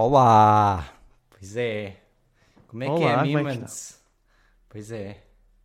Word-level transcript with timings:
Olá! 0.00 0.94
Pois 1.28 1.56
é. 1.56 1.96
Como 2.68 2.84
é 2.84 2.86
que 2.86 2.92
Olá, 2.92 3.10
é, 3.10 3.14
é 3.14 3.16
que 3.18 3.36
Mimans? 3.36 4.00
Pois 4.68 4.92
é. 4.92 5.24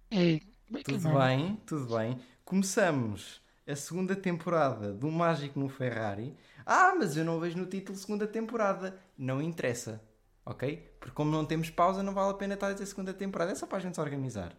Ei, 0.09 0.41
é 0.73 0.77
que 0.77 0.83
Tudo 0.85 0.99
vai? 1.01 1.37
bem, 1.37 1.61
tudo 1.67 1.95
bem. 1.95 2.19
Começamos 2.43 3.43
a 3.67 3.75
segunda 3.75 4.15
temporada 4.15 4.91
do 4.91 5.11
Mágico 5.11 5.59
no 5.59 5.69
Ferrari. 5.69 6.35
Ah, 6.65 6.95
mas 6.97 7.15
eu 7.15 7.23
não 7.23 7.39
vejo 7.39 7.59
no 7.59 7.67
título 7.67 7.95
segunda 7.95 8.25
temporada. 8.25 8.99
Não 9.15 9.39
interessa, 9.39 10.01
ok? 10.43 10.77
Porque 10.99 11.13
como 11.13 11.29
não 11.29 11.45
temos 11.45 11.69
pausa, 11.69 12.01
não 12.01 12.15
vale 12.15 12.31
a 12.31 12.33
pena 12.33 12.55
estar 12.55 12.69
a 12.69 12.73
dizer 12.73 12.87
segunda 12.87 13.13
temporada. 13.13 13.51
É 13.51 13.55
só 13.55 13.67
para 13.67 13.77
a 13.77 13.81
gente 13.81 13.93
se 13.93 14.01
organizar. 14.01 14.57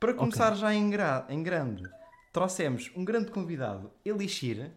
Para 0.00 0.14
começar 0.14 0.54
já 0.54 0.72
em, 0.72 0.88
gra- 0.88 1.26
em 1.28 1.42
grande, 1.42 1.82
trouxemos 2.32 2.90
um 2.96 3.04
grande 3.04 3.30
convidado, 3.30 3.92
Elixir. 4.06 4.72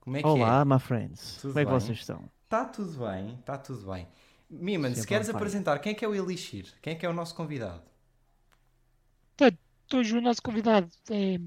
Como 0.00 0.16
é 0.16 0.22
que 0.22 0.26
é? 0.26 0.30
Olá, 0.30 0.64
my 0.64 0.78
friends. 0.78 1.36
Tudo 1.40 1.52
Como 1.52 1.60
é 1.60 1.64
que 1.64 1.70
bem? 1.70 1.80
vocês 1.80 1.98
estão? 1.98 2.30
Está 2.44 2.64
tudo 2.64 3.06
bem, 3.06 3.34
está 3.34 3.58
tudo 3.58 3.92
bem. 3.92 4.08
Miman, 4.48 4.94
se 4.94 5.06
queres 5.06 5.28
apresentar, 5.28 5.78
quem 5.78 5.92
é 5.92 5.94
que 5.94 6.04
é 6.04 6.08
o 6.08 6.14
Elixir? 6.14 6.74
Quem 6.82 6.94
é 6.94 6.96
que 6.96 7.06
é 7.06 7.08
o 7.08 7.12
nosso 7.12 7.34
convidado? 7.34 7.82
Hoje 9.92 10.16
o 10.16 10.20
nosso 10.20 10.40
convidado 10.40 10.88
é 11.10 11.40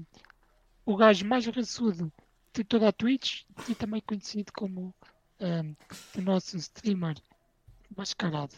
o 0.84 0.96
gajo 0.96 1.24
mais 1.26 1.46
raçudo 1.46 2.12
de 2.52 2.62
toda 2.62 2.88
a 2.90 2.92
Twitch 2.92 3.44
e 3.66 3.74
também 3.74 4.02
conhecido 4.02 4.52
como 4.52 4.94
ahm, 5.40 5.72
o 6.18 6.20
nosso 6.20 6.58
streamer 6.58 7.16
mascarado. 7.96 8.54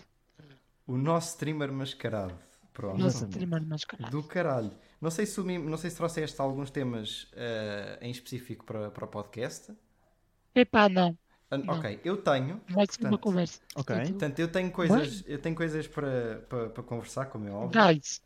O 0.89 0.97
nosso 0.97 1.29
streamer 1.29 1.73
mascarado. 1.73 2.35
O 2.65 2.67
Pronto. 2.73 2.99
nosso 2.99 3.25
streamer 3.27 3.65
mascarado. 3.65 4.11
Do 4.11 4.27
caralho. 4.27 4.73
Não 5.01 5.11
sei 5.11 5.25
se, 5.25 5.41
não 5.41 5.77
sei 5.77 5.91
se 5.91 5.97
trouxeste 5.97 6.41
alguns 6.41 6.71
temas 6.71 7.29
eh, 7.35 7.99
em 8.03 8.11
específico 8.11 8.65
para, 8.67 8.91
para 8.91 9.05
o 9.05 9.09
podcast. 9.09 9.73
Epá, 10.57 10.89
não. 10.89 11.17
Não. 11.51 11.75
Ok, 11.79 12.01
eu 12.05 12.17
tenho. 12.17 12.61
Vai 12.69 12.87
ser 12.87 13.01
uma 13.03 13.11
Portanto, 13.11 13.19
conversa. 13.21 13.61
ok. 13.77 13.97
Portanto, 13.97 14.39
eu 14.41 14.49
tenho 14.49 14.71
coisas, 14.73 15.23
eu 15.29 15.39
tenho 15.39 15.55
coisas 15.55 15.87
para, 15.87 16.45
para, 16.49 16.69
para 16.71 16.83
conversar, 16.83 17.27
como 17.27 17.47
é 17.47 17.51
óbvio. 17.53 17.81
Guys, 17.81 18.21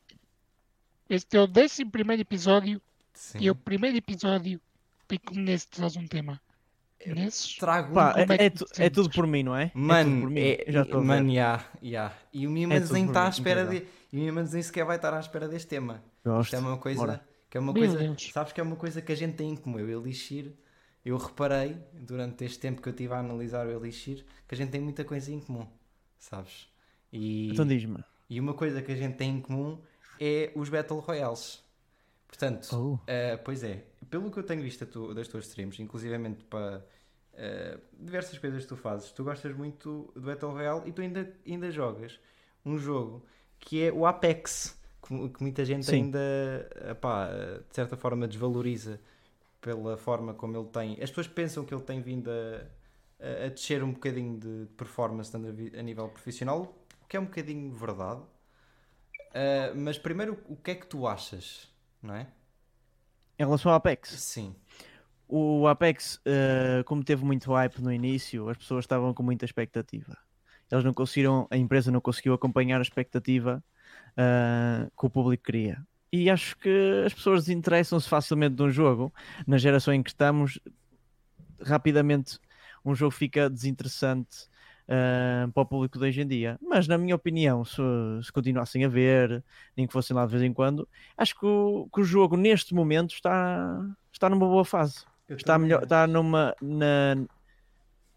este 1.08 1.36
é 1.36 1.40
o 1.40 1.46
décimo 1.46 1.90
primeiro 1.90 2.22
episódio 2.22 2.80
Sim. 3.12 3.38
e 3.40 3.48
é 3.48 3.50
o 3.50 3.54
primeiro 3.54 3.96
episódio 3.98 4.58
em 5.10 5.18
que 5.18 5.32
o 5.32 5.36
Nesse 5.42 5.68
traz 5.68 5.96
um 5.96 6.06
tema. 6.06 6.40
Nesses, 7.06 7.56
Trago 7.56 7.90
um 7.92 7.94
Pá, 7.94 8.12
como 8.12 8.32
é 8.32 8.36
é, 8.36 8.44
é, 8.44 8.50
tu- 8.50 8.66
é 8.78 8.90
tudo 8.90 9.08
por 9.10 9.26
mim, 9.26 9.42
não 9.42 9.56
é? 9.56 9.64
é 9.64 9.68
tudo 9.68 9.80
Mano, 9.82 10.20
por 10.20 10.30
mim. 10.30 10.40
é, 10.40 10.64
Já 10.68 10.82
estou 10.82 10.98
a 10.98 11.00
ver. 11.00 11.06
mano, 11.06 11.32
ya, 11.32 11.64
ya. 11.82 12.12
E 12.32 12.46
o 12.46 12.50
Mimans 12.50 12.82
tudo 12.84 12.92
nem 12.94 13.06
está 13.06 13.26
à 13.26 13.28
espera 13.30 13.64
de. 13.66 13.86
E 14.12 14.18
o 14.18 14.22
Mimans 14.22 14.52
nem 14.52 14.62
sequer 14.62 14.84
vai 14.84 14.96
estar 14.96 15.12
à 15.14 15.18
espera 15.20 15.48
deste 15.48 15.66
tema. 15.68 16.02
Isto 16.18 16.30
Gosto. 16.30 16.54
é 16.56 16.58
uma 16.58 16.76
coisa 16.76 17.00
Bora. 17.00 17.24
que 17.48 17.56
é 17.56 17.60
uma 17.60 17.72
Meu 17.72 17.82
coisa, 17.82 17.98
Deus. 17.98 18.30
sabes 18.32 18.52
que 18.52 18.60
é 18.60 18.62
uma 18.62 18.76
coisa 18.76 19.00
que 19.00 19.10
a 19.10 19.14
gente 19.14 19.34
tem 19.34 19.50
em 19.50 19.56
comum, 19.56 19.78
eu 19.78 19.88
e 19.88 19.92
Elixir. 19.92 20.52
Eu 21.04 21.16
reparei 21.16 21.76
durante 21.94 22.44
este 22.44 22.58
tempo 22.58 22.82
que 22.82 22.88
eu 22.88 22.92
estive 22.92 23.12
a 23.14 23.18
analisar 23.20 23.66
o 23.66 23.70
Elixir 23.70 24.24
que 24.46 24.54
a 24.54 24.56
gente 24.58 24.70
tem 24.70 24.80
muita 24.80 25.04
coisa 25.04 25.32
em 25.32 25.40
comum, 25.40 25.66
sabes? 26.18 26.68
E, 27.12 27.50
Então 27.52 27.66
diz-me. 27.66 28.04
e 28.28 28.38
uma 28.38 28.52
coisa 28.54 28.82
que 28.82 28.92
a 28.92 28.96
gente 28.96 29.16
tem 29.16 29.30
em 29.36 29.40
comum 29.40 29.80
é 30.20 30.52
os 30.54 30.68
Battle 30.68 30.98
Royales. 31.00 31.62
Portanto, 32.28 32.68
Oh. 32.76 32.98
eh, 33.06 33.36
pois 33.38 33.64
é, 33.64 33.84
pelo 34.10 34.30
que 34.30 34.38
eu 34.38 34.42
tenho 34.42 34.62
visto 34.62 34.84
tu- 34.86 35.12
das 35.14 35.26
tuas 35.26 35.46
streams, 35.46 35.80
inclusivamente 35.82 36.44
para 36.44 36.84
eh, 37.32 37.78
diversas 37.98 38.36
coisas 38.38 38.62
que 38.64 38.68
tu 38.68 38.76
fazes, 38.76 39.10
tu 39.12 39.24
gostas 39.24 39.56
muito 39.56 40.12
do 40.14 40.20
Battle 40.20 40.50
Royale 40.52 40.88
e 40.88 40.92
tu 40.92 41.00
ainda, 41.00 41.32
ainda 41.46 41.70
jogas 41.70 42.20
um 42.66 42.76
jogo 42.76 43.24
que 43.58 43.82
é 43.84 43.90
o 43.92 44.04
Apex, 44.04 44.78
que, 45.02 45.28
que 45.30 45.42
muita 45.42 45.64
gente 45.64 45.86
Sim. 45.86 46.02
ainda, 46.04 46.18
epá, 46.90 47.28
de 47.68 47.74
certa 47.74 47.96
forma, 47.96 48.28
desvaloriza 48.28 49.00
pela 49.60 49.96
forma 49.96 50.34
como 50.34 50.56
ele 50.56 50.68
tem. 50.68 50.92
As 51.02 51.10
pessoas 51.10 51.28
pensam 51.28 51.64
que 51.64 51.74
ele 51.74 51.82
tem 51.82 52.00
vindo 52.02 52.30
a, 52.30 53.46
a- 53.46 53.48
descer 53.48 53.82
um 53.82 53.92
bocadinho 53.92 54.38
de 54.38 54.66
performance 54.76 55.34
a 55.36 55.82
nível 55.82 56.08
profissional, 56.08 56.76
o 57.02 57.06
que 57.06 57.16
é 57.16 57.20
um 57.20 57.24
bocadinho 57.26 57.72
verdade. 57.72 58.22
Ah, 59.34 59.72
mas 59.74 59.98
primeiro, 59.98 60.38
o 60.48 60.56
que 60.56 60.72
é 60.72 60.74
que 60.74 60.86
tu 60.86 61.06
achas? 61.06 61.68
Não 62.02 62.14
é? 62.14 62.26
Em 63.38 63.44
relação 63.44 63.70
ao 63.72 63.76
Apex, 63.78 64.22
Sim. 64.22 64.54
o 65.28 65.66
Apex, 65.68 66.20
eh, 66.26 66.82
como 66.86 67.04
teve 67.04 67.24
muito 67.24 67.52
hype 67.52 67.80
no 67.80 67.92
início, 67.92 68.48
as 68.48 68.56
pessoas 68.58 68.84
estavam 68.84 69.14
com 69.14 69.22
muita 69.22 69.44
expectativa. 69.44 70.16
Eles 70.70 70.84
não 70.84 70.94
conseguiram, 70.94 71.48
a 71.50 71.56
empresa 71.56 71.90
não 71.90 72.00
conseguiu 72.00 72.34
acompanhar 72.34 72.78
a 72.80 72.82
expectativa 72.82 73.64
eh, 74.16 74.90
que 74.98 75.06
o 75.06 75.10
público 75.10 75.44
queria. 75.44 75.86
E 76.12 76.28
acho 76.28 76.56
que 76.58 77.02
as 77.06 77.14
pessoas 77.14 77.44
desinteressam-se 77.44 78.08
facilmente 78.08 78.56
de 78.56 78.62
um 78.62 78.70
jogo. 78.70 79.12
Na 79.46 79.58
geração 79.58 79.94
em 79.94 80.02
que 80.02 80.10
estamos, 80.10 80.58
rapidamente 81.62 82.38
um 82.84 82.94
jogo 82.94 83.12
fica 83.12 83.48
desinteressante 83.48 84.48
eh, 84.88 85.46
para 85.54 85.62
o 85.62 85.66
público 85.66 85.98
de 85.98 86.04
hoje 86.06 86.20
em 86.20 86.26
dia. 86.26 86.58
Mas, 86.60 86.88
na 86.88 86.98
minha 86.98 87.14
opinião, 87.14 87.64
se, 87.64 87.80
se 88.24 88.32
continuassem 88.32 88.84
a 88.84 88.88
ver, 88.88 89.44
nem 89.76 89.86
que 89.86 89.92
fossem 89.92 90.16
lá 90.16 90.24
de 90.26 90.32
vez 90.32 90.42
em 90.42 90.52
quando, 90.52 90.88
acho 91.16 91.38
que 91.38 91.46
o, 91.46 91.88
que 91.94 92.00
o 92.00 92.04
jogo 92.04 92.36
neste 92.36 92.74
momento 92.74 93.14
está, 93.14 93.80
está 94.12 94.28
numa 94.28 94.46
boa 94.46 94.64
fase. 94.64 95.04
Eu 95.28 95.36
Está, 95.36 95.56
melhor, 95.56 95.76
acho. 95.76 95.84
está 95.84 96.08
numa. 96.08 96.56
Na, 96.60 97.14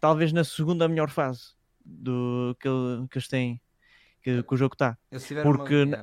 talvez 0.00 0.32
na 0.32 0.42
segunda 0.42 0.88
melhor 0.88 1.10
fase 1.10 1.52
do 1.84 2.56
que, 2.58 2.68
que 3.08 3.18
eles 3.18 3.28
têm. 3.28 3.60
Que, 4.24 4.42
que 4.42 4.54
o 4.54 4.56
jogo 4.56 4.74
está. 4.74 4.98
Porque 5.42 5.76
uma- 5.84 5.98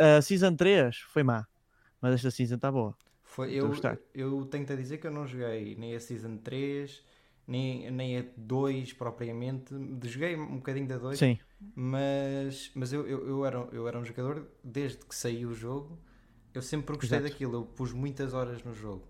a, 0.00 0.18
a 0.18 0.22
Season 0.22 0.54
3 0.56 0.98
foi 1.12 1.22
má, 1.24 1.46
mas 2.00 2.14
esta 2.14 2.30
Season 2.30 2.56
está 2.56 2.70
boa. 2.72 2.96
Foi, 3.22 3.52
eu, 3.54 3.72
eu 4.14 4.44
tenho-te 4.46 4.72
a 4.72 4.76
dizer 4.76 4.98
que 4.98 5.06
eu 5.06 5.10
não 5.10 5.26
joguei 5.26 5.74
nem 5.76 5.94
a 5.94 6.00
Season 6.00 6.36
3, 6.38 7.02
nem, 7.46 7.90
nem 7.90 8.18
a 8.18 8.24
2 8.36 8.92
propriamente. 8.92 9.74
Joguei 10.04 10.36
um 10.36 10.56
bocadinho 10.56 10.86
da 10.86 10.98
2, 10.98 11.18
Sim, 11.18 11.38
mas, 11.74 12.70
mas 12.74 12.92
eu, 12.92 13.06
eu, 13.08 13.26
eu, 13.28 13.44
era, 13.46 13.58
eu 13.72 13.88
era 13.88 13.98
um 13.98 14.04
jogador, 14.04 14.46
desde 14.62 14.98
que 15.04 15.14
saiu 15.14 15.50
o 15.50 15.54
jogo, 15.54 15.98
eu 16.52 16.62
sempre 16.62 16.94
gostei 16.96 17.18
Exato. 17.18 17.30
daquilo. 17.30 17.56
Eu 17.56 17.64
pus 17.64 17.92
muitas 17.92 18.34
horas 18.34 18.62
no 18.62 18.74
jogo. 18.74 19.04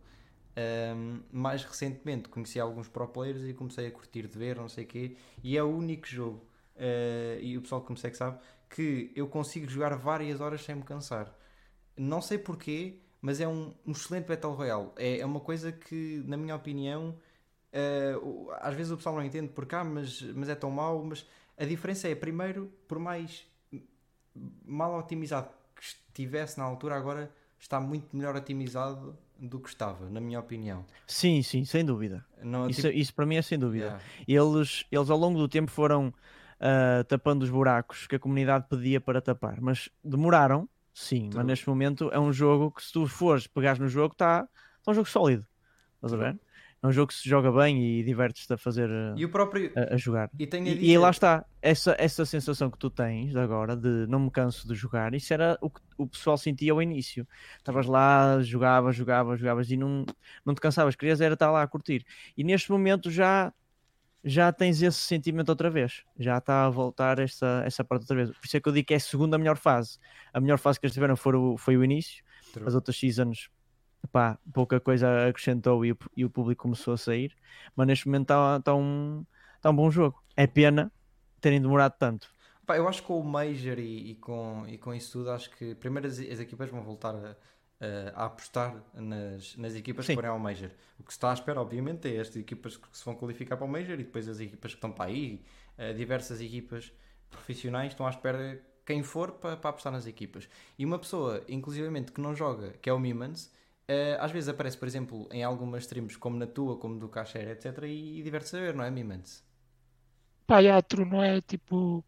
Ahm, 0.56 1.20
mais 1.32 1.64
recentemente 1.64 2.28
conheci 2.28 2.60
alguns 2.60 2.88
pro 2.88 3.08
players 3.08 3.42
e 3.42 3.52
comecei 3.52 3.88
a 3.88 3.90
curtir 3.90 4.28
de 4.28 4.38
ver, 4.38 4.56
não 4.56 4.68
sei 4.68 4.84
o 4.84 4.86
quê, 4.86 5.16
e 5.42 5.56
é 5.56 5.62
o 5.62 5.66
único 5.68 6.06
jogo, 6.06 6.46
ah, 6.76 7.38
e 7.40 7.58
o 7.58 7.62
pessoal 7.62 7.82
que 7.82 7.92
me 7.92 7.98
segue 7.98 8.16
sabe, 8.16 8.38
que 8.74 9.12
eu 9.14 9.28
consigo 9.28 9.68
jogar 9.70 9.94
várias 9.96 10.40
horas 10.40 10.64
sem 10.64 10.74
me 10.74 10.82
cansar. 10.82 11.32
Não 11.96 12.20
sei 12.20 12.38
porquê, 12.38 12.98
mas 13.22 13.40
é 13.40 13.46
um, 13.46 13.72
um 13.86 13.92
excelente 13.92 14.26
Battle 14.26 14.52
Royale. 14.52 14.88
É, 14.96 15.18
é 15.20 15.24
uma 15.26 15.38
coisa 15.38 15.70
que, 15.70 16.22
na 16.26 16.36
minha 16.36 16.56
opinião, 16.56 17.14
o- 18.20 18.50
às 18.60 18.74
vezes 18.74 18.90
o 18.90 18.96
pessoal 18.96 19.14
não 19.14 19.24
entende 19.24 19.48
porque, 19.54 19.76
ah, 19.76 19.84
mas, 19.84 20.20
mas 20.34 20.48
é 20.48 20.56
tão 20.56 20.70
mau. 20.72 21.04
Mas 21.04 21.24
a 21.56 21.64
diferença 21.64 22.08
é, 22.08 22.14
primeiro, 22.16 22.68
por 22.88 22.98
mais 22.98 23.46
mal 24.64 24.98
otimizado 24.98 25.48
que 25.76 25.82
estivesse 25.82 26.58
na 26.58 26.64
altura, 26.64 26.96
agora 26.96 27.30
está 27.58 27.80
muito 27.80 28.16
melhor 28.16 28.34
otimizado 28.34 29.16
do 29.38 29.60
que 29.60 29.68
estava, 29.68 30.08
na 30.10 30.20
minha 30.20 30.38
opinião. 30.40 30.84
sim, 31.06 31.42
sim, 31.42 31.64
sem 31.64 31.84
dúvida. 31.84 32.24
Não, 32.42 32.68
Isso, 32.68 32.82
tipo, 32.82 32.94
isso 32.96 33.14
para 33.14 33.26
mim 33.26 33.36
é 33.36 33.42
sem 33.42 33.58
dúvida. 33.58 33.84
yeah. 33.86 34.04
Eles, 34.26 34.84
eles 34.90 35.10
ao 35.10 35.18
longo 35.18 35.38
do 35.38 35.48
tempo 35.48 35.70
foram 35.70 36.12
ah, 36.60 37.04
tapando 37.08 37.42
os 37.44 37.50
buracos 37.50 38.06
que 38.06 38.16
a 38.16 38.18
comunidade 38.18 38.66
pedia 38.68 39.00
para 39.00 39.20
tapar, 39.20 39.60
mas 39.60 39.88
demoraram, 40.02 40.68
sim. 40.92 41.30
Mas 41.34 41.44
neste 41.44 41.68
momento 41.68 42.10
é 42.12 42.18
um 42.18 42.32
jogo 42.32 42.70
que, 42.70 42.82
se 42.82 42.92
tu 42.92 43.06
fores 43.06 43.46
pegares 43.46 43.78
no 43.78 43.88
jogo, 43.88 44.12
está 44.12 44.42
tá 44.84 44.90
um 44.90 44.94
jogo 44.94 45.08
sólido. 45.08 45.46
Estás 45.96 46.12
a 46.12 46.16
ver? 46.16 46.38
É 46.82 46.86
um 46.86 46.92
jogo 46.92 47.08
que 47.08 47.14
se 47.14 47.26
joga 47.26 47.50
bem 47.50 47.82
e 47.82 48.02
divertes-te 48.04 48.52
a 48.52 48.58
fazer. 48.58 48.90
ah, 48.90 49.14
E 49.16 49.24
o 49.24 49.30
próprio. 49.30 49.72
a, 49.74 49.94
a 49.94 49.96
jogar. 49.96 50.28
E 50.38 50.44
a 50.44 50.58
E, 50.58 50.90
e 50.90 50.98
lá 50.98 51.08
está, 51.08 51.42
essa, 51.62 51.96
essa 51.98 52.26
sensação 52.26 52.70
que 52.70 52.76
tu 52.76 52.90
tens 52.90 53.30
de 53.30 53.38
agora 53.38 53.74
de 53.74 54.06
não 54.06 54.20
me 54.20 54.30
canso 54.30 54.68
de 54.68 54.74
jogar, 54.74 55.14
isso 55.14 55.32
era 55.32 55.56
o 55.62 55.70
que 55.70 55.80
o 55.96 56.06
pessoal 56.06 56.36
sentia 56.36 56.72
ao 56.72 56.82
início. 56.82 57.26
Estavas 57.56 57.86
lá, 57.86 58.38
jogavas, 58.42 58.94
jogavas, 58.94 59.40
jogavas 59.40 59.70
e 59.70 59.78
não, 59.78 60.04
não 60.44 60.54
te 60.54 60.60
cansavas, 60.60 60.94
querias 60.94 61.22
era 61.22 61.32
estar 61.32 61.50
lá 61.50 61.62
a 61.62 61.66
curtir. 61.66 62.04
E 62.36 62.44
neste 62.44 62.70
momento 62.70 63.10
já 63.10 63.50
já 64.24 64.50
tens 64.50 64.80
esse 64.80 64.98
sentimento 64.98 65.50
outra 65.50 65.68
vez, 65.68 66.02
já 66.18 66.38
está 66.38 66.64
a 66.64 66.70
voltar 66.70 67.18
essa, 67.18 67.62
essa 67.66 67.84
parte 67.84 68.02
outra 68.02 68.16
vez. 68.16 68.30
Por 68.30 68.46
isso 68.46 68.56
é 68.56 68.60
que 68.60 68.68
eu 68.68 68.72
digo 68.72 68.86
que 68.86 68.94
é 68.94 68.96
a 68.96 69.00
segunda 69.00 69.36
melhor 69.36 69.58
fase. 69.58 69.98
A 70.32 70.40
melhor 70.40 70.58
fase 70.58 70.80
que 70.80 70.86
eles 70.86 70.94
tiveram 70.94 71.14
foi 71.14 71.36
o, 71.36 71.58
foi 71.58 71.76
o 71.76 71.84
início, 71.84 72.24
True. 72.52 72.66
as 72.66 72.74
outras 72.74 72.96
seasons, 72.98 73.50
pá, 74.10 74.38
pouca 74.52 74.80
coisa 74.80 75.28
acrescentou 75.28 75.84
e 75.84 75.92
o, 75.92 75.98
e 76.16 76.24
o 76.24 76.30
público 76.30 76.62
começou 76.62 76.94
a 76.94 76.96
sair, 76.96 77.36
mas 77.76 77.86
neste 77.86 78.06
momento 78.06 78.22
está 78.22 78.60
tá 78.60 78.74
um, 78.74 79.26
tá 79.60 79.70
um 79.70 79.76
bom 79.76 79.90
jogo. 79.90 80.22
É 80.34 80.46
pena 80.46 80.90
terem 81.38 81.60
demorado 81.60 81.94
tanto. 81.98 82.32
Pá, 82.64 82.78
eu 82.78 82.88
acho 82.88 83.02
que 83.02 83.08
com 83.08 83.20
o 83.20 83.24
Major 83.24 83.78
e, 83.78 84.12
e 84.12 84.14
com, 84.14 84.64
e 84.66 84.78
com 84.78 84.94
isso 84.94 85.18
tudo, 85.18 85.30
acho 85.32 85.50
que 85.50 85.74
primeiro 85.74 86.08
as, 86.08 86.18
as 86.18 86.40
equipas 86.40 86.70
vão 86.70 86.82
voltar 86.82 87.14
a, 87.14 87.36
a- 87.80 88.22
a 88.22 88.24
apostar 88.26 88.82
nas, 88.94 89.56
nas 89.56 89.74
equipas 89.74 90.06
Sim. 90.06 90.12
que 90.12 90.14
forem 90.14 90.30
ao 90.30 90.38
Major. 90.38 90.70
O 90.98 91.02
que 91.04 91.12
se 91.12 91.16
está 91.16 91.30
à 91.30 91.34
espera, 91.34 91.60
obviamente, 91.60 92.08
é 92.08 92.16
estas 92.16 92.36
equipas 92.36 92.76
que 92.76 92.96
se 92.96 93.04
vão 93.04 93.14
qualificar 93.14 93.56
para 93.56 93.66
o 93.66 93.68
Major 93.68 93.94
e 93.94 94.04
depois 94.04 94.28
as 94.28 94.40
equipas 94.40 94.72
que 94.72 94.76
estão 94.78 94.92
para 94.92 95.06
aí, 95.06 95.42
eh, 95.78 95.92
diversas 95.92 96.40
equipas 96.40 96.92
profissionais, 97.30 97.92
estão 97.92 98.06
à 98.06 98.10
espera 98.10 98.60
quem 98.86 99.02
for 99.02 99.32
para, 99.32 99.56
para 99.56 99.70
apostar 99.70 99.92
nas 99.92 100.06
equipas. 100.06 100.48
E 100.78 100.84
uma 100.84 100.98
pessoa, 100.98 101.42
inclusivamente, 101.48 102.12
que 102.12 102.20
não 102.20 102.34
joga, 102.34 102.72
que 102.82 102.88
é 102.88 102.92
o 102.92 102.98
Mimans, 102.98 103.50
eh, 103.88 104.16
às 104.20 104.30
vezes 104.30 104.48
aparece, 104.48 104.76
por 104.78 104.86
exemplo, 104.88 105.28
em 105.32 105.42
algumas 105.42 105.82
streams, 105.84 106.16
como 106.18 106.36
na 106.36 106.46
tua, 106.46 106.76
como 106.78 106.98
do 106.98 107.08
Cacher, 107.08 107.48
etc. 107.48 107.84
E, 107.88 108.18
e 108.20 108.22
diverte-se 108.22 108.56
a 108.56 108.60
ver, 108.60 108.74
não 108.74 108.84
é, 108.84 108.90
Mimans? 108.90 109.42
Pá, 110.46 110.60
yeah, 110.60 110.80
true, 110.82 111.04
não 111.04 111.22
é 111.22 111.40
tipo 111.42 112.02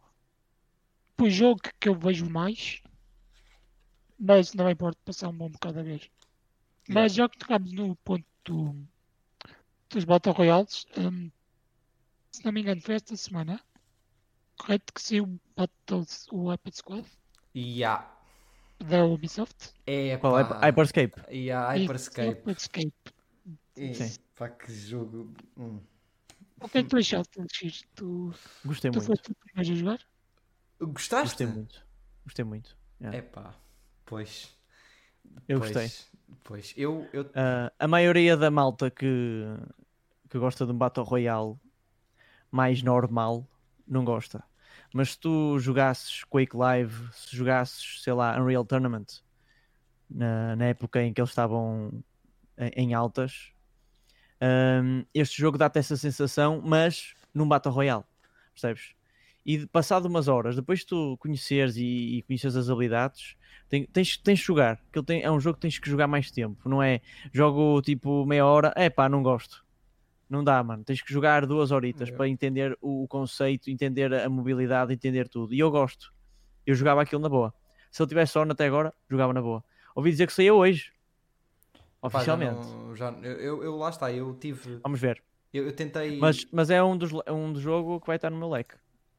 o 1.21 1.29
jogo 1.29 1.61
que 1.79 1.89
eu 1.89 1.95
vejo 1.95 2.29
mais, 2.29 2.81
mas 4.19 4.53
não 4.55 4.71
importa 4.71 4.99
passar 5.05 5.29
um 5.29 5.37
bom 5.37 5.51
bocado 5.51 5.81
a 5.81 5.83
ver. 5.83 6.11
Mas 6.89 7.15
já 7.15 7.29
que 7.29 7.39
tocámos 7.39 7.73
no 7.73 7.97
ponto 7.97 8.25
do, 8.45 8.87
dos 9.91 10.05
Battle 10.05 10.33
Royales, 10.35 10.87
um, 10.97 11.31
se 12.31 12.45
não 12.45 12.53
me 12.53 12.61
engano, 12.61 12.81
foi 12.81 12.95
esta 12.95 13.17
semana, 13.17 13.61
correto? 14.59 14.93
Que 14.93 15.01
saiu 15.03 15.25
o 15.25 15.41
Battles, 15.57 16.27
o 16.31 16.53
Epic 16.53 16.77
Squad 16.77 17.09
Yeah. 17.55 18.09
da 18.79 19.05
Ubisoft. 19.05 19.73
É, 19.87 20.17
Qual? 20.19 20.33
pá. 20.47 20.61
Hyperscape? 20.61 21.15
Yeah, 21.31 21.73
Hyperscape. 21.73 22.29
Hyperscape. 22.29 22.95
É, 23.77 23.95
Sim. 23.95 24.21
Pá, 24.35 24.49
que 24.49 24.73
jogo. 24.73 25.33
Hum. 25.57 25.81
O 26.61 26.69
que 26.69 26.79
é 26.79 26.83
que 26.83 26.89
tu 26.89 26.97
achaste, 26.97 27.39
Luís? 27.39 27.85
Tu, 27.95 28.35
Gostei 28.65 28.91
tu 28.91 28.95
muito. 28.97 29.07
foste 29.07 29.31
o 29.31 29.35
primeiro 29.35 29.73
a 29.73 29.77
jogar? 29.77 30.01
Gostaste? 30.81 31.25
Gostei 31.29 31.47
muito. 31.47 31.87
Gostei 32.25 32.45
muito. 32.45 32.77
Yeah. 33.01 33.19
É 33.19 33.23
pá, 33.23 33.55
pois. 34.06 34.56
Eu 35.49 35.58
pois, 35.58 35.73
gostei. 35.73 35.91
Pois, 36.43 36.75
eu. 36.76 37.08
eu 37.12 37.31
Ah, 37.35 37.73
a 37.79 37.87
maioria 37.87 38.37
da 38.37 38.50
malta 38.50 38.91
que, 38.91 39.44
que 40.31 40.38
gosta 40.38 40.64
de 40.64 40.73
um 40.73 40.79
Battle 40.79 41.05
Royale 41.05 41.56
mais 42.50 42.82
normal 42.82 43.47
não 43.87 44.05
gosta. 44.05 44.43
Mas 44.94 45.11
se 45.11 45.19
tu 45.19 45.58
jogasses 45.58 46.25
Quake 46.25 46.56
Live, 46.56 47.08
se 47.12 47.37
jogasses, 47.37 48.03
sei 48.03 48.12
lá, 48.12 48.41
Unreal 48.41 48.64
Tournament, 48.64 49.06
na, 50.09 50.56
na 50.56 50.64
época 50.67 51.02
em 51.02 51.12
que 51.12 51.20
eles 51.20 51.31
estavam 51.31 52.02
em, 52.56 52.70
em 52.76 52.94
altas, 52.94 53.52
hum, 54.82 55.05
este 55.12 55.38
jogo 55.38 55.59
dá-te 55.59 55.79
essa 55.79 55.97
sensação, 55.97 56.62
mas 56.64 57.14
num 57.35 57.47
Battle 57.47 57.75
Royale, 57.75 58.05
percebes? 58.52 58.96
E 59.47 59.59
de- 59.59 59.67
passado 59.69 60.07
umas 60.07 60.27
horas, 60.27 60.57
depois 60.57 60.81
de 60.81 60.87
tu 60.87 61.17
conheceres 61.19 61.77
e, 61.77 62.19
e 62.19 62.23
conheces 62.23 62.57
as 62.57 62.69
habilidades, 62.69 63.37
tem- 63.69 63.87
tens, 63.87 64.17
tens 64.17 64.41
de 64.41 64.45
jogar. 64.45 64.81
Aquilo 64.91 65.05
tem, 65.05 65.23
é 65.23 65.31
um 65.31 65.39
jogo 65.39 65.55
que 65.55 65.61
tens 65.63 65.79
que 65.79 65.89
jogar 65.89 66.09
mais 66.09 66.31
tempo, 66.33 66.69
não 66.69 66.83
é? 66.83 67.01
Jogo 67.33 67.81
tipo 67.81 68.27
meia 68.27 68.45
hora, 68.45 68.73
é 68.77 68.91
pá, 68.91 69.09
não 69.09 69.23
gosto. 69.23 69.65
Não 70.29 70.43
dá, 70.43 70.61
mano. 70.65 70.83
Tens 70.83 71.01
que 71.01 71.13
jogar 71.13 71.47
duas 71.47 71.71
horitas 71.71 72.09
É. 72.09 72.13
para 72.13 72.29
entender 72.29 72.77
o, 72.83 73.05
o 73.05 73.09
conceito, 73.09 73.71
entender 73.71 74.13
a 74.13 74.29
mobilidade, 74.29 74.93
entender 74.93 75.29
tudo. 75.29 75.55
E 75.55 75.61
eu 75.61 75.71
gosto. 75.71 76.13
Eu 76.67 76.75
jogava 76.75 77.03
aquilo 77.03 77.23
na 77.23 77.29
boa. 77.29 77.55
Se 77.93 78.03
eu 78.03 78.07
tivesse 78.09 78.37
on 78.37 78.51
até 78.51 78.67
agora, 78.67 78.93
jogava 79.09 79.33
na 79.33 79.41
boa. 79.41 79.63
Ouvi 79.95 80.11
dizer 80.11 80.27
que 80.27 80.33
saía 80.33 80.53
hoje. 80.53 80.91
pá, 82.01 82.09
já 82.11 82.35
Oficialmente. 82.35 82.67
não- 82.67 82.97
já- 82.97 83.13
eu, 83.23 83.33
eu, 83.41 83.63
eu- 83.65 83.77
lá 83.77 83.89
está, 83.91 84.13
eu 84.13 84.35
tive. 84.35 84.81
Vamos 84.83 85.01
ver. 85.01 85.23
Eu, 85.55 85.67
eu 85.67 85.73
tentei. 85.73 86.19
Mas, 86.19 86.45
mas 86.53 86.69
é 86.71 86.83
um 86.83 86.97
dos, 86.99 87.13
é 87.25 87.33
um 87.33 87.53
dos 87.53 87.63
jogos 87.63 88.01
que 88.01 88.07
vai 88.09 88.17
estar 88.17 88.29
no 88.31 88.37
meu 88.37 88.51
leque. 88.51 88.75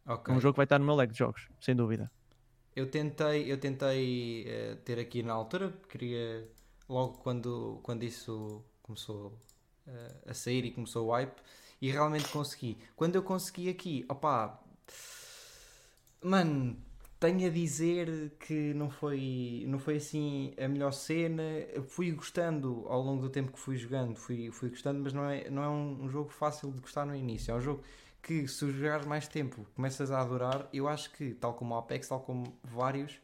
Ok. 0.08 0.34
É 0.34 0.38
um 0.38 0.40
jogo 0.40 0.54
que 0.54 0.58
vai 0.58 0.66
estar 0.66 0.80
no 0.80 0.86
meu 0.86 0.96
leque 0.96 1.14
de 1.14 1.20
jogos, 1.20 1.48
sem 1.60 1.76
dúvida. 1.76 2.10
Eu 2.76 2.90
tentei, 2.90 3.52
eu 3.52 3.58
tentei 3.58 4.46
eh, 4.48 4.76
ter 4.86 5.00
aqui 5.00 5.24
na 5.24 5.34
altura, 5.34 5.74
queria 5.90 6.48
logo 6.88 7.18
quando, 7.18 7.80
quando 7.84 8.04
isso 8.04 8.64
começou 8.82 9.38
eh, 9.88 10.16
a 10.28 10.34
sair 10.34 10.64
e 10.64 10.72
começou 10.72 11.08
o 11.08 11.12
hype, 11.12 11.36
e 11.82 11.92
realmente 11.92 12.28
consegui. 12.30 12.78
Quando 12.96 13.16
eu 13.16 13.24
consegui 13.24 13.70
aqui, 13.70 14.06
opá, 14.08 14.60
mano, 16.22 16.78
tenho 17.20 17.48
a 17.48 17.50
dizer 17.50 18.32
que 18.40 18.74
não 18.74 18.90
foi, 18.90 19.66
não 19.68 19.80
foi 19.80 19.98
assim 19.98 20.54
a 20.58 20.68
melhor 20.68 20.94
cena. 20.94 21.42
Eu 21.74 21.84
Fui 21.84 22.12
gostando 22.12 22.86
ao 22.88 23.02
longo 23.02 23.24
do 23.24 23.30
tempo 23.30 23.52
que 23.52 23.60
fui 23.60 23.76
jogando, 23.78 24.16
fui, 24.16 24.52
fui 24.52 24.70
gostando, 24.70 25.00
mas 25.00 25.14
não 25.14 25.30
é, 25.30 25.50
não 25.50 25.64
é 25.64 25.70
um, 25.70 26.04
um 26.04 26.10
jogo 26.10 26.30
fácil 26.30 26.72
de 26.72 26.80
gostar 26.80 27.06
no 27.06 27.16
início. 27.16 27.52
É 27.52 27.56
um 27.56 27.62
jogo 27.62 27.84
que, 28.28 28.48
se 28.48 28.72
jogares 28.72 29.06
mais 29.06 29.28
tempo, 29.28 29.66
começas 29.76 30.12
a 30.12 30.22
adorar. 30.22 30.68
Eu 30.74 30.88
acho 30.88 31.12
que, 31.14 31.34
tal 31.36 31.54
como 31.54 31.74
o 31.76 31.78
Apex, 31.78 32.08
tal 32.10 32.20
como 32.22 32.58
vários, 32.64 33.20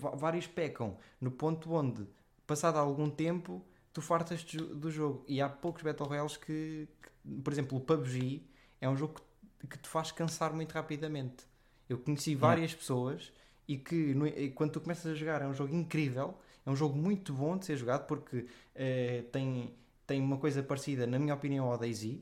va- 0.00 0.10
vários 0.14 0.46
pecam 0.46 0.96
no 1.20 1.30
ponto 1.30 1.72
onde, 1.72 2.06
passado 2.46 2.78
algum 2.78 3.08
tempo, 3.10 3.64
tu 3.92 4.00
fartas 4.02 4.44
do 4.44 4.90
jogo. 4.90 5.24
E 5.28 5.40
há 5.40 5.48
poucos 5.48 5.82
Battle 5.82 6.08
Royales 6.08 6.36
que, 6.36 6.88
que- 7.02 7.40
por 7.42 7.52
exemplo, 7.52 7.78
o 7.78 7.80
PUBG 7.80 8.42
é 8.80 8.88
um 8.88 8.96
jogo 8.96 9.20
que, 9.60 9.66
que 9.66 9.78
te 9.78 9.88
faz 9.88 10.10
cansar 10.12 10.52
muito 10.54 10.72
rapidamente. 10.72 11.44
Eu 11.88 11.98
conheci 11.98 12.34
várias 12.34 12.74
pessoas 12.74 13.32
e 13.66 13.76
que 13.76 14.14
no- 14.14 14.26
quando 14.54 14.72
tu 14.72 14.80
começas 14.80 15.06
a 15.12 15.14
jogar 15.14 15.42
é 15.42 15.46
um 15.46 15.54
jogo 15.54 15.74
incrível, 15.74 16.34
é 16.64 16.70
um 16.70 16.76
jogo 16.76 16.96
muito 16.96 17.32
bom 17.32 17.56
de 17.56 17.66
ser 17.66 17.76
jogado 17.76 18.06
porque 18.06 18.46
eh, 18.74 19.24
tem, 19.32 19.74
tem 20.06 20.20
uma 20.20 20.38
coisa 20.38 20.62
parecida, 20.62 21.06
na 21.06 21.18
minha 21.18 21.34
opinião, 21.34 21.66
ao 21.70 21.78
DayZ, 21.78 22.18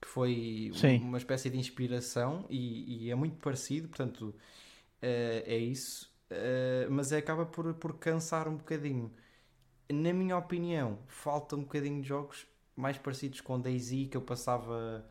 que 0.00 0.08
foi 0.08 0.72
Sim. 0.72 1.00
uma 1.00 1.18
espécie 1.18 1.50
de 1.50 1.58
inspiração 1.58 2.46
e, 2.50 3.06
e 3.06 3.10
é 3.10 3.14
muito 3.14 3.36
parecido, 3.38 3.88
portanto 3.88 4.34
eh, 5.02 5.44
é 5.46 5.58
isso, 5.58 6.12
eh, 6.30 6.86
mas 6.90 7.12
acaba 7.12 7.46
por, 7.46 7.74
por 7.74 7.98
cansar 7.98 8.48
um 8.48 8.56
bocadinho. 8.56 9.12
Na 9.90 10.12
minha 10.12 10.36
opinião, 10.36 10.98
falta 11.08 11.56
um 11.56 11.60
bocadinho 11.62 12.02
de 12.02 12.08
jogos 12.08 12.46
mais 12.76 12.98
parecidos 12.98 13.40
com 13.40 13.60
DayZ 13.60 14.08
que 14.10 14.16
eu 14.16 14.22
passava 14.22 15.04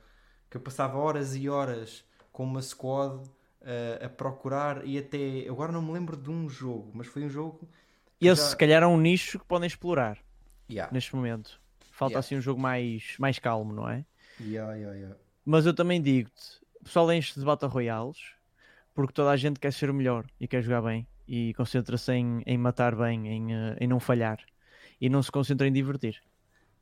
que 0.50 0.58
eu 0.58 0.62
passava 0.62 0.98
horas 0.98 1.36
e 1.36 1.50
horas 1.50 2.06
com 2.32 2.44
uma 2.44 2.62
squad 2.62 3.24
eh, 3.62 4.00
a 4.06 4.10
procurar 4.10 4.86
e 4.88 4.98
até 4.98 5.48
agora 5.50 5.72
não 5.72 5.82
me 5.82 5.92
lembro 5.94 6.18
de 6.18 6.30
um 6.30 6.50
jogo, 6.50 6.92
mas 6.94 7.08
foi 7.08 7.24
um 7.26 7.30
jogo 7.30 7.68
Esse, 8.20 8.36
já- 8.36 8.50
se 8.50 8.58
calhar, 8.58 8.84
é 8.84 8.88
um 8.88 9.00
nicho 9.00 9.40
que 9.40 9.46
podem 9.46 9.68
explorar 9.68 10.20
Yeah. 10.70 10.92
neste 10.92 11.16
momento. 11.16 11.62
Falta 11.92 12.14
Yeah. 12.14 12.20
assim 12.20 12.38
um 12.38 12.42
jogo 12.42 12.60
mais, 12.62 13.16
mais 13.20 13.40
calmo, 13.40 13.74
não 13.74 13.90
é? 13.90 14.06
Yeah, 14.40 14.74
yeah, 14.76 14.98
yeah. 14.98 15.16
Mas 15.46 15.66
eu 15.66 15.74
também 15.74 16.02
digo-te: 16.02 16.60
o 16.82 16.84
pessoal 16.84 17.12
enche 17.12 17.38
de 17.40 17.46
Battle 17.46 17.70
Royales 17.70 18.18
porque 18.94 19.14
toda 19.14 19.30
a 19.32 19.38
gente 19.38 19.60
quer 19.60 19.74
ser 19.74 19.90
o 19.90 19.94
melhor 19.94 20.26
e 20.40 20.48
quer 20.48 20.62
jogar 20.62 20.82
bem 20.82 21.08
e 21.28 21.54
concentra-se 21.56 22.12
em, 22.14 22.42
em 22.46 22.58
matar 22.58 22.96
bem, 22.96 23.28
em, 23.28 23.54
eh, 23.54 23.78
em 23.82 23.88
não 23.88 24.00
falhar 24.00 24.40
e 25.02 25.10
não 25.10 25.22
se 25.22 25.32
concentra 25.32 25.68
em 25.68 25.72
divertir. 25.72 26.22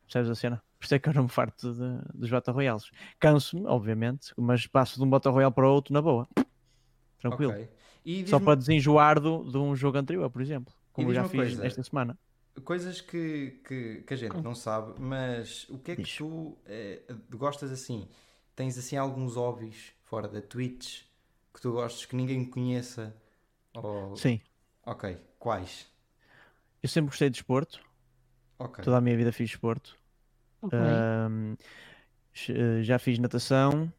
Percebes 0.06 0.30
a 0.30 0.36
cena? 0.36 0.64
Por 0.80 0.86
isso 0.86 0.96
é 0.96 1.00
que 1.00 1.10
eu 1.10 1.14
não 1.14 1.24
me 1.24 1.30
farto 1.30 1.74
de- 1.74 2.02
dos 2.20 2.30
Battle 2.30 2.54
Royales. 2.54 2.92
Canso-me, 3.20 3.66
obviamente, 3.66 4.34
mas 4.38 4.68
passo 4.68 4.98
de 4.98 5.04
um 5.04 5.10
Battle 5.10 5.34
Royale 5.34 5.54
para 5.54 5.68
outro 5.70 5.94
na 5.94 6.02
boa. 6.02 6.28
Tranquilo. 7.20 7.54
Ok. 7.54 7.70
E 8.06 8.28
Só 8.28 8.40
para 8.40 8.56
desenjoar 8.56 9.20
do, 9.20 9.50
de 9.50 9.58
um 9.58 9.76
jogo 9.76 9.98
anterior, 9.98 10.30
por 10.30 10.42
exemplo. 10.42 10.74
Como 10.92 11.14
já 11.14 11.24
fiz 11.24 11.40
coisa. 11.40 11.66
esta 11.66 11.82
semana. 11.82 12.18
Coisas 12.62 13.02
que, 13.02 13.62
que, 13.66 14.02
que 14.02 14.14
a 14.14 14.18
gente 14.18 14.42
não 14.42 14.56
sabe, 14.56 15.00
mas 15.00 15.68
o 15.70 15.78
que 15.78 15.92
é 15.92 15.96
que 15.96 16.04
Diz. 16.04 16.18
tu 16.18 16.58
eh, 16.66 17.02
gostas 17.32 17.72
assim? 17.72 18.08
Tens 18.56 18.78
assim 18.78 18.96
alguns 18.96 19.36
hobbies 19.36 19.94
fora 20.04 20.28
da 20.28 20.42
Twitch 20.42 21.04
que 21.54 21.62
tu 21.62 21.72
gostes 21.72 22.06
que 22.06 22.16
ninguém 22.16 22.46
conheça? 22.46 23.16
Ou... 23.74 24.16
Sim. 24.16 24.40
Ok, 24.86 25.18
quais? 25.40 25.88
Eu 26.82 26.90
sempre 26.90 27.10
gostei 27.10 27.30
de 27.30 27.34
desporto. 27.34 27.80
Ok. 28.60 28.84
Toda 28.84 28.98
a 28.98 29.02
minha 29.02 29.18
vida 29.18 29.32
fiz 29.32 29.50
desporto. 29.50 29.98
Ok. 30.62 30.78
Ahm, 30.78 31.56
j- 32.34 32.84
já 32.84 33.00
fiz 33.00 33.20
natação, 33.20 33.92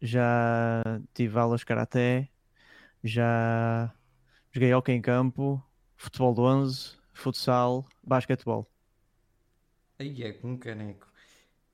já 0.00 0.82
tive 1.14 1.38
aulas 1.38 1.60
de 1.60 1.66
karaté, 1.66 2.28
já 3.02 3.94
joguei 4.52 4.72
hockey 4.74 4.92
em 4.92 5.02
campo, 5.02 5.62
futebol 5.96 6.34
de 6.34 6.40
11, 6.40 6.97
futsal, 7.18 7.86
basquetebol. 8.02 8.66
Aí 9.98 10.22
é 10.22 10.32
com 10.32 10.52
um 10.52 10.58
caneco. 10.58 11.06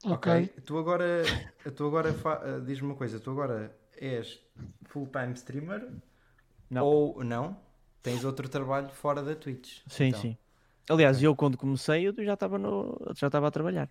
ok. 0.04 0.32
Ok. 0.32 0.48
Tu 0.64 0.78
agora, 0.78 1.22
tu 1.76 1.86
agora 1.86 2.12
fa- 2.14 2.40
eh, 2.44 2.60
diz-me 2.60 2.88
uma 2.88 2.96
coisa, 2.96 3.20
tu 3.20 3.30
agora 3.30 3.76
és 3.96 4.40
full-time 4.86 5.34
streamer 5.34 5.88
Não. 6.70 6.84
ou 6.84 7.24
não? 7.24 7.56
Tens 8.02 8.24
outro 8.24 8.48
trabalho 8.48 8.90
fora 8.90 9.22
da 9.22 9.34
Twitch? 9.34 9.82
Sim, 9.88 10.04
então. 10.08 10.20
sim. 10.20 10.38
Aliás, 10.90 11.16
Ok. 11.16 11.26
eu 11.26 11.34
quando 11.36 11.56
comecei 11.56 12.06
eu 12.08 12.14
já 12.24 12.34
estava 12.34 12.58
no, 12.58 12.98
já 13.16 13.28
estava 13.28 13.48
a 13.48 13.50
trabalhar. 13.50 13.90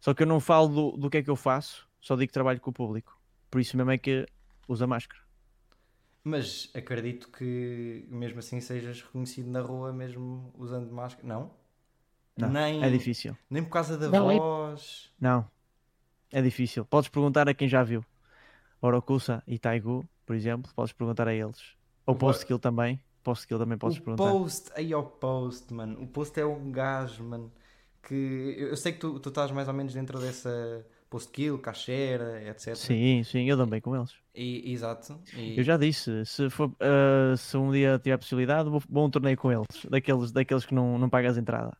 Só 0.00 0.12
que 0.14 0.22
eu 0.22 0.26
não 0.26 0.40
falo 0.40 0.68
do, 0.68 0.96
do 0.98 1.10
que 1.10 1.18
é 1.18 1.22
que 1.22 1.30
eu 1.30 1.36
faço, 1.36 1.88
só 2.00 2.14
digo 2.16 2.28
que 2.28 2.34
trabalho 2.34 2.60
com 2.60 2.70
o 2.70 2.72
público. 2.74 3.18
Por 3.50 3.60
isso 3.60 3.76
mesmo 3.76 3.90
é 3.92 3.98
que 3.98 4.26
usa 4.68 4.86
máscara. 4.86 5.23
Mas 6.26 6.70
acredito 6.74 7.28
que 7.30 8.06
mesmo 8.08 8.38
assim 8.38 8.58
sejas 8.60 9.02
reconhecido 9.02 9.50
na 9.50 9.60
rua 9.60 9.92
mesmo 9.92 10.50
usando 10.56 10.90
máscara. 10.90 11.26
Não? 11.28 11.50
Não, 12.36 12.48
nem, 12.50 12.82
É 12.82 12.90
difícil. 12.90 13.36
nem 13.50 13.62
por 13.62 13.70
causa 13.70 13.96
da 13.98 14.08
Não, 14.08 14.30
é- 14.30 14.38
voz. 14.38 15.12
Não, 15.20 15.46
é 16.32 16.40
difícil. 16.40 16.84
Podes 16.86 17.08
perguntar 17.10 17.48
a 17.48 17.54
quem 17.54 17.68
já 17.68 17.82
viu. 17.82 18.02
Orokusa 18.80 19.42
e 19.46 19.58
Taigu, 19.58 20.04
por 20.26 20.34
exemplo, 20.34 20.72
podes 20.74 20.92
perguntar 20.92 21.28
a 21.28 21.34
eles. 21.34 21.76
Ou 22.06 22.14
O 22.14 22.18
Postkill 22.18 22.58
também. 22.58 23.00
Postkill 23.22 23.58
também 23.58 23.78
podes 23.78 23.98
o 23.98 24.02
perguntar. 24.02 24.30
post, 24.30 24.70
aí 24.74 24.92
ao 24.92 25.04
post, 25.04 25.72
mano. 25.72 26.02
O 26.02 26.06
post 26.06 26.38
é 26.40 26.44
um 26.44 26.70
gajo, 26.72 27.22
mano. 27.24 27.52
Que 28.02 28.14
eu, 28.58 28.68
eu 28.68 28.76
sei 28.76 28.92
que 28.92 28.98
tu, 28.98 29.18
tu 29.20 29.28
estás 29.30 29.50
mais 29.50 29.68
ou 29.68 29.72
menos 29.74 29.94
dentro 29.94 30.18
dessa 30.18 30.84
post 31.14 31.30
kill, 31.30 31.58
cachera, 31.58 32.42
etc. 32.42 32.74
Sim, 32.74 33.22
sim, 33.22 33.48
eu 33.48 33.56
também 33.56 33.80
com 33.80 33.94
eles. 33.94 34.12
E, 34.34 34.72
exato. 34.72 35.18
E, 35.36 35.58
Eu 35.58 35.62
já 35.62 35.76
disse, 35.76 36.24
se, 36.26 36.50
for, 36.50 36.74
ah, 36.80 37.36
se 37.36 37.56
um 37.56 37.70
dia 37.70 37.98
tiver 37.98 38.14
a 38.14 38.18
possibilidade, 38.18 38.68
vou, 38.68 38.82
vou 38.88 39.06
um 39.06 39.10
torneio 39.10 39.36
com 39.36 39.52
eles. 39.52 39.66
Daqueles, 39.88 40.32
daqueles 40.32 40.66
que 40.66 40.74
não, 40.74 40.98
não 40.98 41.08
pagas 41.08 41.38
entrada. 41.38 41.76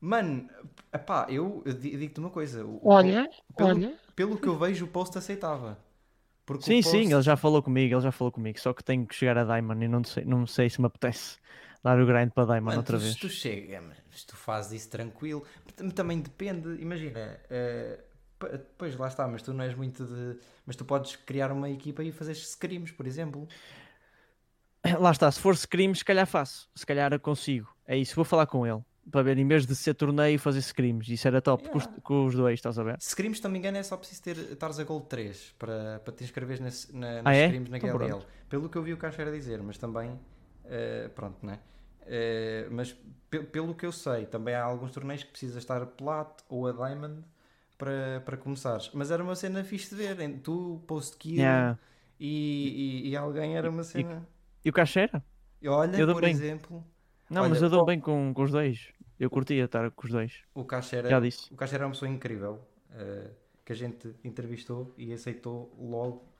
Mano, 0.00 0.48
epá, 0.92 1.26
eu, 1.28 1.62
eu 1.66 1.72
di- 1.74 1.96
digo-te 1.96 2.20
uma 2.20 2.30
coisa. 2.30 2.64
Olha, 2.84 3.28
pelo, 3.56 3.70
olha, 3.70 3.98
pelo 4.14 4.38
que 4.38 4.48
eu 4.48 4.56
vejo, 4.56 4.84
o 4.84 4.88
post 4.88 5.18
aceitava. 5.18 5.76
Porque 6.46 6.64
Sim, 6.64 6.82
sim, 6.82 6.96
post- 6.98 7.12
ele 7.12 7.22
já 7.22 7.36
falou 7.36 7.62
comigo, 7.62 7.94
ele 7.94 8.00
já 8.00 8.12
falou 8.12 8.30
comigo. 8.32 8.58
Só 8.60 8.72
que 8.72 8.84
tenho 8.84 9.06
que 9.06 9.14
chegar 9.14 9.36
a 9.38 9.44
Diamond 9.44 9.84
e 9.84 9.88
não 9.88 10.04
sei, 10.04 10.24
não 10.24 10.46
sei 10.46 10.70
se 10.70 10.80
me 10.80 10.86
apetece 10.86 11.36
dar 11.82 12.00
o 12.00 12.06
grind 12.06 12.30
para 12.30 12.44
Diamond 12.44 12.64
Mano, 12.64 12.78
outra 12.78 12.96
tu, 12.96 13.00
vez. 13.00 13.14
se 13.14 13.18
tu 13.18 13.28
chega, 13.28 13.80
mas 13.80 13.98
se 14.20 14.26
tu 14.26 14.36
fazes 14.36 14.72
isso 14.82 14.90
tranquilo, 14.90 15.44
tam- 15.76 15.90
também 15.90 16.20
depende, 16.20 16.80
imagina, 16.80 17.40
p- 17.48 18.00
pois 18.76 18.96
lá 18.96 19.08
está, 19.08 19.26
mas 19.26 19.42
tu 19.42 19.52
não 19.52 19.64
és 19.64 19.74
muito 19.74 20.04
de. 20.04 20.38
Mas 20.66 20.76
tu 20.76 20.84
podes 20.84 21.16
criar 21.16 21.50
uma 21.52 21.68
equipa 21.68 22.02
e 22.02 22.12
fazer 22.12 22.32
scrims, 22.32 22.90
por 22.92 23.06
exemplo. 23.06 23.48
Lá 25.00 25.10
está, 25.10 25.30
se 25.30 25.40
for 25.40 25.54
scrims, 25.54 25.98
se 25.98 26.04
calhar 26.04 26.26
faço, 26.26 26.68
se 26.74 26.86
calhar 26.86 27.18
consigo. 27.20 27.68
É 27.86 27.96
isso, 27.96 28.14
vou 28.14 28.24
falar 28.24 28.46
com 28.46 28.66
ele 28.66 28.80
para 29.10 29.22
ver, 29.22 29.38
em 29.38 29.48
vez 29.48 29.66
de 29.66 29.74
ser 29.74 29.94
torneio, 29.94 30.38
fazer 30.38 30.58
scrims. 30.58 31.08
Isso 31.08 31.26
era 31.26 31.40
top 31.40 31.66
com, 31.70 31.78
os, 31.78 31.84
Yeah. 31.84 32.02
com 32.02 32.26
os 32.26 32.34
dois, 32.34 32.54
estás 32.58 32.78
a 32.78 32.82
ver? 32.82 32.98
Scrims, 33.00 33.38
se 33.38 33.44
não 33.44 33.50
me 33.50 33.58
engano, 33.58 33.78
é 33.78 33.82
só 33.82 33.96
preciso 33.96 34.22
ter, 34.22 34.36
estares 34.36 34.78
a 34.78 34.84
Gold 34.84 35.06
3 35.06 35.54
para, 35.58 35.98
para 36.04 36.12
te 36.12 36.24
inscreveres 36.24 36.60
nas, 36.60 36.88
na, 36.92 37.22
nas 37.22 37.26
Ah, 37.26 37.34
é? 37.34 37.46
scrims 37.46 37.70
na 37.70 37.78
Então 37.78 37.98
GLL. 37.98 38.22
Pelo 38.50 38.68
que 38.68 38.76
eu 38.76 38.82
vi 38.82 38.92
o 38.92 38.98
Caixa 38.98 39.22
era 39.22 39.32
dizer, 39.32 39.62
mas 39.62 39.78
também, 39.78 40.20
eh, 40.66 41.08
pronto, 41.14 41.44
né? 41.44 41.58
Eh, 42.06 42.68
mas 42.70 42.94
pe- 43.30 43.44
pelo 43.44 43.74
que 43.74 43.86
eu 43.86 43.92
sei, 43.92 44.26
também 44.26 44.54
há 44.54 44.62
alguns 44.62 44.90
torneios 44.92 45.22
que 45.24 45.30
precisas 45.30 45.56
estar 45.56 45.84
Plat 45.86 46.42
ou 46.46 46.66
a 46.66 46.72
Diamond 46.72 47.24
para, 47.78 48.20
para 48.24 48.36
começares. 48.36 48.90
Mas 48.92 49.10
era 49.10 49.22
uma 49.22 49.34
cena 49.36 49.64
fixe 49.64 49.94
de 49.94 49.96
ver, 49.96 50.40
tu, 50.40 50.82
Post 50.86 51.16
Kill 51.16 51.36
Yeah. 51.36 51.78
e, 52.20 53.04
e, 53.06 53.08
e 53.10 53.16
alguém 53.16 53.56
era 53.56 53.70
uma 53.70 53.84
cena. 53.84 54.26
E 54.64 54.70
o 54.70 54.72
caixa 54.72 55.00
era? 55.00 55.24
E 55.62 55.68
olha, 55.68 55.96
eu 55.96 56.06
por 56.12 56.20
bem. 56.22 56.30
exemplo, 56.30 56.84
Não, 57.30 57.42
Olha, 57.42 57.50
mas 57.50 57.62
eu 57.62 57.68
dou 57.70 57.84
bem 57.84 58.00
com, 58.00 58.32
com 58.34 58.42
os 58.42 58.50
dois. 58.50 58.88
Eu 59.18 59.28
curtia 59.30 59.64
estar 59.64 59.90
com 59.90 60.06
os 60.06 60.12
dois. 60.12 60.44
o 60.54 60.64
Caixa 60.64 60.96
era, 60.96 61.08
Já 61.08 61.18
disse. 61.20 61.52
o 61.52 61.56
era 61.74 61.84
uma 61.86 61.90
pessoa 61.92 62.08
incrível 62.08 62.60
eh, 62.92 63.30
que 63.64 63.72
a 63.72 63.76
gente 63.76 64.14
entrevistou 64.24 64.94
e 64.96 65.12
aceitou 65.12 65.74
logo. 65.78 66.32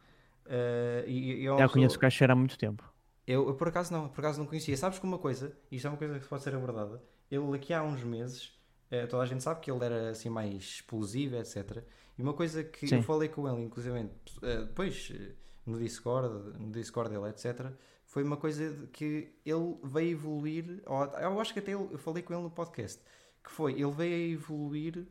eh, 0.47 1.05
e, 1.07 1.41
é 1.43 1.45
Já 1.59 1.69
pessoa- 1.69 1.69
conheço 1.69 1.97
o 1.97 2.01
caixa 2.01 2.25
há 2.31 2.35
muito 2.37 2.57
tempo. 2.59 2.85
Eu, 3.27 3.49
eu 3.49 3.55
por 3.55 3.69
acaso 3.69 3.93
não, 3.93 4.09
por 4.09 4.21
acaso 4.21 4.39
não 4.41 4.47
conhecia. 4.47 4.77
Sabes 4.77 4.99
que 4.99 5.05
uma 5.05 5.19
coisa, 5.19 5.57
isto 5.71 5.87
é 5.87 5.91
uma 5.91 5.97
coisa 5.99 6.19
que 6.19 6.27
pode 6.27 6.43
ser 6.43 6.55
abordada. 6.55 7.03
Ele 7.31 7.55
aqui 7.57 7.75
há 7.75 7.83
uns 7.83 8.03
meses, 8.03 8.58
eh, 8.91 9.07
toda 9.07 9.23
a 9.23 9.27
gente 9.27 9.43
sabe 9.43 9.61
que 9.61 9.71
ele 9.71 9.85
era 9.85 10.11
assim 10.11 10.29
mais 10.29 10.55
explosivo, 10.55 11.37
etc. 11.37 11.83
E 12.19 12.23
uma 12.23 12.33
coisa 12.33 12.63
que 12.65 12.87
Sim. 12.87 12.97
eu 12.97 13.03
falei 13.03 13.29
com 13.29 13.49
ele, 13.49 13.63
inclusive, 13.65 14.09
eh, 14.43 14.57
depois 14.63 15.13
eh, 15.15 15.33
no 15.67 15.79
Discord, 15.79 16.59
no 16.59 16.71
Discord 16.73 17.11
dele, 17.11 17.29
etc. 17.29 17.67
Foi 18.07 18.23
uma 18.25 18.37
coisa 18.39 18.89
que 18.93 19.29
ele 19.45 19.77
veio 19.85 20.13
evoluir. 20.13 20.83
ou- 20.87 21.05
Eu 21.05 21.41
acho 21.41 21.53
que 21.53 21.59
até 21.59 21.75
eu 21.75 21.97
falei 21.99 22.23
com 22.23 22.33
ele 22.33 22.43
no 22.43 22.51
podcast. 22.51 23.01
Que 23.45 23.51
foi, 23.51 23.73
ele 23.75 23.91
veio 23.93 24.15
a 24.15 24.33
evoluir 24.35 25.07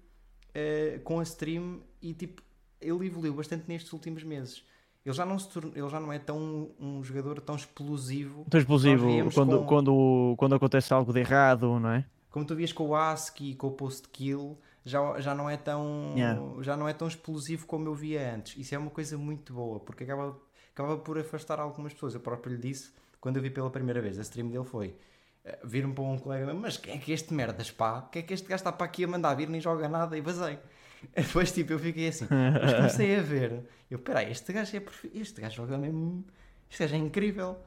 eh, 0.53 0.99
com 1.03 1.19
a 1.19 1.23
stream 1.23 1.81
e 2.01 2.13
tipo, 2.13 2.41
ele 2.81 3.05
evoluiu 3.05 3.33
bastante 3.33 3.65
nestes 3.67 3.93
últimos 3.93 4.23
meses. 4.23 4.63
Ele 5.05 5.15
já 5.15 5.25
não, 5.25 5.39
se 5.39 5.47
torna- 5.49 5.71
ele 5.75 5.87
já 5.89 5.99
não 5.99 6.11
é 6.11 6.19
tão 6.19 6.71
um 6.79 7.01
jogador 7.03 7.39
tão 7.39 7.55
explosivo 7.55 8.45
Tão 8.49 8.59
explosivo 8.59 9.07
quando, 9.33 9.59
com- 9.59 9.65
quando, 9.65 10.35
quando 10.37 10.55
acontece 10.55 10.93
algo 10.93 11.13
de 11.13 11.19
errado, 11.19 11.79
não 11.79 11.89
é? 11.91 12.05
Como 12.29 12.45
tu 12.45 12.55
vias 12.55 12.73
com 12.73 12.87
o 12.87 12.95
ASCII 12.95 13.51
e 13.51 13.55
com 13.55 13.67
o 13.67 13.71
Post 13.71 14.09
Kill, 14.09 14.57
já, 14.85 15.19
já, 15.19 15.35
não 15.35 15.49
é 15.49 15.57
tão, 15.57 16.13
Yeah. 16.15 16.41
já 16.61 16.77
não 16.77 16.87
é 16.87 16.93
tão 16.93 17.07
explosivo 17.07 17.65
como 17.65 17.87
eu 17.87 17.93
via 17.93 18.33
antes. 18.35 18.57
Isso 18.57 18.73
é 18.73 18.77
uma 18.77 18.89
coisa 18.89 19.17
muito 19.17 19.53
boa, 19.53 19.79
porque 19.79 20.03
acaba, 20.03 20.37
acaba 20.73 20.97
por 20.97 21.17
afastar 21.17 21.59
algumas 21.59 21.93
pessoas. 21.93 22.13
Eu 22.13 22.21
próprio 22.21 22.55
lhe 22.55 22.61
disse, 22.61 22.91
quando 23.19 23.37
eu 23.37 23.41
vi 23.41 23.49
pela 23.49 23.69
primeira 23.69 24.01
vez, 24.01 24.17
a 24.17 24.21
stream 24.21 24.49
dele 24.49 24.63
foi 24.63 24.95
eh, 25.43 25.59
vir-me 25.63 25.93
para 25.93 26.03
um 26.03 26.17
colega 26.17 26.53
mas 26.53 26.77
quem 26.77 26.95
é 26.95 26.97
que 26.97 27.11
este 27.11 27.33
merdas, 27.33 27.71
pá? 27.71 27.99
O 27.99 28.09
que 28.09 28.19
é 28.19 28.21
que 28.21 28.33
este 28.33 28.47
gajo 28.47 28.61
está 28.61 28.71
para 28.71 28.85
aqui 28.85 29.03
a 29.03 29.07
mandar 29.07 29.33
vir, 29.35 29.49
nem 29.49 29.59
joga 29.61 29.87
nada 29.89 30.17
e 30.17 30.21
vazei. 30.21 30.59
Depois, 31.15 31.51
tipo, 31.51 31.73
eu 31.73 31.79
fiquei 31.79 32.07
assim, 32.07 32.27
mas 32.29 32.73
comecei 32.73 33.17
a 33.17 33.21
ver, 33.21 33.63
eu, 33.89 33.99
peraí, 33.99 34.31
este 34.31 34.51
gajo 34.51 34.75
é 34.75 34.83
este 35.13 35.41
gajo 35.41 35.55
joga 35.55 35.77
mesmo, 35.77 36.25
este 36.69 36.83
gajo 36.83 36.95
é 36.95 36.97
incrível. 36.97 37.57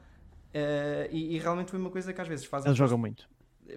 Eh, 0.53 1.07
e, 1.11 1.35
e 1.35 1.39
realmente 1.39 1.71
foi 1.71 1.79
uma 1.79 1.89
coisa 1.89 2.11
que 2.11 2.19
às 2.19 2.27
vezes 2.27 2.45
faz 2.45 2.65
Ele 2.65 2.75
joga 2.75 2.97
muito. 2.97 3.29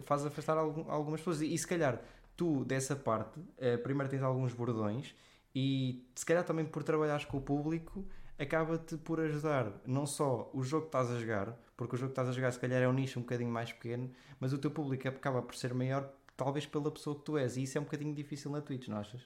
Faz 0.03 0.25
afastar 0.27 0.57
algum- 0.59 0.91
algumas 0.91 1.21
pessoas. 1.21 1.41
E, 1.43 1.53
e 1.55 1.59
se 1.59 1.67
calhar 1.67 2.01
tu, 2.37 2.65
dessa 2.65 2.97
parte, 2.97 3.41
eh, 3.59 3.77
primeiro 3.77 4.11
tens 4.11 4.23
alguns 4.23 4.53
bordões 4.53 5.15
e 5.55 6.05
se 6.15 6.27
calhar 6.27 6.45
também 6.45 6.65
por 6.65 6.83
trabalhares 6.83 7.25
com 7.25 7.37
o 7.37 7.41
público, 7.41 8.05
acaba-te 8.39 8.97
por 8.97 9.21
ajudar 9.21 9.73
não 9.87 10.07
só 10.07 10.51
o 10.53 10.63
jogo 10.63 10.83
que 10.83 10.89
estás 10.89 11.11
a 11.11 11.19
jogar, 11.21 11.57
porque 11.77 11.95
o 11.95 11.99
jogo 11.99 12.11
que 12.11 12.13
estás 12.21 12.29
a 12.29 12.33
jogar 12.33 12.51
se 12.53 12.59
calhar 12.59 12.83
é 12.83 12.89
um 12.89 12.93
nicho 12.93 13.19
um 13.19 13.23
bocadinho 13.23 13.51
mais 13.51 13.73
pequeno, 13.73 14.11
mas 14.41 14.53
o 14.53 14.59
teu 14.59 14.71
público 14.71 15.07
acaba 15.09 15.41
por 15.43 15.55
ser 15.55 15.73
maior, 15.73 16.13
talvez 16.37 16.67
pela 16.67 16.91
pessoa 16.91 17.17
que 17.17 17.23
tu 17.23 17.39
és. 17.39 17.57
E 17.57 17.63
isso 17.63 17.79
é 17.79 17.81
um 17.81 17.85
bocadinho 17.85 18.15
difícil 18.15 18.51
na 18.51 18.61
Twitch, 18.61 18.89
não 18.89 18.99
achas? 18.99 19.23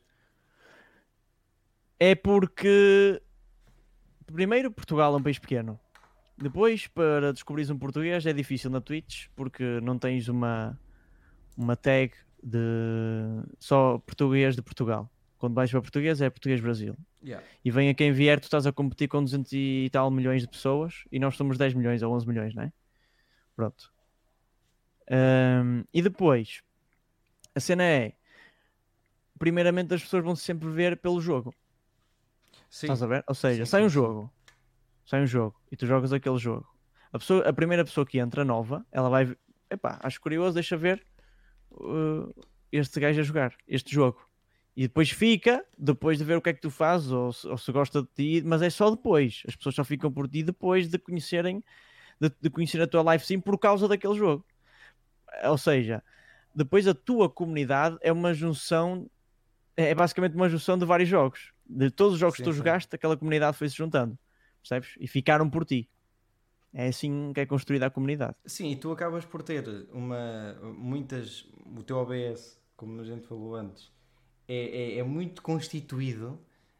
É 1.99 2.15
porque 2.15 3.21
primeiro 4.27 4.71
Portugal 4.71 5.15
é 5.15 5.17
um 5.17 5.23
país 5.23 5.39
pequeno. 5.39 5.81
Depois, 6.41 6.87
para 6.87 7.33
descobrires 7.33 7.69
um 7.69 7.79
português 7.79 8.25
é 8.25 8.33
difícil 8.33 8.71
na 8.71 8.81
Twitch 8.81 9.27
porque 9.35 9.81
não 9.81 9.99
tens 9.99 10.29
uma, 10.29 10.79
uma 11.57 11.75
tag 11.75 12.13
de 12.43 13.43
só 13.59 13.99
português 13.99 14.55
de 14.55 14.63
Portugal. 14.63 15.11
Quando 15.39 15.55
vais 15.55 15.71
para 15.71 15.81
português 15.81 16.21
é 16.21 16.31
português 16.31 16.61
Brasil. 16.61 16.97
Yeah. 17.23 17.45
E 17.65 17.71
vem 17.71 17.89
a 17.91 17.95
quem 17.95 18.13
vier, 18.13 18.39
tu 18.39 18.45
estás 18.45 18.67
a 18.67 18.73
competir 18.73 19.09
com 19.09 19.23
200 19.23 19.53
e 19.53 19.89
tal 19.91 20.11
milhões 20.11 20.43
de 20.43 20.49
pessoas 20.49 21.05
e 21.11 21.19
nós 21.19 21.37
somos 21.37 21.59
10 21.59 21.75
milhões 21.75 22.03
ou 22.03 22.15
11 22.15 22.29
milhões, 22.29 22.55
não 22.55 22.63
é? 22.63 22.73
Pronto. 23.57 23.93
Ahm, 25.11 25.83
e 25.93 26.01
depois, 26.01 26.63
a 27.55 27.61
cena 27.61 27.83
é: 27.83 28.13
primeiramente, 29.39 29.95
as 29.95 30.03
pessoas 30.03 30.23
vão 30.23 30.37
sempre 30.37 30.69
ver 30.69 30.97
pelo 30.99 31.21
jogo. 31.21 31.53
Sim. 32.71 32.87
Estás 32.87 33.03
a 33.03 33.07
ver? 33.07 33.25
Ou 33.27 33.35
seja, 33.35 33.65
Sim, 33.65 33.71
sai 33.71 33.83
um 33.83 33.89
jogo, 33.89 34.31
sai 35.09 35.23
um 35.23 35.27
jogo 35.27 35.59
e 35.73 35.77
tu 35.77 35.87
jogas 35.87 36.13
aquele 36.13 36.37
jogo. 36.37 36.69
A, 37.11 37.19
pessoa, 37.19 37.49
a 37.49 37.53
primeira 37.53 37.83
pessoa 37.83 38.05
que 38.05 38.19
entra 38.19 38.45
nova, 38.45 38.85
ela 38.93 39.09
vai, 39.09 39.35
epá, 39.71 39.99
acho 40.03 40.21
curioso, 40.21 40.53
deixa 40.53 40.77
ver 40.77 41.03
uh, 41.71 42.31
este 42.71 43.01
gajo 43.01 43.19
a 43.19 43.23
jogar 43.23 43.55
este 43.67 43.91
jogo. 43.91 44.21
E 44.77 44.83
depois 44.83 45.11
fica, 45.11 45.65
depois 45.79 46.19
de 46.19 46.25
ver 46.25 46.37
o 46.37 46.43
que 46.43 46.51
é 46.51 46.53
que 46.53 46.61
tu 46.61 46.71
fazes, 46.71 47.11
ou 47.11 47.33
se, 47.33 47.49
ou 47.49 47.57
se 47.57 47.73
gosta 47.73 48.03
de 48.03 48.09
ti, 48.15 48.43
mas 48.47 48.61
é 48.61 48.69
só 48.69 48.91
depois. 48.91 49.43
As 49.49 49.57
pessoas 49.57 49.75
só 49.77 49.83
ficam 49.83 50.13
por 50.13 50.29
ti 50.29 50.43
depois 50.43 50.89
de 50.89 50.99
conhecerem, 50.99 51.65
de, 52.21 52.31
de 52.39 52.51
conhecer 52.51 52.81
a 52.83 52.87
tua 52.87 53.01
live 53.01 53.25
sim 53.25 53.41
por 53.41 53.59
causa 53.59 53.89
daquele 53.89 54.15
jogo. 54.15 54.45
Ou 55.45 55.57
seja, 55.57 56.05
depois 56.55 56.87
a 56.87 56.93
tua 56.93 57.31
comunidade 57.31 57.97
é 58.03 58.13
uma 58.13 58.35
junção, 58.35 59.11
é 59.75 59.95
basicamente 59.95 60.37
uma 60.37 60.51
junção 60.51 60.77
de 60.79 60.85
vários 60.85 61.09
jogos. 61.09 61.51
De 61.67 61.91
todos 61.91 62.15
os 62.15 62.21
jogos 62.21 62.37
Sim, 62.37 62.43
que 62.43 62.51
tu 62.51 62.53
sim. 62.53 62.59
jogaste, 62.59 62.95
aquela 62.95 63.17
comunidade 63.17 63.57
foi 63.57 63.71
se 63.71 63.77
juntando, 63.77 64.19
percebes? 64.61 64.95
E 65.01 65.07
ficaram 65.07 65.49
por 65.49 65.65
ti. 65.65 65.89
É 66.73 66.89
assim 66.89 67.33
que 67.33 67.41
é 67.41 67.47
construída 67.47 67.87
a 67.87 67.91
comunidade. 67.91 68.37
Sim, 68.45 68.71
e 68.71 68.77
tu 68.77 68.93
acabas 68.93 69.25
por 69.25 69.43
ter 69.43 69.67
uma 69.93 70.55
muitas 70.77 71.47
o 71.77 71.83
teu 71.83 71.97
OBS, 71.97 72.59
como 72.77 73.01
a 73.01 73.05
gente 73.05 73.27
falou 73.27 73.55
antes, 73.55 73.91
é, 74.47 74.95
é, 74.95 74.99
é 74.99 75.03
muito 75.03 75.41
constituído, 75.43 76.39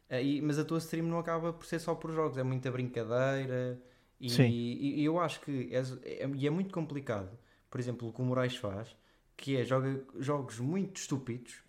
eh, 0.09 0.23
e- 0.23 0.41
mas 0.41 0.59
a 0.59 0.63
tua 0.65 0.77
stream 0.77 1.07
não 1.07 1.17
acaba 1.19 1.51
por 1.51 1.65
ser 1.65 1.79
só 1.79 1.95
por 1.95 2.11
jogos, 2.13 2.37
é 2.37 2.43
muita 2.43 2.71
brincadeira 2.71 3.81
e, 4.19 4.29
Sim. 4.29 4.43
e- 4.47 5.01
e 5.01 5.05
eu 5.05 5.19
acho 5.19 5.41
que 5.41 5.69
é, 5.73 5.79
é- 6.23 6.29
e 6.35 6.45
é 6.45 6.49
muito 6.51 6.71
complicado, 6.73 7.29
por 7.69 7.79
exemplo, 7.79 8.07
o 8.09 8.13
que 8.13 8.21
o 8.21 8.25
Moraes 8.25 8.55
faz, 8.55 8.95
que 9.35 9.57
é 9.57 9.63
joga 9.65 10.03
jogos 10.19 10.59
muito 10.59 10.97
estúpidos 10.97 11.63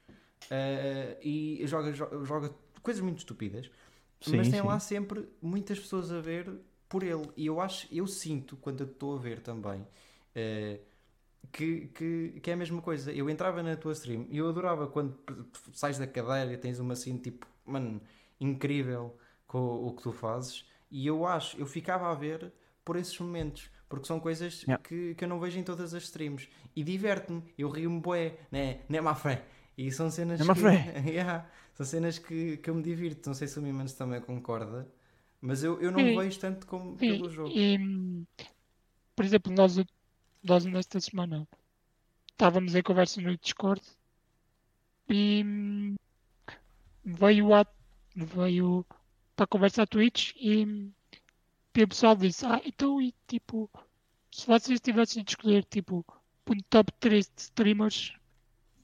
eh, 0.50 1.16
e 1.22 1.62
joga, 1.66 1.92
jo- 1.92 2.24
joga 2.24 2.50
coisas 2.82 3.02
muito 3.02 3.18
estúpidas, 3.18 3.70
mas 4.26 4.48
Sim, 4.48 4.50
tem 4.50 4.60
sim. 4.60 4.62
lá 4.62 4.78
sempre 4.80 5.28
muitas 5.42 5.78
pessoas 5.78 6.12
a 6.12 6.20
ver 6.20 6.50
por 6.88 7.02
ele. 7.02 7.28
E 7.36 7.46
eu 7.46 7.60
acho, 7.60 7.86
eu 7.92 8.06
sinto 8.06 8.56
quando 8.56 8.82
eu 8.82 8.86
estou 8.86 9.16
a 9.16 9.18
ver 9.20 9.40
também 9.40 9.86
eh, 10.34 10.80
que, 11.52 11.86
que, 11.88 12.40
que 12.42 12.50
é 12.50 12.54
a 12.54 12.56
mesma 12.56 12.82
coisa. 12.82 13.12
Eu 13.12 13.28
entrava 13.30 13.62
na 13.62 13.76
tua 13.76 13.92
stream 13.92 14.26
e 14.30 14.38
eu 14.38 14.48
adorava 14.48 14.86
quando 14.86 15.18
sais 15.72 15.98
da 15.98 16.06
cadeira 16.06 16.52
e 16.52 16.56
tens 16.58 16.78
uma 16.78 16.92
assim 16.94 17.16
tipo, 17.18 17.46
mano, 17.64 18.00
incrível 18.40 19.16
com 19.46 19.58
o, 19.58 19.88
o 19.88 19.92
que 19.96 20.02
tu 20.02 20.12
fazes. 20.12 20.64
E 20.90 21.06
eu 21.06 21.26
acho, 21.26 21.56
eu 21.58 21.66
ficava 21.66 22.10
a 22.10 22.14
ver 22.14 22.52
por 22.84 22.96
esses 22.96 23.18
momentos. 23.18 23.70
Porque 23.88 24.06
são 24.06 24.20
coisas 24.20 24.66
Yeah. 24.66 24.76
que, 24.84 25.14
que 25.16 25.24
eu 25.24 25.28
não 25.28 25.40
vejo 25.40 25.58
em 25.58 25.64
todas 25.64 25.92
as 25.94 26.04
streams. 26.04 26.48
E 26.76 26.84
diverte-me, 26.84 27.42
eu 27.58 27.68
rio-me 27.68 28.00
bué, 28.00 28.34
né? 28.50 28.80
Né, 28.88 29.00
má 29.00 29.14
fé? 29.14 29.44
E 29.80 29.90
são 29.90 30.10
cenas 30.10 30.38
Né, 30.38 30.44
má 30.44 30.54
que... 30.54 30.60
Yeah. 31.10 31.48
São 31.72 31.86
cenas 31.86 32.18
que, 32.18 32.58
que 32.58 32.68
eu 32.68 32.74
me 32.74 32.82
divirto. 32.82 33.30
Não 33.30 33.34
sei 33.34 33.48
se 33.48 33.58
o 33.58 33.62
Mimans 33.62 33.94
também 33.94 34.20
concorda. 34.20 34.86
Mas 35.40 35.64
eu, 35.64 35.80
eu 35.80 35.90
não 35.90 36.00
Sim. 36.00 36.18
vejo 36.18 36.38
tanto 36.38 36.66
como 36.66 36.96
E, 36.96 36.98
pelo 36.98 37.30
jogo. 37.30 37.48
e, 37.48 37.78
hum, 37.78 38.26
por 39.16 39.24
exemplo, 39.24 39.50
nós, 39.50 39.78
nós 40.42 40.66
nesta 40.66 41.00
semana 41.00 41.48
estávamos 42.30 42.74
em 42.74 42.82
conversa 42.82 43.22
no 43.22 43.34
Discord 43.38 43.80
e 45.08 45.42
hum, 45.46 45.94
veio, 47.02 47.54
a, 47.54 47.66
veio 48.14 48.84
para 49.34 49.44
a 49.44 49.48
conversa 49.48 49.84
a 49.84 49.86
Twitch 49.86 50.34
e, 50.36 50.66
hum, 50.66 50.92
e 51.74 51.82
o 51.82 51.88
pessoal 51.88 52.14
disse, 52.14 52.44
ah, 52.44 52.60
então 52.66 53.00
e 53.00 53.14
tipo, 53.26 53.70
se 54.30 54.46
vocês 54.46 54.78
tivessem 54.78 55.24
de 55.24 55.30
escolher 55.30 55.64
tipo 55.64 56.04
um 56.50 56.60
top 56.68 56.92
3 57.00 57.26
de 57.34 57.40
streamers 57.40 58.19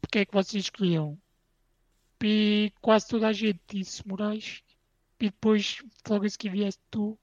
porque 0.06 0.20
é 0.20 0.24
que 0.24 0.32
vocês 0.32 0.64
escolhiam? 0.64 1.18
E 2.22 2.72
quase 2.80 3.08
toda 3.08 3.28
a 3.28 3.32
gente 3.32 3.60
disse 3.68 4.06
Moraes. 4.06 4.62
E 5.20 5.26
depois, 5.26 5.82
logo 6.08 6.24
a 6.24 6.28
seguir 6.28 6.50
vieste 6.50 6.80
tu. 6.90 7.18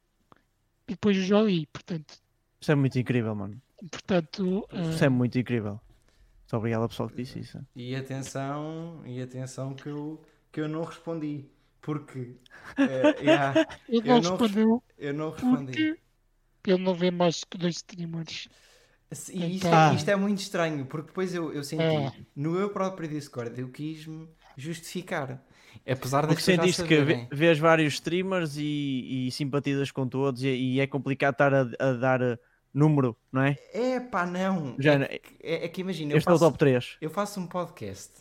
E 0.87 0.91
depois 0.91 1.17
o 1.17 1.21
Jolie. 1.21 1.65
Portanto, 1.67 2.21
Isso 2.59 2.71
é 2.71 2.75
muito 2.75 2.99
incrível, 2.99 3.33
mano. 3.35 3.61
portanto 3.89 4.67
Isso 4.91 5.03
eh, 5.03 5.07
é 5.07 5.09
muito 5.09 5.39
incrível. 5.39 5.79
Muito 6.41 6.57
obrigado 6.57 6.83
ao 6.83 6.89
pessoal 6.89 7.09
que 7.09 7.15
disse 7.15 7.39
isso. 7.39 7.65
E 7.75 7.95
atenção, 7.95 9.01
e 9.05 9.21
atenção 9.21 9.73
que 9.73 9.87
eu, 9.89 10.21
que 10.51 10.59
eu 10.61 10.67
não 10.67 10.83
respondi. 10.83 11.49
Porque 11.81 12.35
eh, 12.77 13.15
yeah, 13.23 13.65
ele 13.87 14.09
eu 14.09 14.21
não 14.21 14.21
não 14.21 14.37
respondeu 14.37 14.83
eu 14.97 15.13
não 15.13 15.31
respondi. 15.31 15.95
porque 16.55 16.71
ele 16.71 16.83
não 16.83 16.93
vê 16.93 17.11
mais 17.11 17.43
que 17.43 17.57
dois 17.57 17.77
streamers. 17.77 18.47
E 19.31 19.55
isto, 19.55 19.67
Então- 19.67 19.91
é, 19.91 19.95
isto 19.95 20.09
é 20.09 20.15
muito 20.15 20.39
estranho, 20.39 20.85
porque 20.85 21.07
depois 21.07 21.33
eu, 21.33 21.53
eu 21.53 21.63
senti, 21.63 21.81
É. 21.83 22.11
no 22.35 22.51
meu 22.51 22.69
próprio 22.69 23.07
Discord, 23.07 23.59
eu 23.59 23.69
quis-me 23.69 24.27
justificar. 24.57 25.41
Apesar 25.87 26.27
já 26.29 26.39
sentiste 26.39 26.83
que 26.83 27.01
vê- 27.01 27.27
vês 27.31 27.57
vários 27.59 27.95
streamers 27.95 28.55
e, 28.57 29.27
e 29.27 29.31
simpatizas 29.31 29.91
com 29.91 30.07
todos 30.07 30.43
e, 30.43 30.47
e 30.47 30.79
é 30.79 30.85
complicado 30.87 31.33
estar 31.33 31.53
a, 31.53 31.61
a 31.79 31.93
dar 31.93 32.21
eh, 32.21 32.37
número, 32.73 33.17
não 33.31 33.41
é? 33.41 33.57
É 33.73 33.99
pá, 33.99 34.25
não. 34.25 34.75
Já 34.79 34.93
é, 34.93 34.97
não- 34.99 35.07
que- 35.07 35.19
é, 35.41 35.65
é 35.65 35.67
que 35.67 35.81
imagina, 35.81 36.13
eu 36.13 36.17
é 36.17 36.19
o 36.19 36.23
faço, 36.23 36.39
top 36.45 36.57
3. 36.59 36.97
eu 37.01 37.09
faço 37.09 37.39
um 37.39 37.47
podcast, 37.47 38.11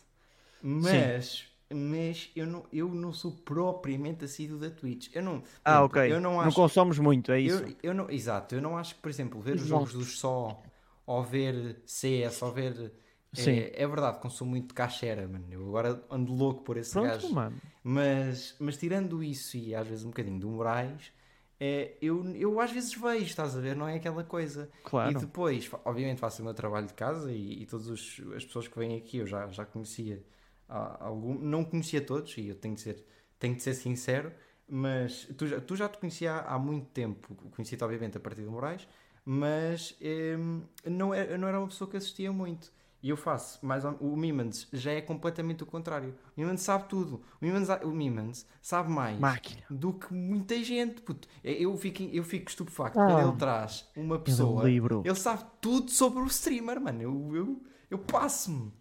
mas, 0.62 1.44
mas 1.72 2.30
eu, 2.34 2.46
não, 2.46 2.64
eu 2.72 2.88
não 2.88 3.12
sou 3.12 3.32
propriamente 3.32 4.24
assíduo 4.24 4.58
da 4.58 4.70
Twitch. 4.70 5.10
Eu 5.14 5.22
não, 5.22 5.42
Ah, 5.64 5.72
exemplo, 5.72 5.84
ok. 5.86 6.12
Eu 6.12 6.20
não 6.20 6.32
não, 6.32 6.40
acho 6.40 6.56
consomes 6.56 6.98
muito, 6.98 7.30
é 7.32 7.40
isso. 7.40 7.62
Eu, 7.64 7.76
eu 7.82 7.94
não, 7.94 8.10
exato, 8.10 8.54
eu 8.54 8.62
não 8.62 8.76
acho 8.76 8.94
que, 8.94 9.00
por 9.02 9.10
exemplo, 9.10 9.40
ver 9.40 9.56
os 9.56 9.66
jogos 9.66 9.92
dos 9.92 10.18
só 10.18 10.60
ou 11.06 11.22
ver 11.22 11.82
CS 11.86 12.42
ou 12.44 12.52
ver. 12.52 12.92
Sim. 13.32 13.58
É, 13.58 13.82
é 13.82 13.86
verdade, 13.86 14.20
consumo 14.20 14.50
muito 14.50 14.74
cachera, 14.74 15.26
mano. 15.26 15.46
Eu 15.50 15.66
agora 15.68 16.04
ando 16.10 16.34
louco 16.34 16.62
por 16.62 16.76
esse 16.76 16.92
Pronto, 16.92 17.08
gajo. 17.08 17.34
mano. 17.34 17.56
Mas, 17.82 18.54
mas 18.60 18.76
tirando 18.76 19.22
isso 19.22 19.56
e 19.56 19.74
às 19.74 19.86
vezes 19.86 20.04
um 20.04 20.08
bocadinho 20.08 20.38
do 20.38 20.50
Moraes, 20.50 21.10
é, 21.58 21.96
eu, 22.02 22.24
eu 22.34 22.60
às 22.60 22.70
vezes 22.70 22.92
vejo, 22.94 23.24
estás 23.24 23.56
a 23.56 23.60
ver? 23.60 23.74
Não 23.74 23.88
é 23.88 23.94
aquela 23.94 24.22
coisa. 24.22 24.68
Claro. 24.84 25.12
E 25.12 25.14
depois, 25.14 25.70
obviamente, 25.84 26.18
faço 26.18 26.42
o 26.42 26.44
meu 26.44 26.52
trabalho 26.52 26.86
de 26.86 26.94
casa 26.94 27.32
e, 27.32 27.62
e 27.62 27.66
todas 27.66 27.88
as 27.88 28.44
pessoas 28.44 28.68
que 28.68 28.78
vêm 28.78 28.96
aqui 28.96 29.18
eu 29.18 29.26
já, 29.26 29.46
já 29.48 29.64
conhecia 29.64 30.22
ah, 30.68 31.04
algum, 31.04 31.34
não 31.38 31.64
conhecia 31.64 32.00
todos 32.00 32.36
e 32.38 32.48
eu 32.48 32.54
tenho 32.54 32.74
de 32.74 32.80
ser, 32.80 33.04
tenho 33.38 33.54
de 33.54 33.62
ser 33.62 33.74
sincero, 33.74 34.32
mas 34.66 35.28
tu 35.36 35.46
já, 35.46 35.60
tu 35.60 35.76
já 35.76 35.86
te 35.86 35.98
conhecia 35.98 36.32
há, 36.32 36.54
há 36.54 36.58
muito 36.58 36.86
tempo, 36.86 37.34
conheci-te 37.54 37.84
obviamente 37.84 38.16
a 38.16 38.20
partir 38.20 38.42
do 38.42 38.50
Moraes, 38.50 38.88
mas 39.24 39.96
hum, 40.38 40.62
não, 40.86 41.12
era, 41.14 41.32
eu 41.32 41.38
não 41.38 41.48
era 41.48 41.58
uma 41.58 41.68
pessoa 41.68 41.88
que 41.90 41.96
assistia 41.96 42.32
muito. 42.32 42.72
E 43.02 43.08
eu 43.08 43.16
faço, 43.16 43.58
mas 43.62 43.82
o 43.84 44.16
Mimans 44.16 44.68
já 44.72 44.92
é 44.92 45.00
completamente 45.00 45.64
o 45.64 45.66
contrário. 45.66 46.14
O 46.36 46.40
Mimans 46.40 46.60
sabe 46.60 46.88
tudo. 46.88 47.16
O 47.40 47.44
Mimans, 47.44 47.68
o 47.82 47.90
Mimans 47.90 48.46
sabe 48.60 48.90
mais 48.92 49.18
Máquina. 49.18 49.60
do 49.68 49.92
que 49.92 50.14
muita 50.14 50.62
gente. 50.62 51.02
Puto. 51.02 51.26
Eu 51.42 51.76
fico, 51.76 52.00
eu 52.04 52.22
fico 52.22 52.48
estupefacto 52.48 53.00
Ah. 53.00 53.06
quando 53.06 53.28
ele 53.28 53.36
traz 53.38 53.88
uma 53.96 54.14
é 54.14 54.18
um 54.18 54.22
pessoa. 54.22 54.62
livro. 54.68 55.02
Ele 55.04 55.16
sabe 55.16 55.44
tudo 55.60 55.90
sobre 55.90 56.20
o 56.20 56.26
streamer, 56.26 56.80
mano. 56.80 57.02
Eu, 57.02 57.34
eu, 57.34 57.62
eu 57.90 57.98
passo-me. 57.98 58.72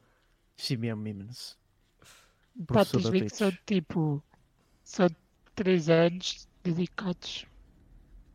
Sim 0.55 0.77
mesmo, 0.77 1.01
Mimens. 1.01 1.57
Pá, 2.67 2.83
ver 2.83 3.24
que 3.24 3.36
são 3.36 3.51
tipo. 3.65 4.24
São 4.83 5.07
3 5.55 5.89
anos 5.89 6.48
dedicados. 6.63 7.48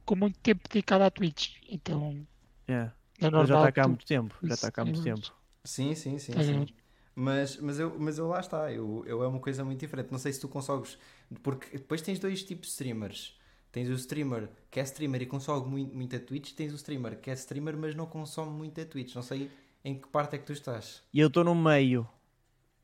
Com 0.07 0.17
muito 0.17 0.39
tempo 0.41 0.63
dedicado 0.69 1.05
à 1.05 1.11
Twitch. 1.11 1.57
Então 1.69 2.27
Yeah. 2.69 2.95
é 3.21 3.27
Ele 3.27 3.31
normal. 3.31 3.47
já 3.47 3.57
está 3.57 3.73
cá 3.73 3.85
há 3.85 3.89
muito 3.89 4.07
tempo. 4.07 4.35
Já 4.43 4.55
está 4.55 4.71
cá 4.71 4.83
há 4.83 4.85
muito 4.85 5.01
é 5.01 5.03
tempo. 5.03 5.33
Sim, 5.65 5.95
sim, 5.95 6.19
sim. 6.19 6.33
Sim. 6.43 6.67
Mas, 7.15 7.57
mas, 7.59 7.79
eu, 7.79 7.99
mas 7.99 8.19
eu 8.19 8.27
lá 8.29 8.41
está. 8.41 8.73
Eu, 8.73 9.05
eu 9.07 9.23
é 9.23 9.29
uma 9.29 9.41
coisa 9.41 9.65
muito 9.65 9.81
diferente. 9.81 10.13
Não 10.13 10.19
sei 10.19 10.33
se 10.33 10.41
tu 10.41 10.49
consegues. 10.49 10.99
Porque 11.43 11.79
depois 11.79 12.03
tens 12.03 12.19
dois 12.19 12.43
tipos 12.45 12.69
de 12.69 12.73
streamers. 12.73 13.39
Tens 13.73 13.89
o 13.89 13.95
streamer 13.95 14.51
que 14.71 14.81
é 14.81 14.83
streamer 14.85 15.23
e 15.23 15.27
consome 15.27 15.69
muito, 15.69 15.95
muito 15.97 16.17
a 16.17 16.21
Twitch. 16.21 16.53
Tens 16.55 16.73
o 16.73 16.77
streamer 16.77 17.21
que 17.21 17.31
é 17.31 17.35
streamer, 17.35 17.77
mas 17.77 17.95
não 17.95 18.07
consome 18.07 18.53
muito 18.53 18.81
a 18.81 18.85
Twitch. 18.87 19.15
Não 19.15 19.23
sei 19.23 19.51
em 19.85 19.99
que 20.01 20.09
parte 20.09 20.37
é 20.37 20.39
que 20.39 20.45
tu 20.47 20.53
estás. 20.53 21.03
E 21.13 21.21
eu 21.21 21.29
estou 21.29 21.45
no 21.45 21.55
meio. 21.55 22.09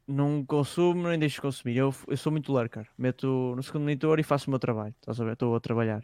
Não 0.07 0.45
consumo, 0.47 1.09
nem 1.09 1.19
deixo 1.19 1.37
de 1.37 1.43
consumir. 1.43 1.77
Eu, 1.79 1.95
eu 2.09 2.17
sou 2.17 2.33
muito 2.33 2.53
lurker. 2.53 2.89
Meto 2.99 3.55
no 3.57 3.63
segundo 3.63 3.83
monitor 3.85 4.21
e 4.21 4.23
faço 4.25 4.49
o 4.49 4.51
meu 4.51 4.59
trabalho. 4.61 4.95
Estás 5.01 5.21
a 5.21 5.25
ver? 5.25 5.35
Estou 5.35 5.55
a 5.57 5.61
trabalhar. 5.61 6.03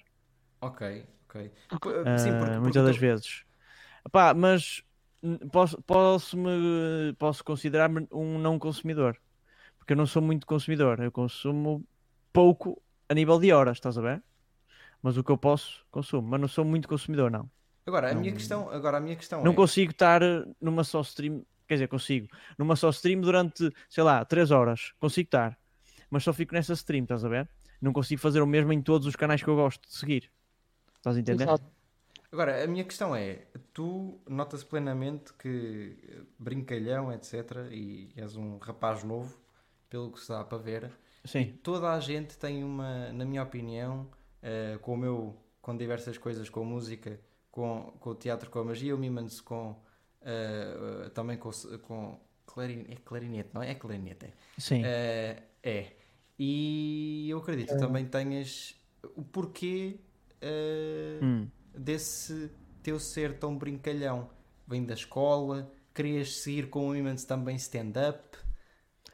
Ok, 0.60 1.06
ok. 1.28 1.50
P- 1.50 2.18
Sim, 2.18 2.30
Ah, 2.30 2.38
porque, 2.38 2.44
porque 2.46 2.58
muitas 2.60 2.84
das 2.84 2.96
teu- 2.96 3.00
vezes. 3.08 3.44
Epá, 4.06 4.34
mas 4.34 4.82
posso, 5.52 5.80
posso, 5.82 6.36
-me, 6.36 7.12
posso 7.18 7.44
considerar-me 7.44 8.06
um 8.12 8.38
não 8.38 8.58
consumidor. 8.58 9.18
Porque 9.78 9.92
eu 9.92 9.96
não 9.96 10.06
sou 10.06 10.22
muito 10.22 10.46
consumidor. 10.46 11.00
Eu 11.00 11.12
consumo 11.12 11.84
pouco 12.32 12.80
a 13.08 13.14
nível 13.14 13.38
de 13.38 13.52
horas, 13.52 13.76
estás 13.78 13.96
a 13.98 14.02
ver? 14.02 14.22
Mas 15.02 15.16
o 15.16 15.24
que 15.24 15.30
eu 15.30 15.38
posso, 15.38 15.84
consumo. 15.90 16.28
Mas 16.28 16.40
não 16.40 16.48
sou 16.48 16.64
muito 16.64 16.88
consumidor, 16.88 17.30
não. 17.30 17.50
Agora, 17.86 18.10
a 18.10 18.14
Não- 18.14 18.20
minha 18.20 18.32
questão, 18.32 18.70
agora 18.70 18.98
a 18.98 19.00
minha 19.00 19.16
questão 19.16 19.42
Não 19.42 19.52
é. 19.52 19.54
consigo 19.54 19.92
estar 19.92 20.20
numa 20.60 20.84
só 20.84 21.00
stream. 21.00 21.44
Quer 21.66 21.74
dizer, 21.74 21.88
consigo. 21.88 22.28
Numa 22.58 22.76
só 22.76 22.90
stream 22.90 23.20
durante, 23.20 23.70
sei 23.88 24.02
lá, 24.02 24.24
3 24.24 24.50
horas. 24.50 24.92
Consigo 24.98 25.26
estar. 25.26 25.58
Mas 26.10 26.24
só 26.24 26.32
fico 26.32 26.54
nessa 26.54 26.72
stream, 26.72 27.02
estás 27.04 27.24
a 27.24 27.28
ver? 27.28 27.48
Não 27.80 27.92
consigo 27.92 28.20
fazer 28.20 28.40
o 28.40 28.46
mesmo 28.46 28.72
em 28.72 28.82
todos 28.82 29.06
os 29.06 29.14
canais 29.16 29.42
que 29.42 29.48
eu 29.48 29.54
gosto 29.56 29.86
de 29.86 29.94
seguir. 29.94 30.30
Estás 30.98 31.16
a 31.16 31.20
entender? 31.20 31.44
Exato. 31.44 31.64
Agora, 32.30 32.62
a 32.62 32.66
minha 32.66 32.84
questão 32.84 33.16
é: 33.16 33.46
tu 33.72 34.20
notas 34.28 34.62
plenamente 34.62 35.32
que 35.34 35.96
eh, 36.02 36.22
brincalhão, 36.38 37.12
etc., 37.12 37.68
e 37.70 38.12
és 38.16 38.36
um 38.36 38.58
rapaz 38.58 39.02
novo, 39.02 39.38
pelo 39.88 40.12
que 40.12 40.20
se 40.20 40.28
dá 40.28 40.44
para 40.44 40.58
ver, 40.58 40.90
Sim. 41.24 41.58
toda 41.62 41.92
a 41.92 42.00
gente 42.00 42.36
tem 42.36 42.62
uma, 42.62 43.10
na 43.12 43.24
minha 43.24 43.42
opinião, 43.42 44.08
eh, 44.42 44.78
com 44.82 44.94
o 44.94 44.96
meu, 44.96 45.36
com 45.62 45.76
diversas 45.76 46.18
coisas, 46.18 46.50
com 46.50 46.64
música, 46.64 47.18
com, 47.50 47.94
com 47.98 48.10
o 48.10 48.14
teatro, 48.14 48.50
com 48.50 48.58
a 48.58 48.64
magia, 48.64 48.94
o 48.94 48.98
Mimans 48.98 49.40
com 49.40 49.74
eh, 50.20 51.04
eh, 51.06 51.08
também 51.10 51.38
com, 51.38 51.50
com 51.82 52.20
clarinete, 52.44 52.92
é 52.92 52.96
clarinete, 52.96 53.50
não 53.54 53.62
é? 53.62 53.70
É 53.70 53.74
clarinete, 53.74 54.26
é. 54.26 54.32
Sim. 54.58 54.82
É. 54.84 55.92
E 56.38 57.26
eu 57.30 57.38
acredito 57.38 57.72
que 57.72 57.78
também 57.78 58.06
tenhas 58.06 58.74
o 59.16 59.22
porquê 59.24 59.98
eh, 60.40 61.18
Hum. 61.22 61.48
desse 61.74 62.50
teu 62.82 62.98
ser 62.98 63.38
tão 63.38 63.56
brincalhão. 63.56 64.30
Vem 64.66 64.84
da 64.84 64.94
escola, 64.94 65.70
querias 65.94 66.38
seguir 66.38 66.68
com 66.68 66.88
o 66.88 66.96
Immense 66.96 67.26
também 67.26 67.56
stand-up? 67.56 68.36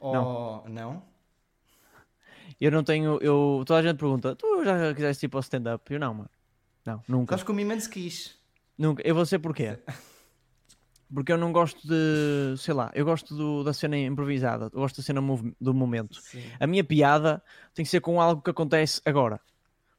Ou 0.00 0.64
não? 0.68 1.02
Eu 2.60 2.70
não 2.70 2.84
tenho. 2.84 3.18
Eu, 3.20 3.62
toda 3.66 3.80
a 3.80 3.82
gente 3.82 3.98
pergunta: 3.98 4.34
tu 4.36 4.64
já 4.64 4.92
quiseste 4.94 5.26
ir 5.26 5.28
para 5.28 5.38
o 5.38 5.40
stand-up? 5.40 5.92
Eu 5.92 5.98
não, 6.00 6.14
mano. 6.14 6.30
Não, 6.84 7.02
nunca. 7.08 7.32
Sabes 7.32 7.44
que 7.44 7.52
o 7.52 7.60
Immense 7.60 7.88
quis. 7.88 8.36
Nunca. 8.76 9.02
Eu 9.06 9.14
vou 9.14 9.24
ser 9.26 9.38
porquê? 9.38 9.78
Porque 11.12 11.30
eu 11.32 11.38
não 11.38 11.52
gosto 11.52 11.86
de. 11.86 12.56
Sei 12.58 12.74
lá, 12.74 12.90
eu 12.94 13.04
gosto 13.04 13.34
do- 13.36 13.62
da 13.62 13.72
cena 13.72 13.96
improvisada. 13.96 14.64
Eu 14.66 14.80
gosto 14.80 14.96
da 14.96 15.02
cena 15.02 15.20
mov- 15.20 15.54
do 15.60 15.72
momento. 15.72 16.20
Sim. 16.20 16.42
A 16.58 16.66
minha 16.66 16.82
piada 16.82 17.42
tem 17.72 17.84
que 17.84 17.90
ser 17.90 18.00
com 18.00 18.20
algo 18.20 18.42
que 18.42 18.50
acontece 18.50 19.00
agora. 19.04 19.40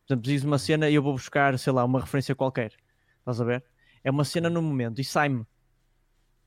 Por 0.06 0.14
exemplo, 0.14 0.22
preciso 0.22 0.42
de 0.42 0.48
uma 0.48 0.58
cena 0.60 0.90
e 0.90 0.96
eu 0.96 1.02
vou 1.02 1.14
buscar, 1.14 1.58
sei 1.58 1.74
lá, 1.74 1.84
uma 1.84 2.00
referência 2.00 2.36
qualquer. 2.36 2.74
Estás 3.20 3.42
a 3.42 3.44
ver? 3.44 3.64
É 4.04 4.12
uma 4.12 4.24
cena 4.24 4.50
no 4.50 4.62
momento 4.62 5.02
e 5.02 5.04
sai-me. 5.04 5.46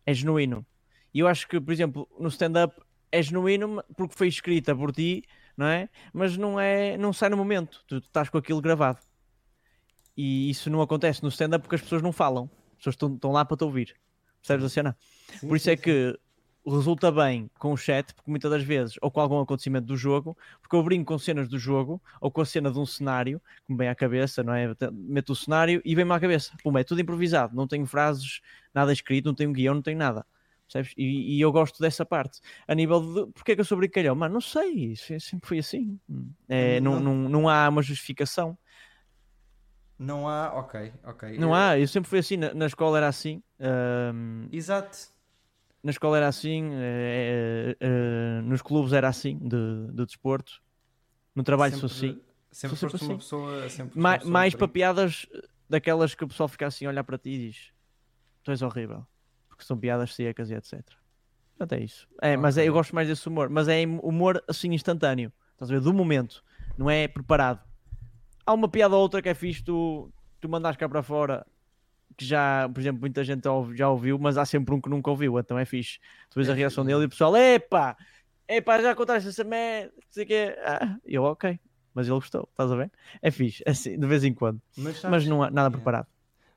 É 0.07 0.15
genuíno. 0.15 0.65
E 1.13 1.19
eu 1.19 1.27
acho 1.27 1.49
que, 1.49 1.61
por 1.61 1.73
exemplo, 1.73 2.09
no 2.19 2.29
stand-up 2.29 2.81
é 3.11 3.21
genuíno 3.21 3.83
porque 3.97 4.15
foi 4.15 4.29
escrita 4.29 4.77
por 4.77 4.93
ti, 4.93 5.25
não 5.57 5.67
é? 5.67 5.89
Mas 6.13 6.37
não 6.37 6.61
é, 6.61 6.97
não 6.97 7.13
sai 7.13 7.29
no 7.31 7.37
momento. 7.37 7.83
Tu, 7.89 7.97
estás 7.97 8.29
com 8.29 8.39
aquilo 8.39 8.61
gravado. 8.61 9.01
E 10.17 10.49
isso 10.51 10.71
não 10.71 10.81
acontece 10.81 11.23
no 11.23 11.29
stand-up 11.29 11.63
porque 11.63 11.75
as 11.77 11.83
pessoas 11.83 12.03
não 12.03 12.13
falam. 12.13 12.49
As 12.73 12.85
pessoas 12.85 13.13
estão, 13.13 13.33
lá 13.33 13.45
para 13.45 13.57
te 13.57 13.65
ouvir. 13.65 13.97
Percebes 14.41 14.67
a 14.67 14.69
cena? 14.69 14.97
Sim, 15.41 15.49
Por 15.49 15.57
isso 15.57 15.65
sim, 15.65 15.73
é 15.73 15.77
que 15.77 16.19
resulta 16.69 17.11
bem 17.11 17.51
com 17.59 17.73
o 17.73 17.77
chat, 17.77 18.13
porque 18.15 18.31
muitas 18.31 18.51
das 18.51 18.63
vezes, 18.63 18.97
ou 19.01 19.11
com 19.11 19.21
algum 19.21 19.41
acontecimento 19.41 19.87
do 19.87 19.97
jogo, 19.97 20.37
porque 20.61 20.75
eu 20.77 20.83
brinco 20.83 21.13
com 21.13 21.19
cenas 21.19 21.49
do 21.49 21.59
jogo, 21.59 22.01
ou 22.21 22.31
com 22.31 22.41
a 22.41 22.45
cena 22.47 22.71
de 22.71 22.79
um 22.79 22.87
cenário, 22.87 23.41
que 23.67 23.73
me 23.73 23.79
vem 23.79 23.89
à 23.89 23.95
cabeça, 23.95 24.43
não 24.43 24.53
é? 24.55 24.75
Meto 24.93 25.33
o 25.33 25.37
cenário 25.37 25.81
e 25.85 25.95
vem-me 25.95 26.13
à 26.13 26.21
cabeça. 26.21 26.53
Pum, 26.63 26.77
é 26.77 26.85
tudo 26.85 27.01
improvisado, 27.01 27.55
não 27.55 27.67
tenho 27.67 27.87
frases, 27.87 28.41
nada 28.75 28.93
escrito, 28.93 29.27
não 29.27 29.35
tenho 29.35 29.53
guião, 29.53 29.75
não 29.75 29.83
tenho 29.83 29.99
nada. 29.99 30.25
Percebes? 30.67 30.93
E, 30.99 31.37
e 31.37 31.41
eu 31.41 31.51
gosto 31.51 31.81
dessa 31.81 32.05
parte. 32.05 32.41
A 32.67 32.75
nível 32.75 33.01
de. 33.01 33.33
Porquê 33.33 33.53
é 33.53 33.55
que 33.55 33.61
eu 33.63 33.65
sou 33.65 33.79
brincalhão? 33.79 34.15
Mano, 34.15 34.35
não 34.35 34.41
sei. 34.41 34.93
É- 35.09 35.19
sempre 35.19 35.49
foi 35.49 35.59
assim. 35.61 35.99
É, 36.47 36.79
não, 36.81 37.01
Não- 37.01 37.15
não, 37.29 37.49
há 37.49 37.67
uma 37.71 37.81
justificação. 37.83 38.57
Não 39.99 40.29
há, 40.29 40.53
ok, 40.55 40.93
ok. 41.05 41.39
Não 41.39 41.55
há. 41.55 41.79
Eu 41.79 41.89
sempre 41.89 42.09
fui 42.11 42.19
assim. 42.19 42.37
Na, 42.37 42.53
na 42.53 42.67
escola 42.67 42.99
era 42.99 43.09
assim. 43.09 43.43
ahm, 43.59 44.47
Exato. 44.53 45.09
Na 45.83 45.91
escola 45.91 46.17
era 46.17 46.29
assim, 46.29 46.71
eh, 46.73 47.77
eh, 47.81 48.41
nos 48.43 48.63
clubes 48.63 48.93
era 48.93 49.09
assim, 49.09 49.39
de, 49.39 49.87
de 49.93 50.07
desporto. 50.07 50.61
No 51.35 51.43
trabalho 51.43 51.77
sou 51.77 51.87
assim. 51.87 52.21
Sempre 52.51 52.77
Sou 52.77 52.89
sempre 52.89 53.07
uma 53.07 53.19
pessoa. 53.19 53.69
Sempre 53.69 54.01
Ma- 54.01 54.17
pessoa 54.19 54.33
mais 54.33 54.55
para 54.55 54.69
piadas 54.69 55.27
daquelas 55.69 56.15
que 56.15 56.25
o 56.25 56.29
pessoal 56.29 56.49
fica 56.49 56.67
assim 56.67 56.87
a 56.87 56.89
olhar 56.89 57.05
para 57.05 57.19
ti 57.19 57.31
e 57.31 57.49
diz: 57.49 57.73
Tu 58.43 58.51
és 58.51 58.63
horrível. 58.63 59.07
Porque 59.49 59.65
são 59.65 59.79
piadas 59.79 60.15
secas 60.15 60.51
e 60.51 60.55
etc. 60.55 60.83
Até 61.59 61.81
isso. 61.81 62.09
É, 62.23 62.37
mas 62.37 62.57
é, 62.57 62.67
eu 62.67 62.73
gosto 62.73 62.95
mais 62.95 63.09
desse 63.09 63.27
humor. 63.29 63.49
Mas 63.49 63.69
é 63.69 63.85
humor 63.85 64.43
assim 64.49 64.73
instantâneo. 64.73 65.33
Estás 65.53 65.71
a 65.71 65.75
ver? 65.75 65.81
Do 65.81 65.93
momento. 65.93 66.43
Não 66.77 66.89
é 66.89 67.09
preparado. 67.09 67.61
Há 68.47 68.53
uma 68.53 68.69
piada 68.69 68.95
ou 68.95 69.03
outra 69.03 69.21
que 69.21 69.29
é 69.29 69.35
fixe, 69.35 69.63
tu, 69.63 70.11
tu 70.41 70.49
mandas 70.49 70.77
cá 70.77 70.89
para 70.89 71.03
fora, 71.03 71.45
que 72.19 72.27
já, 72.27 72.69
por 72.71 72.81
exemplo, 72.81 73.01
muita 73.01 73.25
gente 73.25 73.45
já 73.77 73.89
ouviu, 73.91 74.19
mas 74.19 74.39
há 74.39 74.47
sempre 74.47 74.75
um 74.75 74.81
que 74.83 74.91
nunca 74.91 75.11
ouviu, 75.11 75.39
então 75.41 75.59
é 75.59 75.67
fixe. 75.67 76.01
Tu 76.31 76.37
vês 76.37 76.49
É 76.49 76.53
a 76.53 76.55
reação 76.55 76.85
dele 76.85 77.03
e 77.03 77.07
o 77.07 77.11
pessoal, 77.11 77.37
epá, 77.37 77.97
epá, 78.49 78.81
já 78.83 78.95
contaste 78.95 79.29
essa 79.31 79.45
merda, 79.45 79.93
não 79.97 80.03
sei 80.11 80.25
o 80.25 80.27
quê. 80.29 80.57
Ah, 80.65 80.99
eu, 81.05 81.25
ok. 81.25 81.61
Mas 81.95 82.07
ele 82.09 82.17
gostou, 82.17 82.49
estás 82.51 82.71
a 82.73 82.77
ver? 82.77 82.93
É 83.23 83.31
fixe, 83.31 83.63
assim, 83.67 83.99
de 83.99 84.07
vez 84.07 84.25
em 84.25 84.35
quando. 84.35 84.61
Mas, 84.77 85.01
Mas 85.07 85.25
sabes- 85.25 85.27
não 85.27 85.43
há 85.43 85.51
nada 85.51 85.71
Yeah. 85.71 85.79
preparado. 85.79 86.09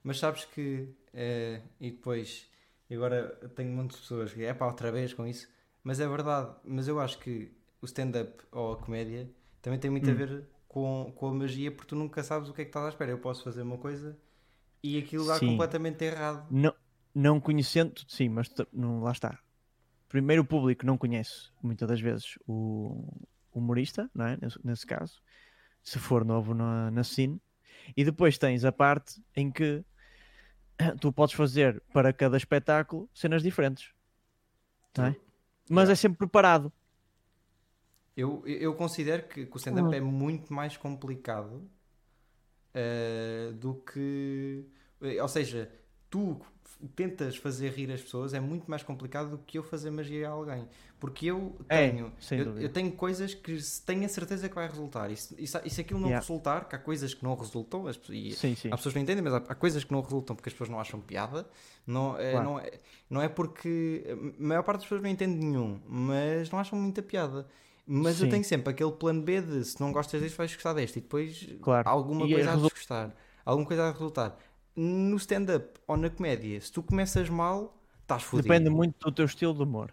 Mas 0.04 0.20
sabes 0.20 0.46
que. 0.46 0.90
eh, 1.14 1.62
e 1.80 1.92
depois. 1.92 2.50
e 2.90 2.96
Agora 2.96 3.30
tenho 3.56 3.72
muitas 3.72 4.00
pessoas 4.00 4.34
que 4.34 4.44
é 4.44 4.54
pá, 4.54 4.68
outra 4.68 4.92
vez 4.92 5.14
com 5.14 5.26
isso. 5.28 5.50
Mas 5.84 6.00
é 6.00 6.08
verdade. 6.08 6.56
Mas 6.66 6.88
eu 6.88 7.00
acho 7.00 7.20
que 7.20 7.52
o 7.82 7.86
stand-up 7.86 8.44
ou 8.52 8.74
a 8.74 8.78
comédia 8.78 9.30
também 9.62 9.80
tem 9.80 9.90
muito 9.92 10.10
a 10.10 10.14
Hum. 10.14 10.18
ver 10.18 10.44
com, 10.68 11.12
com 11.16 11.28
a 11.30 11.34
magia, 11.34 11.72
porque 11.72 11.90
tu 11.90 11.96
nunca 11.96 12.24
sabes 12.24 12.50
o 12.50 12.54
que 12.54 12.62
é 12.62 12.66
que 12.66 12.70
estás 12.70 12.86
à 12.86 12.90
espera. 12.90 13.12
Eu 13.12 13.20
posso 13.20 13.44
fazer 13.44 13.62
uma 13.64 13.78
coisa 13.78 14.18
e 14.84 14.98
aquilo 14.98 15.28
dá 15.28 15.40
Sim. 15.40 15.48
completamente 15.48 16.04
errado. 16.04 16.48
Não, 16.50 16.74
não 17.14 17.40
conhecendo, 17.40 18.02
sim, 18.08 18.30
mas 18.30 18.50
não, 18.74 19.02
lá 19.02 19.12
está. 19.12 19.40
Primeiro 20.10 20.42
o 20.42 20.46
público 20.46 20.86
não 20.86 20.98
conhece 20.98 21.52
muitas 21.62 21.88
das 21.88 22.02
vezes 22.02 22.38
o 22.48 23.08
humorista, 23.54 24.10
não 24.14 24.26
é? 24.28 24.38
Nesse, 24.42 24.60
nesse 24.66 24.86
caso, 24.86 25.22
se 25.84 26.00
for 26.00 26.26
novo 26.26 26.54
na, 26.54 26.92
na 26.92 27.04
cena. 27.04 27.40
E 27.96 28.04
depois 28.04 28.38
tens 28.38 28.66
a 28.66 28.72
parte 28.72 29.22
em 29.36 29.52
que 29.52 29.84
tu 31.00 31.12
podes 31.14 31.36
fazer 31.36 31.82
para 31.94 32.14
cada 32.14 32.38
espetáculo 32.38 33.10
cenas 33.14 33.44
diferentes, 33.44 33.94
não 34.98 35.06
é? 35.06 35.16
Mas 35.70 35.90
Yeah. 35.90 35.94
é 35.94 35.96
sempre 35.96 36.18
preparado. 36.20 36.72
Eu, 38.16 38.44
eu 38.46 38.76
considero 38.76 39.28
que, 39.28 39.46
que 39.46 39.56
o 39.56 39.58
stand-up 39.58 39.90
Hum. 39.90 39.94
é 39.94 40.02
muito 40.02 40.54
mais 40.54 40.76
complicado 40.78 41.70
eh, 42.74 43.52
do 43.56 43.76
que. 43.76 44.66
eh, 45.02 45.22
Ou 45.22 45.28
seja, 45.28 45.70
tu 46.10 46.40
tentas 46.96 47.38
fazer 47.38 47.70
rir 47.74 47.92
as 47.92 48.02
pessoas 48.02 48.34
é 48.34 48.40
muito 48.40 48.68
mais 48.70 48.82
complicado 48.82 49.30
do 49.30 49.38
que 49.38 49.58
eu 49.60 49.64
fazer 49.64 49.92
magia 49.92 50.28
a 50.28 50.32
alguém. 50.32 50.68
Porque 51.00 51.28
eu 51.28 51.56
É, 51.70 51.90
tenho. 51.90 52.12
sem 52.20 52.40
eu, 52.40 52.60
eu 52.60 52.70
tenho 52.70 52.92
coisas 52.92 53.34
que 53.36 53.56
tenho 53.86 54.04
a 54.06 54.08
certeza 54.10 54.48
que 54.50 54.56
vai 54.56 54.68
resultar. 54.68 55.10
E 55.12 55.16
se, 55.16 55.36
e 55.40 55.48
se- 55.70 55.82
aquilo 55.82 56.00
não 56.00 56.08
Yeah. 56.08 56.20
resultar, 56.22 56.68
que 56.68 56.76
há 56.76 56.80
coisas 56.80 57.14
que 57.14 57.24
não 57.24 57.36
resultam, 57.36 57.88
as, 57.88 57.98
pessoas- 57.98 58.18
e 58.18 58.32
Sim, 58.34 58.56
sim. 58.56 58.70
Há 58.72 58.78
pessoas 58.78 58.96
não 58.96 59.02
entendem, 59.02 59.24
mas 59.24 59.34
há, 59.34 59.38
há 59.38 59.56
coisas 59.56 59.84
que 59.84 59.92
não 59.92 60.02
resultam 60.02 60.36
porque 60.36 60.50
as 60.50 60.54
pessoas 60.54 60.70
não 60.70 60.80
acham 60.80 61.00
piada. 61.00 61.48
Não, 61.86 62.18
é, 62.20 62.32
Claro. 62.32 62.46
não, 62.50 62.60
é, 62.60 62.72
não 63.10 63.22
é 63.22 63.30
porque. 63.30 64.04
A 64.40 64.44
maior 64.44 64.64
parte 64.64 64.78
das 64.80 64.86
pessoas 64.86 65.02
não 65.02 65.10
entende 65.10 65.36
nenhum, 65.44 65.80
mas 65.88 66.50
não 66.52 66.60
acham 66.60 66.80
muita 66.80 67.02
piada. 67.04 67.48
Mas 67.86 68.20
eu 68.20 68.26
Sim. 68.26 68.32
tenho 68.32 68.44
sempre 68.44 68.72
aquele 68.72 68.92
plano 68.92 69.22
B 69.22 69.42
de 69.42 69.66
se 69.66 69.80
não 69.82 69.92
gostas 69.92 70.22
deste, 70.22 70.38
vais 70.38 70.54
gostar 70.54 70.74
deste. 70.74 71.00
E 71.00 71.02
depois 71.02 71.48
Claro. 71.62 71.88
alguma 71.90 72.26
E 72.26 72.34
coisa 72.34 72.50
há 72.50 72.52
de 72.52 72.58
resol- 72.58 72.70
desgostar. 72.70 73.16
Alguma 73.46 73.68
coisa 73.68 73.88
de 73.88 73.92
resultar. 73.94 74.38
No 74.76 75.18
stand-up 75.18 75.80
ou 75.88 75.98
na 75.98 76.10
comédia, 76.10 76.60
se 76.62 76.72
tu 76.72 76.82
começas 76.82 77.28
mal, 77.30 77.78
estás 78.02 78.24
fodido. 78.24 78.48
Depende 78.48 78.70
muito 78.70 78.98
do 79.00 79.12
teu 79.12 79.26
estilo 79.26 79.54
de 79.54 79.64
humor. 79.64 79.92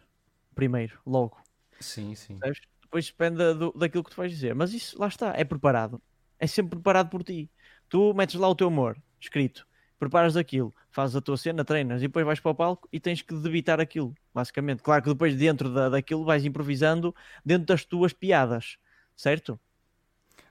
Primeiro, 0.54 0.98
logo. 1.06 1.36
Sim, 1.80 2.14
sim. 2.14 2.36
percebes? 2.38 2.68
Depois 2.82 3.06
depende 3.06 3.54
do- 3.54 3.72
daquilo 3.72 4.02
que 4.04 4.10
tu 4.10 4.16
vais 4.16 4.30
dizer. 4.32 4.54
Mas 4.54 4.72
isso, 4.72 4.98
lá 4.98 5.08
está, 5.08 5.32
é 5.36 5.44
preparado. 5.44 6.00
É 6.38 6.46
sempre 6.46 6.70
preparado 6.70 7.10
por 7.10 7.22
ti. 7.22 7.50
Tu 7.88 8.14
metes 8.14 8.34
lá 8.36 8.48
o 8.48 8.54
teu 8.54 8.68
humor, 8.68 8.96
escrito, 9.20 9.66
preparas 9.98 10.36
aquilo, 10.36 10.74
fazes 10.90 11.16
a 11.16 11.20
tua 11.20 11.36
cena, 11.36 11.64
treinas 11.64 12.00
e 12.02 12.06
depois 12.06 12.24
vais 12.24 12.40
para 12.40 12.50
o 12.52 12.54
palco 12.54 12.88
e 12.92 13.00
tens 13.00 13.20
que 13.22 13.34
debitar 13.34 13.80
aquilo, 13.80 14.14
basicamente. 14.32 14.82
Claro 14.82 15.02
que 15.02 15.08
depois 15.10 15.34
dentro 15.36 15.72
da, 15.72 15.88
daquilo 15.88 16.24
vais 16.24 16.44
improvisando 16.44 17.14
dentro 17.44 17.66
das 17.66 17.84
tuas 17.84 18.12
piadas, 18.12 18.76
certo? 19.16 19.58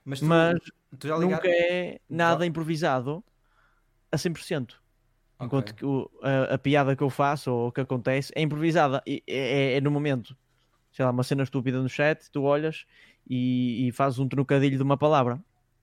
Mas 0.04 0.20
tu, 0.20 0.26
Mas 0.26 0.58
tu 0.98 1.08
nunca 1.20 1.48
é 1.48 2.00
nada 2.08 2.44
improvisado 2.46 3.24
a 4.10 4.16
100%. 4.18 4.82
Enquanto 5.40 5.70
Ok. 5.70 5.76
que 5.78 5.84
o- 5.84 6.10
a, 6.22 6.54
a 6.54 6.58
piada 6.58 6.96
que 6.96 7.02
eu 7.02 7.10
faço 7.10 7.52
ou 7.52 7.68
o 7.68 7.72
que 7.72 7.80
acontece 7.80 8.32
é 8.34 8.42
improvisada. 8.42 9.02
É, 9.06 9.22
é- 9.26 9.76
é 9.76 9.80
no 9.80 9.90
momento. 9.90 10.36
Sei 10.90 11.04
lá, 11.04 11.10
uma 11.10 11.22
cena 11.22 11.42
estúpida 11.44 11.80
no 11.80 11.88
chat, 11.88 12.28
tu 12.30 12.42
olhas 12.42 12.86
e, 13.28 13.86
e 13.86 13.92
fazes 13.92 14.18
um 14.18 14.28
trocadilho 14.28 14.76
de 14.76 14.82
uma 14.82 14.96
palavra. 14.96 15.40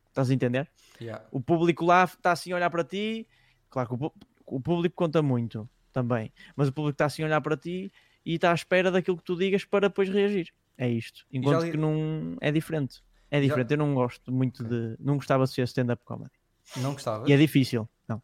Estás 0.10 0.30
a 0.30 0.34
entender? 0.34 0.69
Yeah. 0.99 1.25
O 1.32 1.39
público 1.39 1.86
lá 1.86 2.04
está 2.04 2.32
assim 2.32 2.51
a 2.51 2.56
olhar 2.56 2.69
para 2.69 2.84
ti. 2.84 3.28
Claro 3.76 3.90
que 3.90 4.06
o, 4.06 4.12
o 4.56 4.62
público 4.62 4.96
conta 4.96 5.22
muito 5.22 5.70
também. 5.92 6.32
Mas 6.56 6.70
o 6.70 6.72
público 6.72 6.94
está 6.96 7.08
assim 7.08 7.24
a 7.24 7.26
olhar 7.26 7.42
para 7.42 7.58
ti 7.58 7.92
e 8.26 8.36
está 8.36 8.52
à 8.52 8.54
espera 8.54 8.90
daquilo 8.90 9.18
que 9.18 9.24
tu 9.24 9.36
digas 9.36 9.66
para 9.66 9.90
depois 9.90 10.08
reagir. 10.08 10.54
É 10.78 10.88
isto. 10.88 11.26
Enquanto 11.30 11.64
li- 11.64 11.72
que 11.72 11.78
não 11.78 12.38
é 12.40 12.54
diferente. 12.54 13.04
É 13.30 13.36
Já- 13.36 13.42
diferente. 13.44 13.72
Eu 13.72 13.78
não 13.78 13.94
gosto 13.94 14.32
muito 14.32 14.64
de. 14.64 14.96
Não 14.98 15.18
gostava 15.18 15.44
de 15.44 15.52
ser 15.52 15.64
stand-up 15.64 16.06
comedy. 16.06 16.32
Não 16.78 16.94
gostavas? 16.94 17.30
E 17.30 17.34
é 17.34 17.38
difícil. 17.38 17.86
Não. 18.08 18.24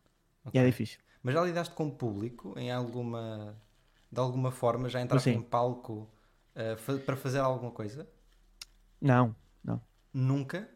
E 0.54 0.58
é 0.58 0.66
difícil. 0.66 1.00
Mas 1.22 1.34
já 1.34 1.44
lidaste 1.44 1.76
com 1.76 1.88
o 1.88 1.92
público 1.92 2.58
em 2.58 2.72
alguma. 2.72 3.62
De 4.10 4.22
alguma 4.22 4.52
forma, 4.52 4.88
já 4.88 5.02
entraste 5.02 5.32
em 5.32 5.42
palco 5.42 6.10
fa- 6.78 6.98
para 7.06 7.18
fazer 7.18 7.40
alguma 7.40 7.72
coisa? 7.72 8.08
Não. 9.02 9.36
Nunca? 10.14 10.70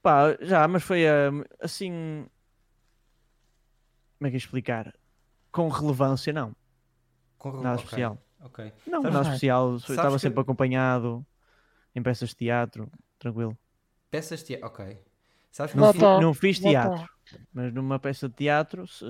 Pá, 0.00 0.36
já, 0.40 0.66
mas 0.68 0.84
foi 0.84 1.08
ah, 1.08 1.30
assim. 1.60 2.24
Como 4.18 4.26
é 4.26 4.30
que 4.30 4.36
é 4.36 4.38
explicar? 4.38 4.94
Com 5.52 5.68
relevância, 5.68 6.32
não. 6.32 6.54
Com... 7.38 7.52
Nada 7.62 7.76
especial. 7.80 8.18
Ok. 8.40 8.72
Não, 8.86 9.02
Sabes- 9.02 9.14
nada 9.16 9.28
especial. 9.28 9.76
Estava 9.76 10.12
que- 10.16 10.18
sempre 10.20 10.40
acompanhado 10.40 11.24
em 11.94 12.02
peças 12.02 12.30
de 12.30 12.36
teatro, 12.36 12.90
tranquilo. 13.18 13.56
Peças 14.10 14.42
de. 14.42 14.56
Ok. 14.62 14.98
Sabes 15.50 15.72
que 15.72 15.78
Não, 15.78 15.92
fi- 15.92 15.98
não 16.00 16.34
fiz 16.34 16.58
teatro, 16.60 16.98
tá. 17.00 17.08
mas 17.52 17.72
numa 17.72 17.98
peça 17.98 18.28
de 18.28 18.34
teatro 18.34 18.86
se- 18.86 19.04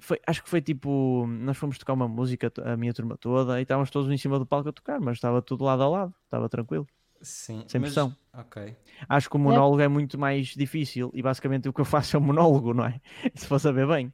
foi, 0.00 0.20
acho 0.26 0.42
que 0.42 0.48
foi 0.48 0.60
tipo. 0.62 1.26
Nós 1.26 1.56
fomos 1.56 1.76
tocar 1.78 1.92
uma 1.92 2.08
música, 2.08 2.52
a 2.64 2.76
minha 2.76 2.92
turma 2.94 3.16
toda, 3.18 3.58
e 3.58 3.62
estávamos 3.62 3.90
todos 3.90 4.10
em 4.10 4.16
cima 4.16 4.38
do 4.38 4.46
palco 4.46 4.68
a 4.68 4.72
tocar, 4.72 5.00
mas 5.00 5.16
estava 5.16 5.42
tudo 5.42 5.64
lado 5.64 5.82
a 5.82 5.88
lado, 5.88 6.14
estava 6.24 6.48
tranquilo. 6.48 6.86
Sim. 7.24 7.64
Sem 7.66 7.80
mas- 7.80 7.92
pressão. 7.92 8.16
Ok. 8.32 8.76
Acho 9.08 9.30
que 9.30 9.36
o 9.36 9.38
monólogo 9.38 9.80
é 9.80 9.88
muito 9.88 10.18
mais 10.18 10.48
difícil 10.48 11.10
e 11.14 11.22
basicamente 11.22 11.68
o 11.68 11.72
que 11.72 11.80
eu 11.80 11.84
faço 11.86 12.16
é 12.16 12.20
um 12.20 12.22
monólogo, 12.22 12.74
não 12.74 12.84
é? 12.84 13.00
Se 13.34 13.46
for 13.46 13.58
saber 13.58 13.86
bem. 13.86 14.12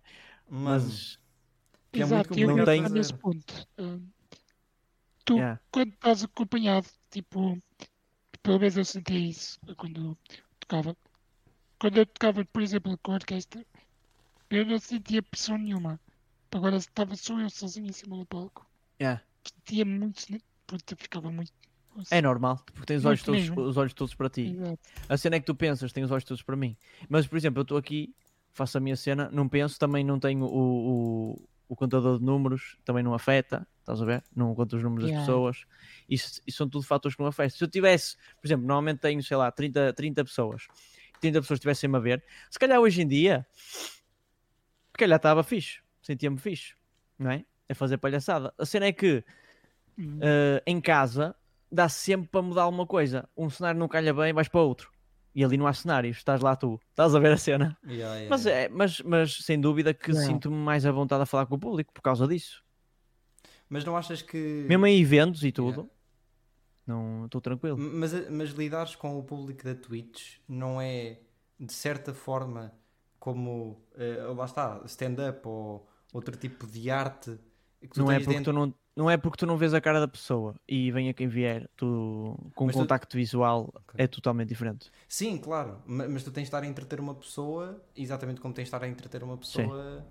Mas. 0.48 1.18
Mas 1.92 2.12
é 2.12 2.14
muito 2.14 2.32
Exato, 2.32 2.38
eu 2.38 2.56
não 2.56 2.88
nesse 2.90 3.14
ponto. 3.14 3.66
Hum, 3.78 4.06
tu, 5.24 5.34
yeah, 5.34 5.60
quando 5.72 5.92
estás 5.92 6.22
acompanhado, 6.22 6.86
tipo, 7.10 7.60
pelo 8.42 8.58
menos 8.60 8.76
eu 8.76 8.84
sentia 8.84 9.18
isso 9.18 9.58
quando 9.76 10.16
tocava. 10.60 10.96
Quando 11.80 11.96
eu 11.96 12.06
tocava, 12.06 12.44
por 12.44 12.62
exemplo, 12.62 12.96
com 12.98 13.12
a 13.12 13.14
orquestra, 13.14 13.66
eu 14.50 14.64
não 14.66 14.78
sentia 14.78 15.22
pressão 15.22 15.58
nenhuma. 15.58 15.98
Agora 16.52 16.76
estava 16.76 17.16
só 17.16 17.38
eu 17.40 17.50
sozinho 17.50 17.88
em 17.88 17.92
cima 17.92 18.16
do 18.16 18.26
palco. 18.26 18.66
yeah. 19.00 19.22
Sentia 19.44 19.84
muito, 19.84 20.26
porque 20.66 20.94
eu 20.94 20.98
ficava 20.98 21.30
muito. 21.30 21.52
É 22.10 22.20
normal, 22.22 22.64
porque 22.74 22.86
tens 22.86 22.98
os 22.98 23.04
olhos, 23.06 23.22
todos, 23.22 23.50
os 23.56 23.76
olhos 23.76 23.94
todos 23.94 24.14
para 24.14 24.28
ti. 24.28 24.46
Exato. 24.52 24.78
A 25.08 25.16
cena 25.16 25.36
é 25.36 25.40
que 25.40 25.46
tu 25.46 25.54
pensas, 25.54 25.92
tens 25.92 26.04
os 26.04 26.10
olhos 26.10 26.24
todos 26.24 26.42
para 26.42 26.56
mim. 26.56 26.76
Mas, 27.08 27.26
por 27.26 27.36
exemplo, 27.36 27.60
eu 27.60 27.62
estou 27.62 27.76
aqui, 27.76 28.14
faço 28.52 28.78
a 28.78 28.80
minha 28.80 28.96
cena, 28.96 29.28
não 29.32 29.48
penso, 29.48 29.78
também 29.78 30.04
não 30.04 30.18
tenho 30.18 30.44
o, 30.44 31.32
o, 31.32 31.48
o 31.68 31.76
contador 31.76 32.18
de 32.18 32.24
números, 32.24 32.78
também 32.84 33.02
não 33.02 33.12
afeta, 33.14 33.66
estás 33.80 34.00
a 34.00 34.04
ver? 34.04 34.24
Não 34.34 34.54
conto 34.54 34.76
os 34.76 34.82
números 34.82 35.04
das 35.04 35.10
Yeah. 35.10 35.20
pessoas. 35.20 35.64
Isso, 36.08 36.40
isso 36.46 36.58
são 36.58 36.68
tudo 36.68 36.84
fatores 36.84 37.16
que 37.16 37.22
não 37.22 37.28
afetam. 37.28 37.50
Se 37.56 37.62
eu 37.64 37.68
tivesse, 37.68 38.16
por 38.40 38.46
exemplo, 38.46 38.66
normalmente 38.66 39.00
tenho, 39.00 39.22
sei 39.22 39.36
lá, 39.36 39.50
30, 39.50 39.92
30 39.92 40.24
pessoas, 40.24 40.64
30 41.20 41.40
pessoas 41.40 41.58
estivessem-me 41.58 41.96
a 41.96 42.00
ver, 42.00 42.24
se 42.50 42.58
calhar 42.58 42.78
hoje 42.80 43.02
em 43.02 43.08
dia, 43.08 43.46
se 43.52 44.98
calhar 44.98 45.16
estava 45.16 45.42
fixe, 45.42 45.80
sentia-me 46.02 46.38
fixe, 46.38 46.74
não 47.18 47.30
é? 47.30 47.44
É 47.68 47.74
fazer 47.74 47.98
palhaçada. 47.98 48.52
A 48.58 48.66
cena 48.66 48.86
é 48.86 48.92
que 48.92 49.24
Hum, 49.98 50.18
eh, 50.22 50.62
em 50.66 50.80
casa 50.80 51.34
dá 51.70 51.88
sempre 51.88 52.28
para 52.28 52.42
mudar 52.42 52.62
alguma 52.62 52.86
coisa. 52.86 53.28
Um 53.36 53.48
cenário 53.50 53.78
não 53.78 53.88
calha 53.88 54.12
bem, 54.14 54.32
vais 54.32 54.48
para 54.48 54.60
outro. 54.60 54.90
E 55.34 55.44
ali 55.44 55.56
não 55.56 55.66
há 55.66 55.72
cenários, 55.72 56.16
estás 56.16 56.40
lá 56.40 56.56
tu, 56.56 56.80
estás 56.90 57.14
a 57.14 57.18
ver 57.20 57.32
a 57.32 57.36
cena. 57.36 57.78
Yeah, 57.86 58.14
yeah, 58.16 58.28
Mas, 58.28 58.46
é, 58.46 58.68
mas, 58.68 59.00
mas 59.00 59.36
sem 59.44 59.60
dúvida 59.60 59.94
que 59.94 60.12
sinto-me 60.12 60.56
mais 60.56 60.84
à 60.84 60.90
vontade 60.90 61.22
a 61.22 61.26
falar 61.26 61.46
com 61.46 61.54
o 61.54 61.58
público 61.58 61.92
por 61.92 62.02
causa 62.02 62.26
disso. 62.26 62.64
Mas 63.68 63.84
não 63.84 63.96
achas 63.96 64.22
que. 64.22 64.66
Mesmo 64.68 64.86
em 64.86 65.00
eventos 65.00 65.44
e 65.44 65.52
tudo, 65.52 65.82
Yeah. 65.82 65.90
não 66.86 67.26
estou 67.26 67.40
tranquilo. 67.40 67.78
Mas, 67.78 68.28
mas 68.28 68.50
lidares 68.50 68.96
com 68.96 69.16
o 69.18 69.22
público 69.22 69.62
da 69.64 69.74
Twitch 69.76 70.38
não 70.48 70.80
é 70.80 71.18
de 71.58 71.72
certa 71.72 72.12
forma 72.12 72.72
como 73.20 73.80
eh, 73.96 74.16
lá 74.34 74.46
está, 74.46 74.80
stand-up 74.86 75.46
ou 75.46 75.88
outro 76.12 76.36
tipo 76.36 76.66
de 76.66 76.90
arte 76.90 77.38
que 77.80 77.88
tu 77.90 78.00
Não 78.00 78.10
é, 78.10 78.18
porque 78.18 78.30
dentro. 78.34 78.52
tu 78.52 78.58
não, 78.58 78.74
não 78.96 79.08
é 79.10 79.16
porque 79.16 79.38
tu 79.38 79.46
não 79.46 79.56
vês 79.56 79.72
a 79.72 79.80
cara 79.80 80.00
da 80.00 80.08
pessoa 80.08 80.54
e 80.68 80.90
venha 80.90 81.14
quem 81.14 81.28
vier, 81.28 81.68
tu 81.76 82.36
com 82.54 82.66
Mas 82.66 82.74
tu- 82.74 82.78
contacto 82.80 83.16
visual 83.16 83.70
Ok. 83.74 83.94
é 83.96 84.06
totalmente 84.06 84.48
diferente. 84.48 84.90
Sim, 85.08 85.38
claro, 85.38 85.80
ma- 85.86 86.08
mas 86.08 86.22
tu 86.24 86.30
tens 86.30 86.42
de 86.42 86.48
estar 86.48 86.62
a 86.62 86.66
entreter 86.66 87.00
uma 87.00 87.14
pessoa 87.14 87.82
exatamente 87.96 88.40
como 88.40 88.52
tens 88.52 88.64
de 88.64 88.68
estar 88.68 88.82
a 88.84 88.88
entreter 88.88 89.22
uma 89.22 89.36
pessoa 89.38 90.04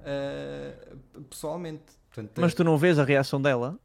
uh, 0.00 1.24
pessoalmente. 1.24 1.84
Portanto, 2.10 2.40
Mas 2.40 2.54
tu 2.54 2.64
não 2.64 2.76
vês 2.78 2.98
a 2.98 3.04
reação 3.04 3.40
dela? 3.40 3.78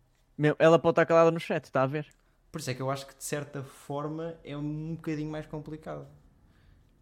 Ela 0.57 0.79
pode 0.79 0.93
estar 0.93 1.05
calada 1.05 1.31
no 1.31 1.39
chat, 1.39 1.65
está 1.65 1.83
a 1.83 1.87
ver? 1.87 2.07
Por 2.51 2.59
isso 2.59 2.69
é 2.69 2.73
que 2.73 2.81
eu 2.81 2.89
acho 2.91 3.07
que 3.07 3.15
de 3.15 3.23
certa 3.23 3.63
forma 3.63 4.35
é 4.43 4.55
um 4.57 4.95
bocadinho 4.95 5.31
mais 5.31 5.45
complicado. 5.45 6.07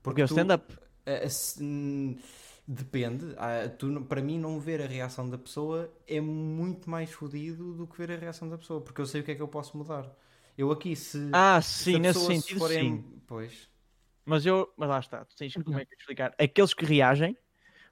Porque 0.04 0.22
é 0.22 0.26
o 0.26 0.28
tu- 0.28 0.32
stand-up. 0.34 0.78
se- 1.30 1.64
hum, 1.64 2.18
Depende. 2.72 3.34
Ah, 3.38 3.68
tu, 3.68 4.02
para 4.06 4.22
mim, 4.22 4.38
não 4.38 4.60
ver 4.60 4.80
a 4.82 4.86
reação 4.86 5.28
da 5.28 5.38
pessoa 5.40 5.92
é 6.08 6.22
muito 6.22 6.88
mais 6.90 7.12
fodido 7.12 7.74
do 7.74 7.88
que 7.88 7.98
ver 7.98 8.12
a 8.12 8.16
reação 8.16 8.48
da 8.48 8.58
pessoa, 8.60 8.80
porque 8.80 9.02
eu 9.02 9.08
sei 9.08 9.22
o 9.22 9.24
que 9.24 9.32
é 9.32 9.36
que 9.36 9.42
eu 9.42 9.48
posso 9.48 9.76
mudar. 9.76 10.06
Eu 10.56 10.72
aqui, 10.72 10.96
se. 10.96 11.18
Ah, 11.34 11.60
se 11.76 11.84
sim, 11.84 11.96
a 11.96 12.00
nesse 12.00 12.20
se 12.20 12.26
sentido, 12.26 12.72
em- 12.72 13.02
sim. 13.02 13.22
Pois. 13.28 13.68
Mas 14.26 14.46
eu, 14.46 14.72
mas 14.78 14.90
lá 14.90 15.00
está, 15.00 15.26
tu 15.26 15.36
tens 15.36 15.56
que, 15.56 15.64
como 15.64 15.78
Uhum. 15.78 15.80
é 15.80 15.86
que 15.86 15.96
te 15.96 16.00
explicar? 16.02 16.34
Aqueles 16.40 16.74
que 16.74 16.86
reagem, 16.86 17.36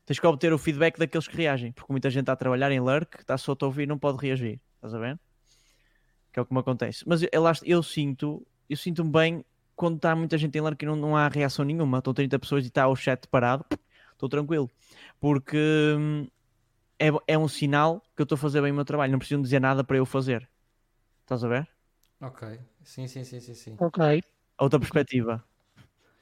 tens 0.06 0.20
que 0.20 0.28
obter 0.28 0.54
o 0.54 0.58
feedback 0.60 0.98
daqueles 1.00 1.28
que 1.28 1.38
reagem, 1.38 1.72
porque 1.74 1.94
muita 1.94 2.10
gente 2.12 2.22
está 2.24 2.34
a 2.34 2.38
trabalhar 2.38 2.72
em 2.72 2.80
lurk, 2.80 3.20
está 3.22 3.38
só 3.38 3.54
a 3.54 3.56
te 3.56 3.66
ouvir 3.66 3.84
e 3.84 3.88
não 3.88 4.00
pode 4.00 4.20
reagir, 4.26 4.62
estás 4.78 4.94
a 4.96 5.00
ver? 5.00 5.20
Que 6.32 6.40
é 6.40 6.42
o 6.42 6.46
que 6.46 6.54
me 6.54 6.60
acontece. 6.60 7.04
Mas 7.08 7.24
eu, 7.24 7.30
eu 7.63 7.84
sinto, 7.84 8.46
eu 8.70 8.78
sinto-me 8.78 9.12
bem 9.12 9.46
quando 9.76 9.98
está 9.98 10.16
muita 10.16 10.38
gente 10.38 10.58
em 10.58 10.62
lurk 10.62 10.84
e 10.84 10.88
não, 10.88 10.96
não 10.96 11.16
há 11.16 11.28
reação 11.28 11.63
nenhuma, 11.66 12.00
estão 12.00 12.13
30 12.13 12.38
pessoas 12.40 12.63
e 12.66 12.68
está 12.68 12.88
o 12.88 12.96
chat 12.96 13.28
parado, 13.28 13.66
estou 14.17 14.30
tranquilo, 14.30 14.69
porque 15.19 15.58
hum, 15.97 16.27
é, 16.99 17.10
é 17.27 17.38
um 17.38 17.47
sinal 17.47 18.01
que 18.15 18.21
eu 18.21 18.25
estou 18.25 18.36
a 18.38 18.39
fazer 18.39 18.62
bem 18.62 18.71
o 18.71 18.75
meu 18.75 18.86
trabalho, 18.86 19.12
não 19.12 19.19
precisam 19.19 19.41
dizer 19.41 19.62
nada 19.62 19.84
para 19.84 19.97
eu 19.97 20.06
fazer, 20.06 20.49
estás 21.23 21.43
a 21.43 21.49
ver? 21.49 21.69
Ok. 22.21 22.43
Sim, 22.84 23.08
sim, 23.08 23.23
sim, 23.23 23.39
sim. 23.39 23.53
Sim, 23.56 23.80
Ok. 23.80 23.99
Outra 24.60 24.80
perspectiva, 24.80 25.43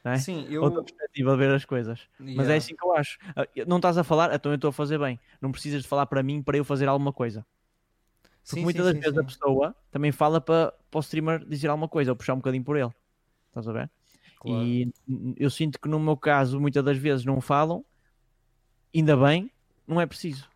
não 0.03 0.12
é? 0.13 0.17
sim 0.19 0.45
eu. 0.49 0.63
outra 0.63 0.84
perspectiva 0.84 1.31
de 1.34 1.38
ver 1.38 1.55
as 1.55 1.65
coisas. 1.65 2.10
Mas 2.19 2.47
Yeah. 2.47 2.55
é 2.55 2.58
assim 2.58 2.75
que 2.75 2.86
eu 2.86 2.93
acho. 2.95 3.17
Ah, 3.36 3.47
Não 3.67 3.77
estás 3.77 3.97
a 3.97 4.03
falar, 4.03 4.34
então 4.36 4.51
eu 4.51 4.58
estou 4.58 4.69
a 4.69 4.73
fazer 4.73 4.99
bem. 4.99 5.19
Não 5.41 5.51
precisas 5.51 5.84
de 5.84 5.88
falar 5.89 6.05
para 6.08 6.23
mim 6.23 6.43
para 6.43 6.58
eu 6.58 6.65
fazer 6.65 6.88
alguma 6.89 7.13
coisa. 7.13 7.45
Porque 8.47 8.63
Sim, 8.63 8.63
muitas 8.63 8.86
sim, 8.86 8.93
das 8.93 8.93
sim, 8.93 8.99
vezes 9.01 9.17
a 9.17 9.23
pessoa 9.23 9.75
também 9.91 10.12
fala 10.12 10.39
para, 10.41 10.71
para 10.91 10.97
o 10.97 11.01
streamer 11.01 11.45
dizer 11.45 11.67
alguma 11.69 11.89
coisa 11.89 12.12
ou 12.12 12.15
puxar 12.17 12.34
um 12.34 12.38
bocadinho 12.38 12.63
por 12.63 12.77
ele. 12.77 12.91
Estás 13.49 13.67
a 13.67 13.73
ver? 13.73 13.91
Claro. 14.39 14.65
E 14.65 14.91
eu 15.38 15.50
sinto 15.50 15.80
que 15.80 15.88
no 15.88 16.00
meu 16.00 16.17
caso 16.17 16.60
muitas 16.60 16.84
das 16.84 16.98
vezes 16.98 17.26
não 17.26 17.41
falam, 17.41 17.84
ainda 18.93 19.15
bem, 19.17 19.52
não 19.88 20.00
é 20.00 20.06
preciso. 20.06 20.50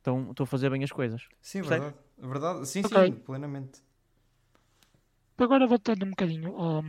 Então 0.00 0.30
estou 0.30 0.44
a 0.44 0.46
fazer 0.46 0.70
bem 0.70 0.82
as 0.82 0.90
coisas. 0.92 1.26
Sim, 1.40 1.60
Percebe? 1.60 1.86
verdade. 1.86 2.04
verdade. 2.18 2.68
Sim, 2.68 2.82
Ok. 2.84 3.06
sim, 3.06 3.14
plenamente. 3.20 3.82
Agora 5.38 5.66
voltando 5.66 6.04
um 6.04 6.10
bocadinho 6.10 6.56
ao, 6.56 6.82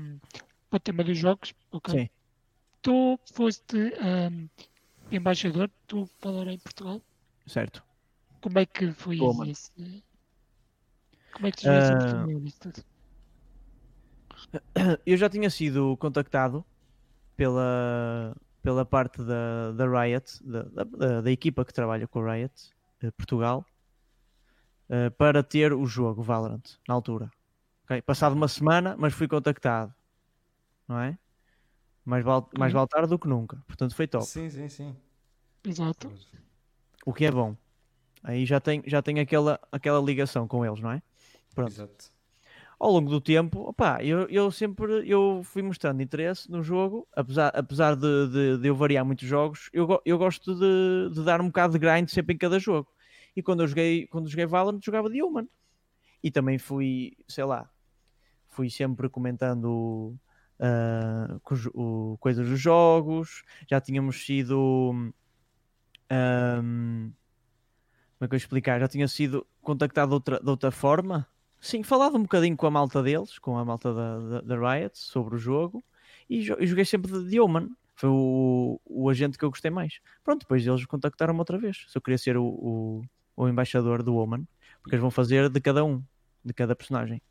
para 0.69 0.77
o 0.77 0.79
tema 0.79 1.03
dos 1.03 1.17
jogos. 1.17 1.53
ok? 1.71 1.99
Sim. 2.01 2.09
Tu 2.81 3.19
foste 3.33 3.77
ahm, 3.99 4.47
embaixador 5.11 5.71
do 5.87 6.07
Valor 6.21 6.47
em 6.49 6.59
Portugal. 6.59 7.01
Certo. 7.47 7.83
Como 8.41 8.59
é 8.59 8.65
que 8.65 8.91
foi 8.91 9.17
Toma. 9.17 9.47
esse? 9.47 9.71
Como 11.33 11.47
é 11.47 11.51
que 11.51 11.61
tu 11.61 11.69
oportunidade 11.69 12.43
disso 12.45 12.59
tudo? 12.59 12.92
eu 15.05 15.17
já 15.17 15.29
tinha 15.29 15.49
sido 15.49 15.97
contactado 15.97 16.65
pela, 17.35 18.35
pela 18.61 18.85
parte 18.85 19.23
da, 19.23 19.71
da 19.71 19.85
Riot, 19.87 20.43
da, 20.43 20.63
da- 20.63 21.21
da, 21.21 21.31
equipa 21.31 21.65
que 21.65 21.73
trabalha 21.73 22.07
com 22.07 22.19
a 22.19 22.33
Riot, 22.33 22.53
eh, 23.01 23.11
Portugal, 23.11 23.65
eh, 24.89 25.09
para 25.11 25.43
ter 25.43 25.73
o 25.73 25.85
jogo 25.85 26.21
Valorant 26.21 26.63
na 26.87 26.93
altura. 26.93 27.31
Ok? 27.85 28.01
Passado 28.03 28.33
uma 28.33 28.47
semana, 28.47 28.95
mas 28.97 29.13
fui 29.13 29.27
contactado, 29.27 29.93
não 30.87 30.99
é? 30.99 31.17
Mais 32.05 32.23
vale, 32.23 32.45
mais 32.57 32.73
vale 32.73 32.87
tarde 32.87 33.09
do 33.09 33.19
que 33.19 33.27
nunca. 33.27 33.61
Portanto, 33.65 33.95
foi 33.95 34.07
top. 34.07 34.25
Sim, 34.25 34.49
sim, 34.49 34.67
sim. 34.67 34.95
Exato. 35.63 36.11
O 37.05 37.13
que 37.13 37.25
é 37.25 37.31
bom. 37.31 37.55
Aí 38.21 38.45
já 38.45 38.59
tem, 38.59 38.83
já 38.85 39.01
tem 39.01 39.19
aquela, 39.19 39.59
aquela 39.71 39.99
ligação 40.01 40.47
com 40.47 40.65
eles, 40.65 40.79
não 40.79 40.91
é? 40.91 41.01
Pronto. 41.55 41.71
Exato. 41.71 42.12
Ao 42.79 42.91
longo 42.91 43.09
do 43.09 43.21
tempo, 43.21 43.61
opá, 43.69 44.03
eu, 44.03 44.27
eu 44.29 44.51
sempre 44.51 45.07
eu 45.09 45.41
fui 45.43 45.61
mostrando 45.61 46.01
interesse 46.01 46.49
no 46.51 46.61
jogo, 46.63 47.07
apesar, 47.15 47.49
apesar 47.55 47.95
de, 47.95 48.27
de, 48.27 48.57
de 48.59 48.67
eu 48.67 48.75
variar 48.75 49.05
muitos 49.05 49.27
jogos, 49.27 49.69
eu, 49.73 50.01
eu 50.05 50.17
gosto 50.17 50.55
de, 50.55 51.13
de 51.15 51.23
dar 51.23 51.41
um 51.41 51.47
bocado 51.47 51.73
de 51.73 51.79
grind 51.79 52.09
sempre 52.09 52.35
em 52.35 52.37
cada 52.37 52.59
jogo. 52.59 52.89
E 53.35 53.41
quando 53.41 53.63
eu 53.63 53.67
joguei, 53.67 54.07
quando 54.07 54.29
joguei 54.29 54.45
Valorant, 54.45 54.79
jogava 54.83 55.09
de 55.09 55.21
Human. 55.23 55.47
E 56.23 56.31
também 56.31 56.57
fui, 56.57 57.13
sei 57.27 57.43
lá, 57.43 57.69
fui 58.49 58.69
sempre 58.69 59.09
comentando 59.09 60.15
ah, 60.59 61.37
co- 61.43 62.17
coisas 62.19 62.47
dos 62.47 62.59
jogos, 62.59 63.43
já 63.69 63.81
tínhamos 63.81 64.25
sido. 64.25 65.13
ahm, 66.09 67.13
como 68.17 68.25
é 68.25 68.27
que 68.27 68.35
eu 68.35 68.37
explicar? 68.37 68.79
Já 68.79 68.87
tinha 68.87 69.07
sido 69.07 69.45
contactado 69.61 70.09
de 70.09 70.13
outra, 70.15 70.39
de 70.39 70.49
outra 70.49 70.71
forma. 70.71 71.27
Sim, 71.63 71.81
falado 71.81 72.17
um 72.17 72.23
bocadinho 72.23 72.57
com 72.57 72.67
a 72.67 72.71
malta 72.71 73.01
deles, 73.01 73.39
com 73.39 73.57
a 73.57 73.63
malta 73.63 73.93
da, 73.93 74.19
da, 74.19 74.41
da 74.41 74.73
Riot, 74.75 74.97
sobre 74.97 75.35
o 75.35 75.37
jogo. 75.37 75.81
E, 76.29 76.41
jo- 76.41 76.57
e 76.59 76.67
joguei 76.67 76.83
sempre 76.83 77.23
de, 77.23 77.39
Omen. 77.39 77.69
Foi 77.95 78.09
o, 78.09 78.81
o 78.85 79.09
agente 79.09 79.37
que 79.37 79.45
eu 79.45 79.49
gostei 79.49 79.71
mais. 79.71 79.99
Pronto, 80.25 80.41
depois 80.41 80.65
eles 80.67 80.85
contactaram-me 80.85 81.39
outra 81.39 81.57
vez. 81.57 81.85
Se 81.87 81.97
eu 81.97 82.01
queria 82.01 82.17
ser 82.17 82.35
o, 82.35 82.43
o, 82.43 83.01
o 83.37 83.47
embaixador 83.47 84.03
do 84.03 84.13
Omen. 84.15 84.45
Porque 84.81 84.95
eles 84.95 85.01
vão 85.01 85.11
fazer 85.11 85.49
de 85.49 85.61
cada 85.61 85.85
um, 85.85 86.03
de 86.43 86.53
cada 86.53 86.75
personagem. 86.75 87.21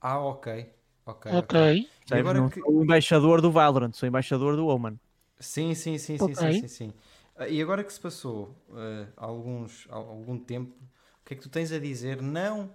Ah, 0.00 0.20
ok. 0.20 0.70
Ok. 1.04 1.32
Ok. 1.32 1.48
Percebes? 1.50 1.86
agora 2.12 2.40
Não 2.40 2.48
que- 2.48 2.60
sou 2.60 2.78
o 2.78 2.84
embaixador 2.84 3.40
do 3.40 3.50
Valorant, 3.50 3.92
sou 3.94 4.06
o 4.06 4.08
embaixador 4.08 4.54
do 4.54 4.66
Omen. 4.68 4.98
Sim, 5.40 5.74
sim, 5.74 5.98
sim, 5.98 6.16
sim, 6.18 6.24
Ok. 6.24 6.34
sim, 6.34 6.52
sim, 6.60 6.68
sim. 6.68 6.92
Ah, 7.36 7.48
E 7.48 7.60
agora 7.60 7.82
que 7.82 7.92
se 7.92 7.98
passou 8.00 8.54
ah, 8.72 9.08
alguns, 9.16 9.88
al- 9.90 10.08
algum 10.08 10.38
tempo, 10.38 10.72
o 11.20 11.24
que 11.24 11.34
é 11.34 11.36
que 11.36 11.42
tu 11.42 11.48
tens 11.48 11.72
a 11.72 11.80
dizer? 11.80 12.22
Não 12.22 12.70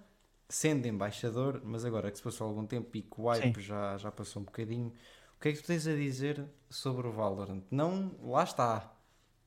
sendo 0.50 0.88
embaixador, 0.88 1.62
mas 1.64 1.86
agora 1.86 2.12
que 2.12 2.18
se 2.18 2.24
passou 2.24 2.48
algum 2.48 2.66
tempo 2.66 2.96
e 2.98 3.02
que 3.02 3.22
o 3.22 3.28
hype 3.30 3.60
já, 3.62 3.98
já 3.98 4.12
passou 4.12 4.42
um 4.42 4.46
bocadinho, 4.46 4.94
o 5.38 5.40
que 5.42 5.50
é 5.50 5.54
que 5.54 5.62
tu 5.62 5.68
tens 5.68 5.88
a 5.88 5.96
dizer 5.96 6.46
sobre 6.70 7.08
o 7.08 7.12
Valorant? 7.12 7.64
Não, 7.72 8.16
lá 8.24 8.44
está. 8.44 8.94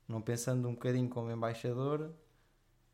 Não 0.09 0.21
pensando 0.23 0.69
um 0.69 0.73
bocadinho 0.75 1.09
como 1.09 1.31
embaixador, 1.31 2.13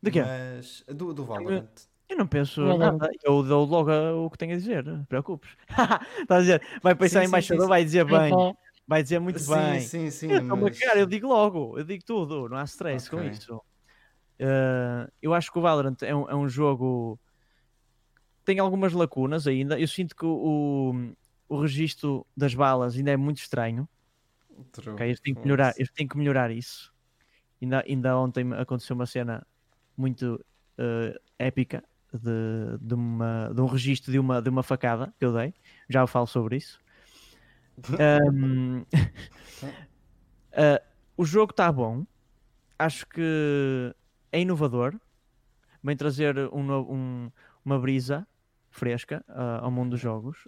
De 0.01 0.11
quê? 0.11 0.21
mas 0.21 0.83
do, 0.87 1.13
do 1.13 1.25
Valorant. 1.25 1.69
Eu 2.09 2.17
não 2.17 2.27
penso 2.27 2.61
Valorant. 2.63 2.77
nada. 2.77 3.09
Eu 3.23 3.43
dou 3.43 3.65
logo 3.65 3.91
o 4.25 4.29
que 4.29 4.37
tenho 4.37 4.53
a 4.53 4.57
dizer. 4.57 4.83
Não 4.85 5.03
te 5.03 5.07
preocupes. 5.07 5.49
Estás 6.21 6.31
a 6.31 6.39
dizer? 6.39 6.79
Vai 6.81 6.95
pensar 6.95 7.21
Sim, 7.21 7.25
em 7.25 7.27
embaixador, 7.27 7.63
sim, 7.63 7.67
sim. 7.67 7.69
vai 7.69 7.83
dizer 7.83 8.05
bem. 8.05 8.27
Então, 8.27 8.57
Vai 8.87 9.03
dizer 9.03 9.19
muito 9.19 9.39
sim, 9.39 9.53
bem. 9.53 9.79
sim, 9.79 10.11
sim, 10.11 10.27
Eu, 10.31 10.37
a 10.49 10.55
mas... 10.55 10.79
cagar, 10.79 10.97
eu 10.97 11.05
digo 11.05 11.27
logo, 11.27 11.77
eu 11.77 11.83
digo 11.83 12.03
tudo, 12.05 12.47
não 12.47 12.57
há 12.57 12.63
stress 12.63 13.09
com 13.09 13.17
Ok. 13.17 13.29
isso. 13.29 13.61
Eh, 14.39 15.07
eu 15.21 15.33
acho 15.33 15.51
que 15.51 15.59
o 15.59 15.61
Valorant 15.61 15.97
é 16.03 16.15
um, 16.15 16.29
é 16.29 16.35
um 16.35 16.47
jogo 16.49 17.19
tem 18.47 18.59
algumas 18.59 18.93
lacunas 18.93 19.45
ainda. 19.45 19.77
Eu 19.77 19.89
sinto 19.89 20.15
que 20.15 20.25
o, 20.25 21.13
o, 21.49 21.59
registro 21.59 22.25
das 22.35 22.55
balas 22.55 22.95
ainda 22.95 23.11
é 23.11 23.17
muito 23.17 23.39
estranho. 23.39 23.89
True. 24.71 24.93
ok? 24.93 25.05
Eles 25.05 25.19
têm 25.19 25.33
que 25.35 25.41
melhorar, 25.41 25.73
eles 25.75 25.91
têm 25.91 26.07
que 26.07 26.17
melhorar 26.17 26.49
isso. 26.49 26.93
Ainda, 27.61 27.83
ainda 27.85 28.17
ontem 28.17 28.53
aconteceu 28.53 28.95
uma 28.95 29.05
cena 29.05 29.45
muito 29.97 30.39
eh, 30.77 31.19
épica 31.37 31.83
de, 32.13 32.77
de, 32.79 32.93
uma, 32.93 33.51
de 33.53 33.59
um 33.59 33.65
registro 33.65 34.13
de 34.13 34.17
uma, 34.17 34.41
de 34.41 34.47
uma 34.49 34.63
facada 34.63 35.13
que 35.19 35.25
eu 35.25 35.33
dei. 35.33 35.53
Já 35.89 35.99
eu 35.99 36.07
falo 36.07 36.25
sobre 36.25 36.55
isso. 36.55 36.79
Ahm, 37.99 38.85
ah, 40.53 40.81
o 41.17 41.25
jogo 41.25 41.51
está 41.51 41.69
bom. 41.69 42.05
Acho 42.79 43.05
que 43.07 43.93
é 44.31 44.39
inovador. 44.39 44.97
Vem 45.83 45.97
trazer 45.97 46.37
um 46.53 46.71
um- 46.71 47.31
uma 47.65 47.77
brisa 47.77 48.25
fresca 48.77 49.23
ah, 49.27 49.59
ao 49.63 49.71
mundo 49.71 49.91
dos 49.91 49.99
jogos. 49.99 50.47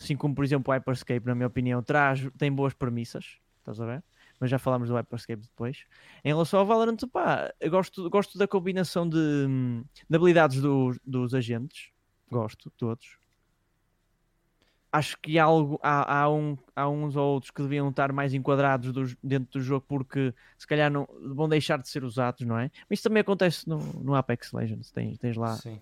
Assim 0.00 0.16
como, 0.16 0.34
por 0.34 0.44
exemplo, 0.44 0.72
o 0.72 0.74
Hyperscape, 0.74 1.26
na 1.26 1.34
minha 1.34 1.46
opinião, 1.46 1.82
traz, 1.82 2.26
tem 2.38 2.50
boas 2.50 2.72
premissas. 2.72 3.36
Estás 3.58 3.80
a 3.80 3.84
ver? 3.84 4.02
Mas 4.38 4.50
já 4.50 4.58
falámos 4.58 4.88
do 4.88 4.94
Hyperscape 4.94 5.42
depois. 5.42 5.84
Em 6.24 6.28
relação 6.28 6.60
ao 6.60 6.66
Valorant, 6.66 6.96
pá, 7.12 7.52
gosto, 7.68 8.08
gosto 8.08 8.38
da 8.38 8.48
combinação 8.48 9.06
de, 9.06 9.46
de 10.08 10.16
habilidades 10.16 10.62
dos, 10.62 10.98
dos 11.04 11.34
agentes. 11.34 11.90
Gosto, 12.30 12.70
todos. 12.70 13.18
Acho 14.92 15.16
que 15.18 15.38
há, 15.38 15.44
algo, 15.44 15.78
há, 15.82 16.22
há, 16.22 16.30
um, 16.30 16.56
há 16.74 16.88
uns 16.88 17.14
ou 17.14 17.34
outros 17.34 17.50
que 17.52 17.62
deviam 17.62 17.90
estar 17.90 18.12
mais 18.12 18.34
enquadrados 18.34 18.92
dos- 18.92 19.16
dentro 19.22 19.60
do 19.60 19.62
jogo 19.62 19.84
porque 19.86 20.34
se 20.58 20.66
calhar 20.66 20.90
não, 20.90 21.06
vão 21.32 21.48
deixar 21.48 21.76
de 21.78 21.88
ser 21.88 22.02
usados, 22.02 22.44
não 22.44 22.58
é? 22.58 22.70
Mas 22.88 22.98
isso 22.98 23.08
também 23.08 23.20
acontece 23.20 23.68
no, 23.68 23.78
no 24.02 24.14
Apex 24.14 24.52
Legends. 24.52 24.90
Tens, 24.90 25.18
tens 25.18 25.36
lá. 25.36 25.56
Sim. 25.58 25.78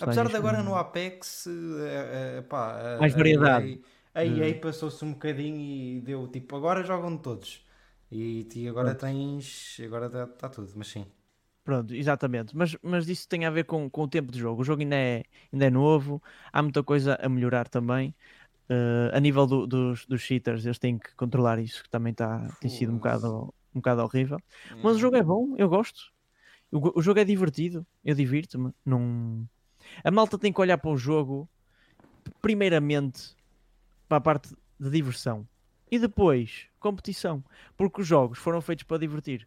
Apesar 0.00 0.28
de 0.28 0.36
agora 0.36 0.62
no 0.62 0.74
Apex, 0.76 1.46
eh, 1.46 2.38
eh, 2.38 2.42
pá, 2.42 2.78
Mais 2.98 3.14
variedade. 3.14 3.70
A 4.14 4.24
EA 4.24 4.54
Hum. 4.54 4.60
passou-se 4.60 5.04
um 5.04 5.12
bocadinho 5.12 5.60
e 5.60 6.00
deu 6.00 6.26
tipo, 6.28 6.56
agora 6.56 6.82
jogam 6.84 7.16
todos. 7.18 7.64
E, 8.10 8.48
e 8.54 8.68
agora 8.68 8.94
tens. 8.94 9.78
Agora 9.84 10.06
está 10.24 10.48
tudo, 10.48 10.72
mas 10.76 10.88
sim. 10.88 11.06
Pronto, 11.64 11.94
exatamente. 11.94 12.56
Mas, 12.56 12.76
mas 12.82 13.08
isso 13.08 13.28
tem 13.28 13.44
a 13.44 13.50
ver 13.50 13.64
com, 13.64 13.90
com 13.90 14.02
o 14.02 14.08
tempo 14.08 14.32
de 14.32 14.38
jogo. 14.38 14.62
O 14.62 14.64
jogo 14.64 14.80
ainda 14.82 14.96
é, 14.96 15.24
ainda 15.52 15.66
é 15.66 15.70
novo, 15.70 16.22
há 16.52 16.62
muita 16.62 16.82
coisa 16.82 17.14
a 17.20 17.28
melhorar 17.28 17.68
também. 17.68 18.14
Eh, 18.70 19.10
a 19.14 19.20
nível 19.20 19.46
do- 19.46 19.66
dos, 19.66 20.06
dos 20.06 20.22
cheaters, 20.22 20.64
eles 20.66 20.78
têm 20.78 20.98
que 20.98 21.14
controlar 21.16 21.58
isso, 21.60 21.82
que 21.84 21.90
também 21.90 22.14
tá, 22.14 22.52
tem 22.60 22.70
sido 22.70 22.92
um 22.92 22.96
bocado, 22.96 23.54
um 23.74 23.80
bocado 23.80 24.02
horrível. 24.02 24.38
Mas 24.82 24.96
o 24.96 25.00
jogo 25.00 25.16
é 25.16 25.22
bom, 25.24 25.54
eu 25.58 25.68
gosto. 25.68 26.12
O, 26.72 26.98
o 27.00 27.02
jogo 27.02 27.20
é 27.20 27.24
divertido, 27.24 27.86
eu 28.04 28.14
divirto-me. 28.14 28.72
Não... 28.84 29.48
A 30.04 30.10
malta 30.10 30.38
tem 30.38 30.52
que 30.52 30.60
olhar 30.60 30.78
para 30.78 30.90
o 30.90 30.96
jogo, 30.96 31.48
primeiramente, 32.40 33.34
para 34.08 34.18
a 34.18 34.20
parte 34.20 34.54
de 34.78 34.90
diversão 34.90 35.46
e 35.90 35.98
depois 35.98 36.66
competição, 36.78 37.42
porque 37.76 38.00
os 38.00 38.06
jogos 38.06 38.38
foram 38.38 38.60
feitos 38.60 38.84
para 38.84 38.98
divertir. 38.98 39.46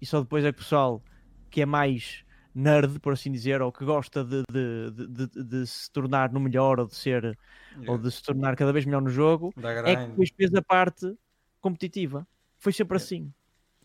E 0.00 0.06
só 0.06 0.20
depois 0.20 0.44
é 0.44 0.52
que 0.52 0.58
o 0.58 0.62
pessoal 0.62 1.02
que 1.50 1.62
é 1.62 1.66
mais 1.66 2.24
nerd, 2.54 2.98
por 3.00 3.12
assim 3.12 3.30
dizer, 3.30 3.60
ou 3.62 3.70
que 3.70 3.84
gosta 3.84 4.24
de, 4.24 4.42
de, 4.50 4.90
de, 5.26 5.44
de- 5.44 5.66
se 5.66 5.90
tornar 5.90 6.32
no 6.32 6.40
melhor 6.40 6.80
ou 6.80 6.86
de 6.86 6.94
ser 6.94 7.38
ou 7.86 7.98
de 7.98 8.10
se 8.10 8.22
tornar 8.22 8.56
cada 8.56 8.72
vez 8.72 8.84
melhor 8.86 9.02
no 9.02 9.10
jogo, 9.10 9.52
é 9.84 9.96
que 9.96 10.06
depois 10.10 10.30
fez 10.36 10.54
a 10.54 10.62
parte 10.62 11.14
competitiva. 11.60 12.26
Foi 12.58 12.72
sempre 12.72 12.96
É. 12.96 12.98
assim. 12.98 13.32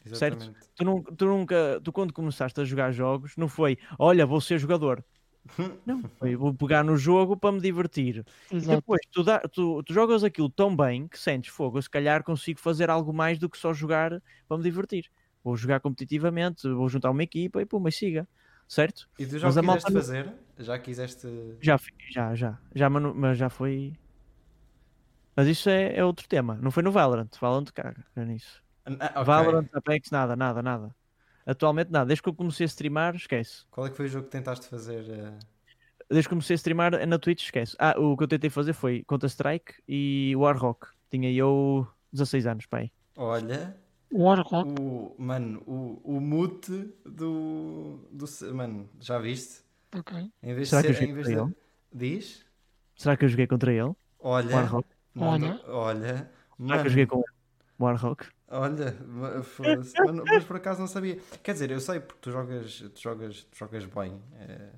exatamente. 0.06 0.58
Tu, 0.76 0.86
nun- 0.86 1.04
tu 1.04 1.26
nunca, 1.26 1.82
tu 1.84 1.92
quando 1.92 2.14
começaste 2.14 2.60
a 2.62 2.66
jogar 2.66 2.92
jogos, 2.94 3.36
não 3.38 3.50
foi, 3.50 3.78
olha, 4.00 4.26
vou 4.26 4.40
ser 4.40 4.58
jogador. 4.58 5.04
Não, 5.86 6.02
foi, 6.20 6.36
vou 6.36 6.54
pegar 6.54 6.84
no 6.84 6.96
jogo 6.96 7.36
para 7.36 7.52
me 7.52 7.60
divertir. 7.60 8.24
E 8.52 8.56
Exato. 8.56 8.78
depois 8.78 9.02
tu, 9.12 9.24
dá- 9.24 9.40
tu- 9.40 9.82
tu 9.84 9.94
jogas 9.94 10.24
aquilo 10.24 10.50
tão 10.50 10.76
bem 10.76 11.08
que 11.08 11.18
sentes 11.18 11.52
fogo. 11.52 11.78
Eu 11.78 11.82
se 11.82 11.90
calhar 11.90 12.24
consigo 12.24 12.60
fazer 12.60 12.90
algo 12.90 13.12
mais 13.14 13.40
do 13.40 13.50
que 13.50 13.58
só 13.58 13.74
jogar 13.74 14.22
para 14.48 14.58
me 14.58 14.64
divertir. 14.64 15.10
Vou 15.44 15.56
jogar 15.58 15.80
competitivamente, 15.80 16.68
vou 16.70 16.88
juntar 16.88 17.10
uma 17.10 17.24
equipa 17.24 17.62
e 17.62 17.66
pô, 17.66 17.80
mas 17.80 17.96
siga. 17.96 18.28
Certo? 18.68 19.10
E 19.20 19.26
tu 19.26 19.38
já 19.38 19.48
Mas 19.48 19.56
malta 19.58 19.88
quiseste 19.88 19.94
não- 19.94 20.02
fazer? 20.02 20.34
Já 20.60 20.80
quiseste. 20.80 21.28
Já, 21.60 21.78
já, 22.10 22.36
já. 22.36 22.58
já 22.74 22.90
mas, 22.90 23.38
já 23.38 23.50
foi. 23.50 23.94
Mas 25.36 25.48
isso 25.48 25.70
é, 25.70 25.96
é 25.98 26.06
outro 26.06 26.28
tema. 26.28 26.58
Não 26.62 26.72
foi 26.72 26.84
no 26.84 26.92
Valorant. 26.92 27.30
Valorant 27.40 27.72
caga 27.74 28.06
é 28.16 28.24
nisso. 28.24 28.62
Ah, 28.86 29.22
ok. 29.22 29.24
Valorant, 29.26 29.68
Apex, 29.74 30.10
nada, 30.12 30.36
nada, 30.36 30.62
nada. 30.62 30.96
Atualmente 31.52 31.92
nada. 31.92 32.06
Desde 32.06 32.22
que 32.24 32.30
eu 32.30 32.34
comecei 32.34 32.64
a 32.66 32.68
streamar, 32.68 33.16
esquece. 33.16 33.66
Qual 33.70 33.86
é 33.86 33.90
que 33.90 33.96
foi 33.98 34.06
o 34.06 34.10
jogo 34.10 34.26
que 34.26 34.32
tentaste 34.32 34.68
fazer? 34.68 35.04
eh? 35.10 35.34
Desde 36.10 36.28
que 36.28 36.30
comecei 36.30 36.54
a 36.54 36.58
streamar 36.58 36.94
é 36.94 37.06
na 37.06 37.18
Twitch, 37.18 37.44
esquece. 37.44 37.76
Ah, 37.80 37.94
o 37.98 38.18
que 38.18 38.24
eu 38.24 38.28
tentei 38.28 38.50
fazer 38.50 38.74
foi 38.74 39.04
Counter-Strike 39.08 39.76
e 39.88 40.34
Warhawk. 40.36 40.88
Tinha 41.10 41.32
eu 41.32 41.88
16 42.12 42.46
anos, 42.48 42.66
pai. 42.66 42.92
Olha, 43.16 43.76
Warhawk. 44.12 44.70
o. 44.82 45.16
Mano, 45.18 45.62
o, 45.66 46.02
o 46.04 46.20
mute 46.20 46.94
do. 47.06 48.00
do. 48.12 48.26
Mano, 48.54 48.90
já 49.00 49.18
viste? 49.20 49.62
Ok. 49.96 50.32
Em 50.44 50.54
vez 50.54 50.70
Será 50.70 50.82
de 50.82 50.88
que 50.88 50.94
eu 50.94 50.96
ser. 50.96 51.00
joguei 51.08 51.12
Em 51.12 51.16
vez 51.24 51.28
contra 51.38 51.46
de... 51.46 51.56
Diz? 51.94 52.46
Será 52.96 53.18
que 53.18 53.26
eu 53.26 53.30
joguei 53.30 53.48
contra 53.48 53.72
ele? 53.74 53.94
Olha. 54.20 54.56
Warhawk. 54.56 54.88
manda- 55.14 55.62
olha. 55.68 56.16
Será 56.18 56.26
que 56.26 56.64
Mano, 56.64 56.82
eu 56.86 56.90
joguei 56.90 57.06
com 57.08 57.18
ele? 57.20 57.26
Warhawk? 57.80 58.26
Olha, 58.52 58.94
ma- 59.08 59.44
foda-se. 59.44 60.02
Mano, 60.02 60.26
mas 60.28 60.44
por 60.46 60.58
acaso 60.58 60.80
não 60.80 60.88
sabia. 60.88 61.18
Quer 61.44 61.54
dizer, 61.54 61.72
eu 61.72 61.80
sei 61.80 62.00
porque 62.00 62.20
tu 62.22 62.32
jogas, 62.32 62.80
tu 62.94 63.00
jogas, 63.02 63.44
tu 63.44 63.58
jogas 63.58 63.86
bem. 63.86 64.22
eh, 64.36 64.70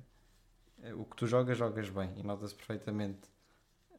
eh, 0.84 0.94
o 0.94 1.04
que 1.04 1.16
tu 1.16 1.26
jogas, 1.26 1.58
jogas 1.58 1.88
bem 1.90 2.12
e 2.16 2.22
nota-se 2.22 2.54
perfeitamente. 2.54 3.20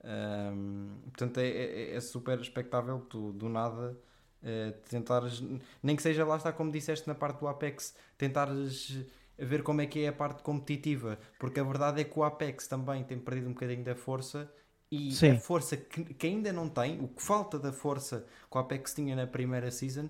Ahm, 0.04 1.00
portanto, 1.06 1.40
é, 1.40 1.48
é- 1.50 1.96
é 1.96 2.02
super 2.02 2.40
expectável 2.40 3.00
tu 3.02 3.34
do 3.34 3.50
nada 3.50 3.98
eh, 4.44 4.72
tentares, 4.90 5.42
nem 5.82 5.96
que 5.96 6.04
seja 6.04 6.24
lá 6.26 6.38
está 6.38 6.54
como 6.54 6.72
disseste 6.72 7.08
na 7.08 7.16
parte 7.16 7.40
do 7.40 7.48
Apex, 7.48 7.96
tentares 8.18 9.04
ver 9.38 9.64
como 9.64 9.82
é 9.82 9.88
que 9.88 10.02
é 10.06 10.10
a 10.10 10.14
parte 10.14 10.44
competitiva, 10.44 11.18
porque 11.40 11.60
a 11.60 11.64
verdade 11.64 12.02
é 12.02 12.04
que 12.04 12.18
o 12.20 12.24
Apex 12.24 12.68
também 12.68 13.04
tem 13.04 13.18
perdido 13.20 13.48
um 13.50 13.54
bocadinho 13.54 13.84
da 13.84 13.96
força 13.96 14.52
e 14.92 15.12
Sim. 15.12 15.32
a 15.32 15.40
força 15.40 15.76
que, 15.78 16.04
que 16.14 16.28
ainda 16.28 16.54
não 16.54 16.70
tem, 16.70 17.00
o 17.02 17.08
que 17.08 17.22
falta 17.22 17.58
da 17.60 17.72
força 17.74 18.26
que 18.50 18.58
o 18.58 18.60
Apex 18.60 18.94
tinha 18.94 19.16
na 19.16 19.26
primeira 19.28 19.72
season 19.72 20.08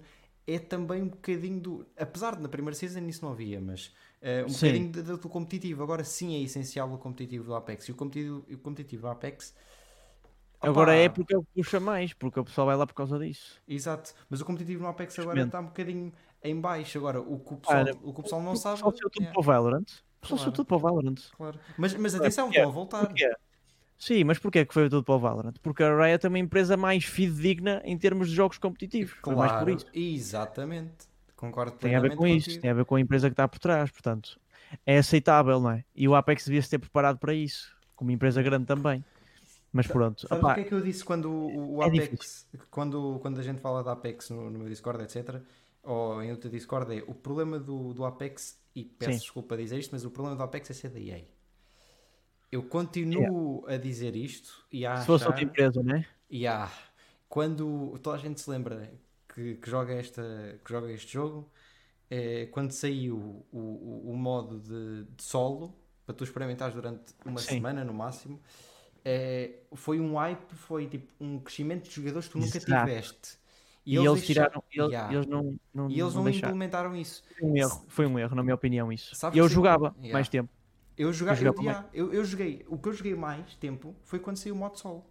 é 0.47 0.59
também 0.59 1.01
um 1.01 1.07
bocadinho 1.07 1.59
do. 1.59 1.87
Apesar 1.97 2.35
de 2.35 2.41
na 2.41 2.49
primeira 2.49 2.75
season 2.75 2.99
isso 3.07 3.23
não 3.25 3.31
havia, 3.31 3.59
mas 3.59 3.93
eh, 4.21 4.43
um 4.45 4.49
Sim. 4.49 4.67
bocadinho 4.67 5.03
do, 5.03 5.17
do 5.17 5.29
competitivo. 5.29 5.81
Agora 5.83 6.03
sim 6.03 6.35
é 6.35 6.41
essencial 6.41 6.91
o 6.93 6.97
competitivo 6.97 7.45
do 7.45 7.55
Apex. 7.55 7.87
E 7.87 7.91
o 7.91 7.95
competitivo, 7.95 8.45
o 8.51 8.57
competitivo 8.57 9.01
do 9.03 9.07
Apex. 9.07 9.55
Agora 10.61 10.91
opá, 10.91 10.99
é 10.99 11.09
porque 11.09 11.35
ele 11.35 11.43
puxa 11.53 11.79
mais, 11.79 12.13
porque 12.13 12.39
o 12.39 12.43
pessoal 12.45 12.67
vai 12.67 12.75
lá 12.75 12.85
por 12.87 12.93
causa 12.93 13.19
disso. 13.19 13.61
Exato, 13.67 14.13
mas 14.29 14.41
o 14.41 14.45
competitivo 14.45 14.81
no 14.83 14.89
Apex 14.89 15.17
agora 15.19 15.41
está 15.43 15.59
um 15.59 15.65
bocadinho 15.65 16.11
em 16.43 16.59
baixo. 16.59 16.97
Agora, 16.97 17.19
o 17.21 17.39
que 17.39 17.53
o 17.53 17.57
pessoal, 17.57 17.79
Olha, 17.79 17.93
o, 18.03 18.13
que 18.13 18.19
o 18.19 18.23
pessoal 18.23 18.41
não 18.41 18.51
O 18.53 18.55
sabe. 18.55 18.75
pessoal 18.75 18.91
saiu 18.95 19.09
tudo 19.09 19.25
é, 19.27 19.31
para 19.31 19.39
o 19.39 19.43
Valorant. 19.43 19.83
O 19.83 20.21
pessoal 20.21 20.37
Claro. 20.39 20.51
tudo 20.53 20.65
para 20.65 20.75
o 20.77 20.79
Valorant. 20.79 21.15
claro. 21.35 21.59
Mas, 21.77 21.93
mas 21.95 22.15
atenção, 22.15 22.49
estão 22.49 22.69
a 22.69 22.71
voltar. 22.71 23.05
Porquê? 23.05 23.35
Sim, 23.97 24.23
mas 24.25 24.37
porquê 24.39 24.65
que 24.65 24.73
foi 24.73 24.89
tudo 24.89 25.03
para 25.03 25.15
o 25.15 25.19
Valorant? 25.19 25.55
Porque 25.61 25.83
a 25.83 25.95
Riot 25.95 26.25
é 26.25 26.29
uma 26.29 26.39
empresa 26.39 26.75
mais 26.75 27.05
fidedigna 27.05 27.81
em 27.85 27.97
termos 27.97 28.29
de 28.29 28.35
jogos 28.35 28.57
competitivos. 28.57 29.15
Foi 29.23 29.35
mais 29.35 29.53
por 29.53 29.65
Claro, 29.65 29.69
isso. 29.69 29.85
exatamente. 29.93 31.07
Concordo 31.35 31.77
Tem 31.77 31.95
a 31.95 31.99
ver 31.99 32.15
com 32.15 32.27
isso, 32.27 32.59
tem 32.59 32.69
a 32.69 32.73
ver 32.73 32.85
com 32.85 32.95
a 32.95 32.99
empresa 32.99 33.29
que 33.29 33.33
está 33.33 33.47
por 33.47 33.59
trás, 33.59 33.91
portanto, 33.91 34.39
é 34.85 34.97
aceitável, 34.97 35.59
não 35.59 35.71
é? 35.71 35.85
E 35.95 36.07
o 36.07 36.15
Apex 36.15 36.45
devia 36.45 36.61
se 36.61 36.69
ter 36.69 36.79
preparado 36.79 37.17
para 37.19 37.33
isso, 37.33 37.75
como 37.95 38.11
empresa 38.11 38.41
grande 38.41 38.65
também. 38.65 39.03
Mas 39.71 39.87
pronto, 39.87 40.25
Sabes 40.27 40.43
opá, 40.43 40.51
o 40.51 40.55
que 40.55 40.61
é 40.61 40.63
que 40.63 40.73
eu 40.73 40.81
disse 40.81 41.03
quando 41.03 41.29
o, 41.29 41.75
o 41.75 41.83
É 41.83 41.87
Apex, 41.87 42.47
quando, 42.71 43.19
quando 43.21 43.39
a 43.39 43.43
gente 43.43 43.59
fala 43.59 43.83
de 43.83 43.89
Apex 43.89 44.29
no, 44.29 44.49
no 44.49 44.59
meu 44.59 44.69
Discord, 44.69 45.03
etc., 45.03 45.41
ou 45.83 46.23
em 46.23 46.31
outro 46.31 46.49
Discord, 46.49 46.97
é 46.97 47.03
o 47.05 47.13
problema 47.13 47.59
do, 47.59 47.93
do 47.93 48.05
Apex, 48.05 48.57
e 48.73 48.85
peço 48.85 49.19
Sim. 49.19 49.19
desculpa 49.19 49.57
dizer 49.57 49.77
isto, 49.77 49.91
mas 49.91 50.05
o 50.05 50.11
problema 50.11 50.37
do 50.37 50.43
Apex 50.43 50.69
é 50.69 50.73
ser 50.73 50.89
da 50.89 50.99
EA. 50.99 51.25
Eu 52.51 52.63
continuo 52.63 53.65
a 53.67 53.77
dizer 53.77 54.15
isto 54.15 54.65
e 54.71 54.85
a 54.85 54.97
se 54.97 55.05
fosse 55.05 55.25
outra 55.25 55.43
empresa, 55.43 55.81
não 55.83 55.95
é? 55.95 56.05
e 56.29 56.45
quando 57.27 57.97
toda 58.01 58.15
a 58.17 58.19
gente 58.19 58.39
se 58.39 58.49
lembra 58.49 58.91
que, 59.33 59.55
que 59.55 59.69
joga, 59.69 59.93
esta, 59.93 60.59
que 60.63 60.71
joga 60.71 60.91
este 60.91 61.11
jogo, 61.11 61.49
é, 62.09 62.45
quando 62.47 62.71
saiu 62.71 63.45
o, 63.51 63.57
o, 63.57 64.11
o 64.11 64.17
modo 64.17 64.59
de, 64.59 65.03
de 65.15 65.23
solo, 65.23 65.75
para 66.05 66.15
tu 66.15 66.23
experimentares 66.23 66.73
durante 66.75 67.13
uma 67.25 67.39
Sim. 67.39 67.55
semana 67.55 67.83
no 67.83 67.93
máximo, 67.93 68.39
é, 69.03 69.59
foi 69.73 69.99
um 69.99 70.15
hype, 70.15 70.53
foi 70.53 70.87
tipo 70.87 71.11
um 71.19 71.39
crescimento 71.39 71.89
de 71.89 71.95
jogadores 71.95 72.27
que 72.27 72.33
tu 72.33 72.39
nunca 72.39 72.57
Exato. 72.57 72.85
tiveste. 72.85 73.37
E, 73.85 73.95
eles, 73.97 74.13
deixaram- 74.13 74.63
tiraram, 74.63 74.63
eles, 74.71 74.91
Yeah. 74.91 75.13
eles 75.13 75.27
não, 75.27 75.59
não, 75.71 75.89
e 75.91 75.99
eles 75.99 76.15
não 76.15 76.23
não 76.23 76.29
implementaram 76.31 76.95
isso. 76.95 77.23
Foi 77.37 77.47
um 77.47 77.55
erro, 77.55 77.85
foi 77.87 78.05
um 78.07 78.17
erro, 78.17 78.35
na 78.35 78.41
minha 78.41 78.55
opinião, 78.55 78.91
isso. 78.91 79.13
Sabes 79.15 79.35
E 79.35 79.39
eu 79.39 79.47
sim. 79.47 79.53
jogava 79.53 79.93
Yeah. 79.97 80.13
mais 80.13 80.27
tempo. 80.27 80.49
Eu, 80.97 81.11
joga, 81.11 81.33
Eu 81.33 81.53
eu, 81.53 81.85
eu, 81.93 82.13
eu 82.13 82.25
joguei, 82.25 82.65
o 82.69 82.77
que 82.77 82.89
eu 82.89 82.93
joguei 82.93 83.15
mais 83.15 83.55
tempo 83.55 83.95
foi 84.03 84.19
quando 84.19 84.37
saiu 84.37 84.55
o 84.55 84.57
modo 84.57 84.77
solo. 84.79 85.05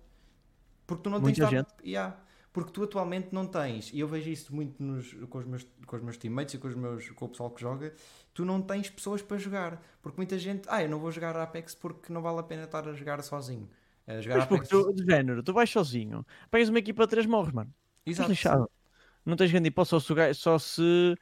Porque 0.87 1.03
tu 1.03 1.11
não 1.11 1.21
Muita 1.21 1.41
tens 1.43 1.51
gente. 1.51 1.67
estado- 1.69 1.85
yeah, 1.87 2.17
porque 2.53 2.71
tu 2.73 2.83
atualmente 2.85 3.29
não 3.33 3.47
tens, 3.47 3.91
e 3.93 4.01
eu 4.01 4.07
vejo 4.09 4.31
isso 4.31 4.55
muito 4.55 4.83
nos, 4.83 5.13
com, 5.29 5.39
os 5.39 5.45
meus, 5.45 5.67
com 5.87 5.97
os 5.97 6.03
meus 6.03 6.17
teammates 6.17 6.55
e 6.55 6.59
com, 6.59 6.69
os 6.69 6.75
meus, 6.75 7.11
com 7.11 7.25
o 7.25 7.29
pessoal 7.29 7.51
que 7.51 7.61
joga, 7.61 7.93
tu 8.33 8.45
não 8.45 8.63
tens 8.63 8.89
pessoas 8.89 9.21
para 9.23 9.37
jogar. 9.39 9.83
Porque 10.03 10.17
muita 10.17 10.39
gente, 10.39 10.67
ah, 10.69 10.83
eu 10.83 10.89
não 10.89 10.99
vou 10.99 11.11
jogar 11.11 11.37
Apex 11.37 11.75
porque 11.75 12.13
não 12.13 12.23
vale 12.23 12.39
a 12.41 12.43
pena 12.43 12.65
estar 12.65 12.87
a 12.89 12.93
jogar 12.95 13.23
sozinho. 13.23 13.69
A 14.07 14.21
jogar 14.21 14.37
Mas 14.39 14.47
porque 14.47 14.67
Apex. 14.67 14.69
tu, 14.69 14.93
de 14.95 15.05
género, 15.05 15.43
tu 15.43 15.53
vais 15.53 15.69
sozinho, 15.71 16.25
pegas 16.51 16.69
uma 16.69 16.79
equipa 16.79 17.05
de 17.05 17.11
três 17.11 17.27
morres, 17.27 17.53
mano. 17.53 17.73
Exato. 18.07 18.31
lixado. 18.31 18.71
Não 19.25 19.37
tens 19.37 19.51
grande 19.51 19.69
hipótese, 19.69 19.91
só 19.91 20.01
se, 20.01 20.35
só 20.35 20.59
se. 20.59 21.17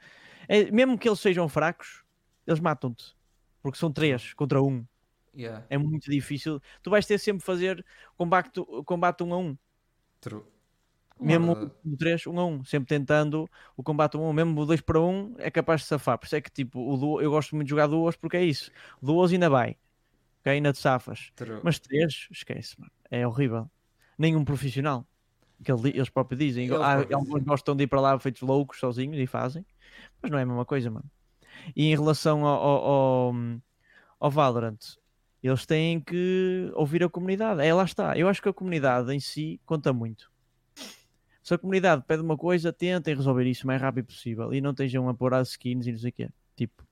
é, 0.47 0.69
mesmo 0.71 0.97
que 0.97 1.07
eles 1.07 1.19
sejam 1.19 1.47
fracos, 1.49 2.03
eles 2.45 2.59
matam-te. 2.59 3.15
Porque 3.63 3.77
são 3.79 3.91
três 3.91 4.33
contra 4.33 4.61
um. 4.61 4.85
Yeah, 5.35 5.65
É 5.69 5.77
muito 5.79 6.11
difícil. 6.11 6.61
Tu 6.83 6.91
vais 6.91 7.03
ter 7.07 7.17
sempre 7.17 7.43
fazer 7.43 7.83
combate, 8.15 8.61
combate 8.85 9.23
um 9.23 9.33
a 9.33 9.37
um. 9.39 9.57
true. 10.21 10.43
Mesmo 11.19 11.53
o 11.85 11.97
3, 11.97 12.27
1 12.27 12.39
a 12.39 12.45
1, 12.45 12.63
sempre 12.65 12.87
tentando 12.89 13.47
o 13.77 13.81
combate 13.83 14.17
1 14.17 14.25
a 14.25 14.29
1, 14.29 14.33
mesmo 14.33 14.59
o 14.61 14.65
2 14.65 14.81
para 14.81 14.99
1 14.99 15.35
é 15.37 15.49
capaz 15.49 15.81
de 15.81 15.87
safar. 15.87 16.17
Por 16.17 16.25
isso 16.25 16.35
é 16.35 16.41
que 16.41 16.51
tipo, 16.51 16.79
o 16.91 16.97
duo, 16.97 17.21
eu 17.21 17.31
gosto 17.31 17.55
muito 17.55 17.67
de 17.67 17.69
jogar 17.69 17.87
duas 17.87 18.15
porque 18.15 18.35
é 18.37 18.43
isso. 18.43 18.69
Duas 19.01 19.31
ainda 19.31 19.49
vai, 19.49 19.77
ok? 20.41 20.51
Ainda 20.53 20.73
te 20.73 20.79
safas. 20.79 21.31
True. 21.35 21.61
Mas 21.63 21.79
3, 21.79 22.27
esquece, 22.31 22.77
mano. 22.79 22.91
É 23.09 23.25
horrível. 23.25 23.69
Nenhum 24.17 24.43
profissional. 24.43 25.07
Que 25.63 25.71
ele- 25.71 25.89
eles 25.95 26.09
próprios 26.09 26.39
dizem. 26.39 26.65
Eles 26.65 26.77
Ah, 26.81 26.95
próprios 26.97 27.13
alguns 27.19 27.43
gostam 27.43 27.75
de 27.75 27.83
ir 27.85 27.87
para 27.87 28.01
lá 28.01 28.19
feitos 28.19 28.41
loucos 28.41 28.79
sozinhos 28.79 29.17
e 29.17 29.25
fazem, 29.25 29.65
mas 30.21 30.29
não 30.29 30.37
é 30.37 30.41
a 30.41 30.45
mesma 30.45 30.65
coisa, 30.65 30.91
mano. 30.91 31.09
E 31.75 31.85
em 31.85 31.95
relação 31.95 32.45
ao, 32.45 32.85
ao, 32.85 33.35
ao, 34.19 34.31
Valorant, 34.31 34.77
eles 35.41 35.65
têm 35.65 35.99
que 35.99 36.71
ouvir 36.75 37.03
a 37.03 37.09
comunidade. 37.09 37.61
É, 37.61 37.73
lá 37.73 37.83
está. 37.83 38.17
Eu 38.17 38.27
acho 38.27 38.41
que 38.41 38.49
a 38.49 38.53
comunidade 38.53 39.13
em 39.13 39.19
si 39.19 39.59
conta 39.65 39.91
muito. 39.93 40.31
Se 41.41 41.53
a 41.53 41.57
comunidade 41.57 42.03
pede 42.07 42.23
uma 42.23 42.37
coisa, 42.37 42.71
tentem 42.71 43.15
resolver 43.15 43.45
isso 43.45 43.65
o 43.65 43.67
mais 43.67 43.81
rápido 43.81 44.05
possível 44.05 44.53
e 44.53 44.61
não 44.61 44.71
estejam 44.71 45.09
a 45.09 45.13
pôr 45.13 45.33
as 45.33 45.49
skins 45.49 45.85
e 45.87 45.91
não 45.91 45.99
sei 45.99 46.09
o 46.09 46.13
quê. 46.13 46.29
Tipo, 46.55 46.83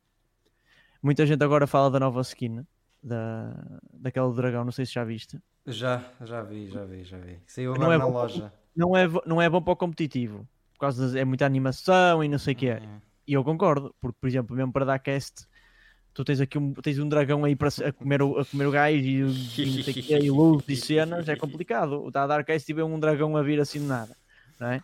muita 1.01 1.25
gente 1.25 1.41
agora 1.43 1.65
fala 1.65 1.89
da 1.89 1.99
nova 1.99 2.19
skin 2.21 2.65
da, 3.01 3.53
daquela 3.93 4.27
do 4.27 4.35
dragão, 4.35 4.65
não 4.65 4.71
sei 4.71 4.85
se 4.85 4.93
já 4.93 5.03
viste. 5.03 5.39
Já, 5.65 6.03
já 6.23 6.41
vi, 6.41 6.69
já 6.69 6.83
vi, 6.83 7.03
já 7.03 7.17
vi. 7.17 7.39
Saiu 7.47 7.73
Não 7.75 7.83
agora 7.83 7.95
é 7.95 7.97
na 7.97 8.05
bom- 8.05 8.11
loja. 8.11 8.53
Não 8.75 8.95
é, 8.97 9.07
não 9.25 9.41
é 9.41 9.49
bom 9.49 9.61
para 9.61 9.73
o 9.73 9.75
competitivo, 9.75 10.47
por 10.73 10.79
causa 10.79 11.11
de, 11.11 11.19
é 11.19 11.25
muita 11.25 11.45
animação 11.45 12.23
e 12.23 12.27
não 12.27 12.37
sei 12.39 12.53
o 12.53 12.57
quê. 12.57 12.67
É. 12.67 12.81
E 13.31 13.33
eu 13.33 13.45
concordo, 13.45 13.95
porque, 14.01 14.17
por 14.19 14.27
exemplo, 14.27 14.53
mesmo 14.53 14.73
para 14.73 14.83
dar 14.83 14.99
cast, 14.99 15.47
tu 16.13 16.21
tens 16.25 16.41
aqui 16.41 16.57
um, 16.57 16.73
tens 16.73 16.99
um 16.99 17.07
dragão 17.07 17.45
aí 17.45 17.55
para, 17.55 17.69
a, 17.69 17.93
comer 17.93 18.21
o, 18.21 18.37
a 18.37 18.43
comer 18.43 18.67
o 18.67 18.71
gajo 18.71 18.97
e, 18.97 19.21
e, 19.57 20.25
e 20.25 20.29
luz 20.29 20.65
e 20.67 20.75
cenas, 20.75 21.29
é 21.29 21.37
complicado. 21.37 22.09
Está 22.09 22.23
a 22.23 22.27
dar 22.27 22.43
cast 22.43 22.69
e 22.69 22.75
vê 22.75 22.83
um 22.83 22.99
dragão 22.99 23.37
a 23.37 23.41
vir 23.41 23.61
assim 23.61 23.79
de 23.79 23.85
nada, 23.85 24.17
não 24.59 24.67
é? 24.67 24.83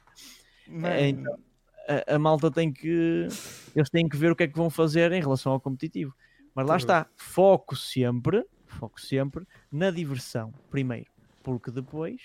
É, 0.86 1.10
então, 1.10 1.38
a, 1.90 2.16
a 2.16 2.18
malta 2.18 2.50
tem 2.50 2.72
que. 2.72 3.28
Eles 3.76 3.90
têm 3.90 4.08
que 4.08 4.16
ver 4.16 4.32
o 4.32 4.36
que 4.36 4.44
é 4.44 4.48
que 4.48 4.56
vão 4.56 4.70
fazer 4.70 5.12
em 5.12 5.20
relação 5.20 5.52
ao 5.52 5.60
competitivo. 5.60 6.16
Mas 6.56 6.66
lá 6.66 6.78
está, 6.78 7.06
foco 7.18 7.76
sempre, 7.76 8.46
foco 8.66 9.02
sempre 9.02 9.46
na 9.70 9.92
diversão, 9.92 10.54
primeiro, 10.72 11.12
porque 11.44 11.70
depois, 11.70 12.22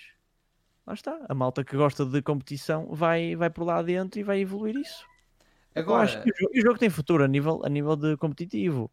lá 0.87 0.93
está, 0.93 1.19
a 1.27 1.35
malta 1.35 1.65
que 1.65 1.75
gosta 1.75 2.05
de 2.05 2.21
competição 2.21 2.87
vai, 2.95 3.35
vai 3.35 3.49
por 3.49 3.65
lá 3.65 3.81
dentro 3.81 4.21
e 4.21 4.23
vai 4.23 4.39
evoluir 4.39 4.77
isso. 4.77 5.11
Eu 5.75 5.83
Agora, 5.83 6.01
acho 6.01 6.19
que 6.21 6.29
o 6.29 6.33
jogo, 6.37 6.51
o 6.57 6.61
jogo 6.61 6.79
tem 6.79 6.89
futuro 6.89 7.23
a 7.23 7.27
nível, 7.27 7.61
a 7.65 7.69
nível 7.69 7.95
de 7.95 8.17
competitivo. 8.17 8.91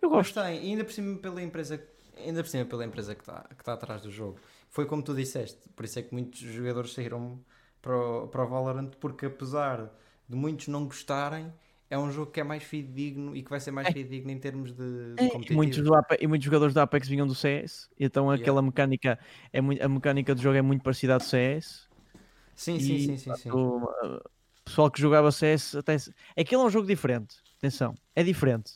Eu 0.00 0.10
Mas 0.10 0.30
gosto. 0.30 0.32
tem, 0.32 0.64
e 0.66 0.70
ainda 0.70 0.84
por 0.84 0.92
cima 0.92 1.18
pela 1.18 1.42
empresa, 1.42 1.82
ainda 2.16 2.42
por 2.42 2.48
cima 2.50 2.64
pela 2.64 2.84
empresa 2.84 3.14
que 3.14 3.22
está 3.22 3.44
que 3.56 3.64
tá 3.64 3.72
atrás 3.74 4.02
do 4.02 4.10
jogo. 4.10 4.38
Foi 4.68 4.86
como 4.86 5.02
tu 5.02 5.14
disseste, 5.14 5.68
por 5.70 5.84
isso 5.84 5.98
é 5.98 6.02
que 6.02 6.12
muitos 6.12 6.40
jogadores 6.40 6.92
saíram 6.92 7.44
para 7.80 7.96
o, 7.96 8.28
para 8.28 8.44
o 8.44 8.48
Valorant, 8.48 8.90
porque 9.00 9.26
apesar 9.26 9.90
de 10.28 10.36
muitos 10.36 10.68
não 10.68 10.84
gostarem, 10.86 11.52
é 11.90 11.98
um 11.98 12.10
jogo 12.10 12.30
que 12.30 12.40
é 12.40 12.44
mais 12.44 12.62
fidedigno 12.62 13.36
e 13.36 13.42
que 13.42 13.50
vai 13.50 13.60
ser 13.60 13.70
mais 13.70 13.88
É. 13.88 13.92
fidedigno 13.92 14.30
em 14.30 14.38
termos 14.38 14.72
de, 14.72 15.18
de 15.18 15.24
É, 15.24 15.26
e, 15.26 15.54
muitos 15.54 15.82
do 15.82 15.94
Ape- 15.94 16.18
e 16.20 16.26
muitos 16.26 16.44
jogadores 16.44 16.74
do 16.74 16.80
Apex 16.80 17.06
vinham 17.08 17.26
do 17.26 17.34
CS, 17.34 17.88
então 17.98 18.30
Yeah. 18.30 18.40
aquela 18.40 18.62
mecânica 18.62 19.18
é 19.52 19.60
muito, 19.60 19.82
a 19.82 19.88
mecânica 19.88 20.34
do 20.34 20.40
jogo 20.40 20.56
é 20.56 20.62
muito 20.62 20.82
parecida 20.82 21.16
à 21.16 21.18
do 21.18 21.24
CS. 21.24 21.88
Sim, 22.54 22.78
e, 22.78 22.80
sim, 22.80 22.98
sim, 22.98 23.16
sim, 23.18 23.34
sim. 23.34 23.50
Pessoal 24.64 24.90
que 24.90 25.00
jogava 25.00 25.30
CS 25.32 25.76
até 25.76 25.96
aquilo 26.38 26.62
é 26.62 26.66
um 26.66 26.70
jogo 26.70 26.86
diferente, 26.86 27.36
atenção, 27.58 27.94
é 28.14 28.22
diferente, 28.22 28.72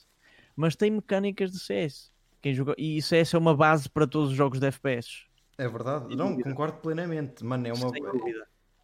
mas 0.54 0.74
tem 0.76 0.90
mecânicas 0.90 1.50
de 1.52 1.58
CS. 1.60 2.10
Quem 2.42 2.54
joga... 2.54 2.74
E 2.78 3.00
CS 3.02 3.34
é 3.34 3.38
uma 3.38 3.54
base 3.56 3.88
para 3.88 4.06
todos 4.06 4.30
os 4.30 4.36
jogos 4.36 4.60
de 4.60 4.66
FPS. 4.66 5.24
É 5.58 5.66
verdade. 5.68 6.08
Sem 6.08 6.16
Não, 6.16 6.30
dúvida. 6.30 6.48
concordo 6.50 6.78
plenamente. 6.78 7.42
Mano, 7.44 7.66
é 7.66 7.72
uma. 7.72 7.90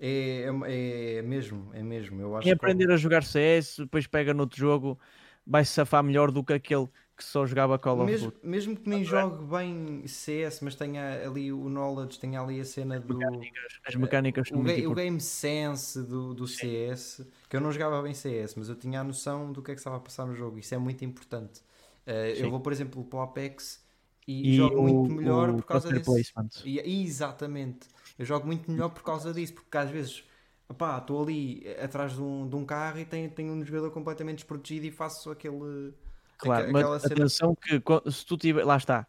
É, 0.00 0.46
é, 0.66 1.16
é 1.18 1.22
mesmo, 1.22 1.70
é 1.72 1.82
mesmo. 1.82 2.20
Eu 2.20 2.34
acho 2.36 2.42
Quem 2.44 2.52
que- 2.52 2.64
aprender 2.64 2.90
a 2.90 2.96
jogar 2.96 3.22
CS, 3.22 3.76
depois 3.82 4.06
pega 4.06 4.34
noutro 4.34 4.58
jogo, 4.58 4.98
vai 5.46 5.64
se 5.64 5.72
safar 5.72 6.02
melhor 6.02 6.30
do 6.32 6.42
que 6.42 6.52
aquele 6.54 6.88
que 7.22 7.30
só 7.30 7.46
jogava 7.46 7.78
Call 7.78 8.00
of 8.00 8.04
mesmo, 8.10 8.30
Duty. 8.30 8.46
mesmo 8.46 8.76
que 8.76 8.88
nem 8.88 9.04
jogue 9.04 9.44
bem 9.44 10.06
CS, 10.06 10.60
mas 10.62 10.74
tenha 10.74 11.26
ali 11.26 11.52
o 11.52 11.68
knowledge, 11.68 12.18
tenha 12.18 12.40
ali 12.40 12.60
a 12.60 12.64
cena 12.64 12.98
do. 13.00 13.16
Mecânicas- 13.16 13.80
As 13.86 13.94
mecânicas 13.94 14.48
são 14.48 14.58
O, 14.60 14.62
ga- 14.62 14.72
o 14.72 14.74
importantes. 14.76 15.04
game 15.04 15.20
sense 15.20 16.02
do, 16.02 16.34
do 16.34 16.46
CS, 16.46 17.26
que 17.48 17.56
eu 17.56 17.60
não 17.60 17.72
jogava 17.72 18.00
bem 18.02 18.14
CS, 18.14 18.54
mas 18.56 18.68
eu 18.68 18.74
tinha 18.76 19.00
a 19.00 19.04
noção 19.04 19.52
do 19.52 19.62
que 19.62 19.70
é 19.70 19.74
que 19.74 19.80
estava 19.80 19.96
a 19.96 20.00
passar 20.00 20.26
no 20.26 20.34
jogo. 20.34 20.58
Isso 20.58 20.74
é 20.74 20.78
muito 20.78 21.04
importante. 21.04 21.60
Uh, 22.06 22.10
eu 22.36 22.50
vou, 22.50 22.60
por 22.60 22.72
exemplo, 22.72 23.04
para 23.04 23.18
o 23.18 23.22
Apex 23.22 23.80
e, 24.26 24.50
E 24.50 24.56
jogo 24.56 24.76
o, 24.78 24.82
muito 24.82 25.14
melhor 25.14 25.50
o 25.50 25.54
por 25.56 25.64
causa 25.64 25.92
disso. 25.92 26.10
E, 26.64 27.02
exatamente. 27.04 27.88
Eu 28.18 28.24
jogo 28.24 28.46
muito 28.46 28.70
melhor 28.70 28.88
por 28.90 29.02
causa 29.02 29.32
disso, 29.32 29.54
porque 29.54 29.76
às 29.76 29.88
vezes 29.90 30.24
opá, 30.68 30.98
estou 30.98 31.22
ali 31.22 31.62
atrás 31.82 32.12
de 32.14 32.20
um, 32.22 32.48
de 32.48 32.56
um 32.56 32.64
carro 32.64 32.98
e 32.98 33.04
tenho, 33.04 33.30
tenho 33.30 33.52
um 33.52 33.64
jogador 33.64 33.90
completamente 33.90 34.38
desprotegido 34.38 34.86
e 34.86 34.90
faço 34.90 35.30
aquele. 35.30 35.92
Claro, 36.42 36.72
mas 36.72 37.02
cena- 37.02 37.14
atenção 37.14 37.54
que 37.54 37.82
se 38.10 38.26
tu 38.26 38.36
tiver, 38.36 38.64
lá 38.64 38.76
está, 38.76 39.06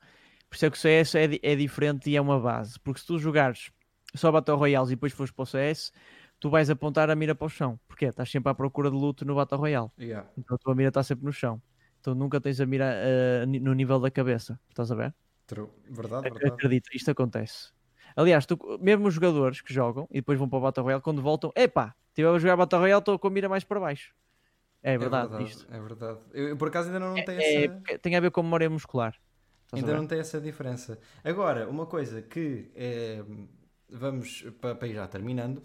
por 0.49 0.55
isso 0.55 0.65
é 0.65 0.69
que 0.69 0.77
o 0.77 0.79
CS 0.79 1.15
é, 1.17 1.39
é 1.41 1.55
diferente 1.55 2.09
e 2.09 2.15
é 2.15 2.21
uma 2.21 2.39
base, 2.39 2.79
porque 2.79 2.99
se 2.99 3.07
tu 3.07 3.17
jogares 3.17 3.71
só 4.15 4.31
Battle 4.31 4.57
Royale 4.57 4.87
e 4.87 4.89
depois 4.91 5.11
fores 5.13 5.31
para 5.31 5.43
o 5.43 5.45
CS, 5.45 5.91
tu 6.39 6.49
vais 6.49 6.69
apontar 6.69 7.09
a 7.09 7.15
mira 7.15 7.33
para 7.33 7.45
o 7.45 7.49
chão, 7.49 7.79
porque 7.87 8.05
estás 8.05 8.29
sempre 8.29 8.51
à 8.51 8.53
procura 8.53 8.89
de 8.91 8.95
loot 8.97 9.25
no 9.25 9.35
Battle 9.35 9.59
Royale, 9.59 9.89
Yeah. 9.99 10.29
então 10.37 10.55
a 10.55 10.57
tua 10.59 10.75
mira 10.75 10.89
está 10.89 11.01
sempre 11.01 11.25
no 11.25 11.31
chão, 11.33 11.61
então 11.99 12.13
nunca 12.13 12.39
tens 12.39 12.59
a 12.61 12.65
mira 12.65 13.45
ni- 13.47 13.59
no 13.59 13.73
nível 13.73 13.99
da 13.99 14.11
cabeça, 14.11 14.59
estás 14.69 14.91
a 14.91 14.95
ver? 14.95 15.13
True. 15.47 15.67
Verdade, 15.89 16.23
verdade. 16.29 16.47
Acredita, 16.53 16.89
isto 16.93 17.09
acontece. 17.11 17.71
Aliás, 18.15 18.45
tu- 18.45 18.59
mesmo 18.79 19.07
os 19.07 19.13
jogadores 19.15 19.59
que 19.61 19.73
jogam 19.73 20.07
e 20.11 20.15
depois 20.15 20.37
vão 20.37 20.47
para 20.47 20.59
o 20.59 20.61
Battle 20.61 20.83
Royale, 20.83 21.01
quando 21.01 21.21
voltam, 21.21 21.51
epá, 21.55 21.95
estive 22.09 22.27
a 22.27 22.37
jogar 22.37 22.55
Battle 22.57 22.79
Royale, 22.81 22.99
estou 22.99 23.17
com 23.17 23.27
a 23.27 23.31
mira 23.31 23.49
mais 23.49 23.63
para 23.63 23.79
baixo. 23.79 24.13
É 24.83 24.97
verdade, 24.97 25.43
isto. 25.43 25.65
É 25.71 25.79
verdade. 25.79 26.19
Eu, 26.33 26.49
eu, 26.49 26.57
por 26.57 26.67
acaso 26.67 26.87
ainda 26.89 26.99
não 26.99 27.13
tenho 27.15 27.41
É, 27.41 27.63
essa. 27.65 27.99
tem 27.99 28.15
a 28.15 28.19
ver 28.19 28.31
com 28.31 28.43
memória 28.43 28.69
muscular. 28.69 29.15
Estás 29.65 29.81
a 29.81 29.87
Ainda 29.87 29.97
não 29.97 30.05
tem 30.05 30.19
essa 30.19 30.41
diferença. 30.41 30.99
Agora, 31.23 31.69
uma 31.69 31.85
coisa 31.85 32.21
que 32.21 32.69
eh, 32.75 33.23
vamos 33.89 34.41
para, 34.59 34.75
para 34.75 34.87
ir 34.87 34.95
já 34.95 35.07
terminando. 35.07 35.63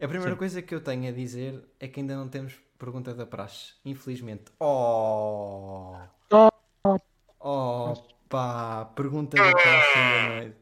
A 0.00 0.08
primeira 0.08 0.32
Sim. 0.32 0.38
coisa 0.38 0.62
que 0.62 0.74
eu 0.74 0.80
tenho 0.80 1.08
a 1.08 1.12
dizer 1.12 1.62
é 1.78 1.86
que 1.86 2.00
ainda 2.00 2.16
não 2.16 2.26
temos 2.28 2.54
pergunta 2.78 3.14
da 3.14 3.26
praxe. 3.26 3.74
Infelizmente. 3.84 4.44
Oh! 4.58 5.96
Oh. 6.32 6.98
Oh, 7.38 7.94
pá! 8.28 8.86
Pergunta 8.96 9.36
da 9.36 9.50
praxe 9.52 9.98
ainda 9.98 10.28
não 10.28 10.34
é. 10.42 10.52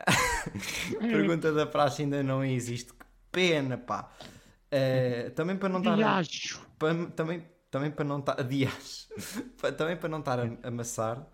pergunta 1.12 1.52
da 1.52 1.66
praxe 1.66 2.02
ainda 2.02 2.22
não 2.22 2.42
existe. 2.44 2.92
Que 2.92 3.04
pena, 3.30 3.76
pá! 3.76 4.10
Eh, 4.70 5.30
também 5.30 5.56
para 5.56 5.68
não 5.68 5.78
estar. 5.80 6.00
A- 6.00 6.18
acho. 6.18 6.60
para- 6.78 7.06
também, 7.10 7.44
também 7.70 7.90
para 7.90 8.04
não 8.04 8.20
estar 8.20 8.42
dias 8.44 9.08
também 9.76 9.96
para 9.96 10.08
não 10.08 10.20
estar 10.20 10.38
a 10.40 10.44
a 10.62 10.68
amassar 10.68 11.26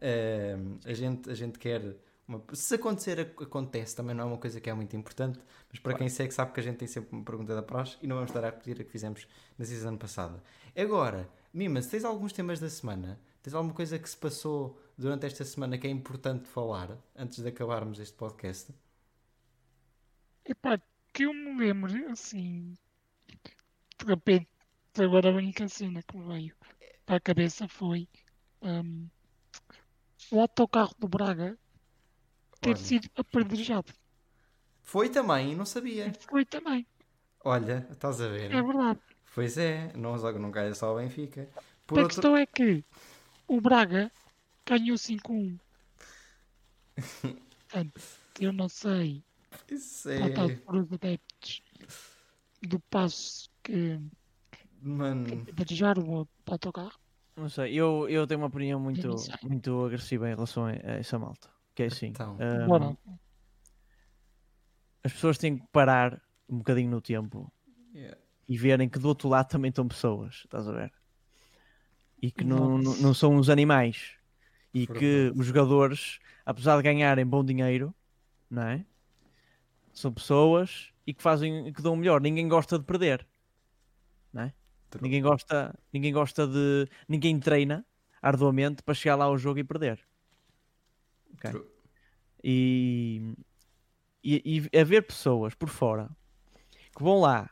eh, 0.00 0.56
a 0.84 0.92
gente 0.92 1.30
a 1.30 1.34
gente 1.34 1.58
quer 1.58 1.96
uma- 2.28 2.42
se 2.52 2.74
acontecer 2.74 3.18
ac- 3.20 3.42
acontece 3.44 3.96
também 3.96 4.14
não 4.14 4.24
é 4.24 4.26
uma 4.28 4.38
coisa 4.38 4.60
que 4.60 4.68
é 4.70 4.74
muito 4.74 4.94
importante 4.96 5.38
mas 5.70 5.78
para 5.80 5.94
quem 5.94 6.08
segue 6.08 6.32
sabe 6.34 6.52
que 6.52 6.60
a 6.60 6.62
gente 6.62 6.76
tem 6.78 6.88
sempre 6.88 7.10
uma 7.16 7.24
pergunta 7.24 7.54
da 7.54 7.62
praxe 7.62 7.96
e 8.02 8.06
não 8.06 8.16
vamos 8.16 8.30
estar 8.30 8.44
a 8.44 8.50
repetir 8.50 8.80
a 8.80 8.84
que 8.84 8.90
fizemos 8.90 9.26
na 9.58 9.64
season 9.64 9.96
passada 9.96 10.42
agora 10.76 11.28
Mima 11.52 11.80
se 11.82 11.90
tens 11.90 12.04
alguns 12.04 12.32
temas 12.32 12.60
da 12.60 12.68
semana 12.70 13.18
tens 13.42 13.54
alguma 13.54 13.74
coisa 13.74 13.98
que 13.98 14.08
se 14.08 14.16
passou 14.16 14.78
durante 14.98 15.26
esta 15.26 15.44
semana 15.44 15.76
que 15.78 15.86
é 15.86 15.90
importante 15.90 16.46
falar 16.48 16.96
antes 17.16 17.40
de 17.42 17.48
acabarmos 17.48 17.98
este 17.98 18.14
podcast 18.16 18.72
Epá, 20.44 20.80
que 21.12 21.24
eu 21.24 21.32
me 21.34 21.56
lembro, 21.56 22.10
assim, 22.10 22.74
de 24.04 24.06
repente, 24.06 24.48
agora 24.98 25.28
a 25.30 25.32
única 25.36 25.68
cena 25.68 26.02
que 26.02 26.16
me 26.16 26.26
veio 26.26 26.54
para 27.06 27.16
a 27.16 27.20
cabeça 27.20 27.68
foi 27.68 28.08
o 30.30 30.40
autocarro 30.40 30.94
do 30.98 31.08
Braga 31.08 31.56
ter 32.60 32.70
Olha. 32.70 32.76
sido 32.76 33.08
apedrejado. 33.16 33.92
foi 34.82 35.08
também 35.08 35.54
não 35.54 35.64
sabia 35.64 36.12
Foi 36.28 36.44
também, 36.44 36.86
olha 37.44 37.86
estás 37.90 38.20
a 38.20 38.28
ver 38.28 38.52
é 38.52 38.62
verdade. 38.62 39.00
pois 39.34 39.56
é 39.58 39.92
não 39.94 40.16
não 40.16 40.50
cai 40.50 40.72
só 40.74 40.92
o 40.92 40.98
Benfica 40.98 41.48
por 41.86 41.98
a 41.98 42.02
outro 42.02 42.16
questão 42.16 42.36
é 42.36 42.46
que 42.46 42.84
o 43.48 43.60
Braga 43.60 44.10
ganhou 44.66 44.96
5-1. 44.96 45.58
Portanto, 47.68 48.00
eu 48.40 48.52
não 48.52 48.68
sei 48.68 49.22
Isso 49.70 50.08
é. 50.08 50.56
por 50.64 50.76
os 50.76 50.92
adeptos 50.92 51.62
do 52.62 52.78
passo 52.80 53.51
que 53.62 54.00
Mano. 54.80 55.42
apedrejar 55.50 55.98
o 55.98 56.26
autocarro. 56.46 56.98
Não 57.36 57.48
sei, 57.48 57.74
eu, 57.74 58.08
eu 58.08 58.26
tenho 58.26 58.40
uma 58.40 58.48
opinião 58.48 58.78
muito, 58.78 59.08
muito 59.42 59.84
agressiva 59.86 60.28
em 60.30 60.34
relação 60.34 60.66
a, 60.66 60.72
essa 60.72 61.18
malta. 61.18 61.48
Que 61.74 61.84
é 61.84 61.86
assim, 61.86 62.08
Então. 62.08 62.36
Bora. 62.66 62.96
as 65.02 65.12
pessoas 65.12 65.38
têm 65.38 65.56
que 65.58 65.66
parar 65.72 66.20
um 66.48 66.58
bocadinho 66.58 66.90
no 66.90 67.00
tempo 67.00 67.50
Yeah. 67.94 68.16
e 68.48 68.56
verem 68.56 68.88
que 68.88 68.98
do 68.98 69.06
outro 69.08 69.28
lado 69.28 69.48
também 69.48 69.68
estão 69.68 69.86
pessoas, 69.86 70.36
estás 70.44 70.66
a 70.66 70.72
ver? 70.72 70.92
E 72.22 72.30
que 72.30 72.42
não, 72.42 72.78
não, 72.78 72.96
não 72.96 73.12
são 73.14 73.34
uns 73.34 73.50
animais. 73.50 74.14
E 74.72 74.86
que 74.86 74.92
Verdade. 74.94 75.38
os 75.40 75.46
jogadores, 75.46 76.18
apesar 76.46 76.78
de 76.78 76.82
ganharem 76.82 77.26
bom 77.26 77.44
dinheiro, 77.44 77.94
não 78.48 78.62
é? 78.62 78.86
São 79.92 80.10
pessoas 80.10 80.90
e 81.06 81.12
que 81.12 81.22
fazem, 81.22 81.70
que 81.70 81.82
dão 81.82 81.94
melhor. 81.96 82.22
Ninguém 82.22 82.48
gosta 82.48 82.78
de 82.78 82.84
perder. 82.86 83.26
Não 84.32 84.42
é? 84.42 84.54
True. 84.90 85.02
Ninguém 85.02 85.22
gosta, 85.22 85.78
ninguém 85.92 86.12
gosta 86.12 86.46
de. 86.46 86.88
Ninguém 87.08 87.38
treina 87.38 87.84
arduamente 88.20 88.82
para 88.82 88.94
chegar 88.94 89.16
lá 89.16 89.24
ao 89.24 89.38
jogo 89.38 89.58
e 89.58 89.64
perder. 89.64 90.00
Ok? 91.34 91.50
True. 91.50 91.66
E, 92.44 93.34
e, 94.22 94.68
e 94.72 94.78
haver 94.78 95.02
pessoas 95.06 95.54
por 95.54 95.68
fora 95.68 96.10
que 96.96 97.02
vão 97.02 97.20
lá 97.20 97.50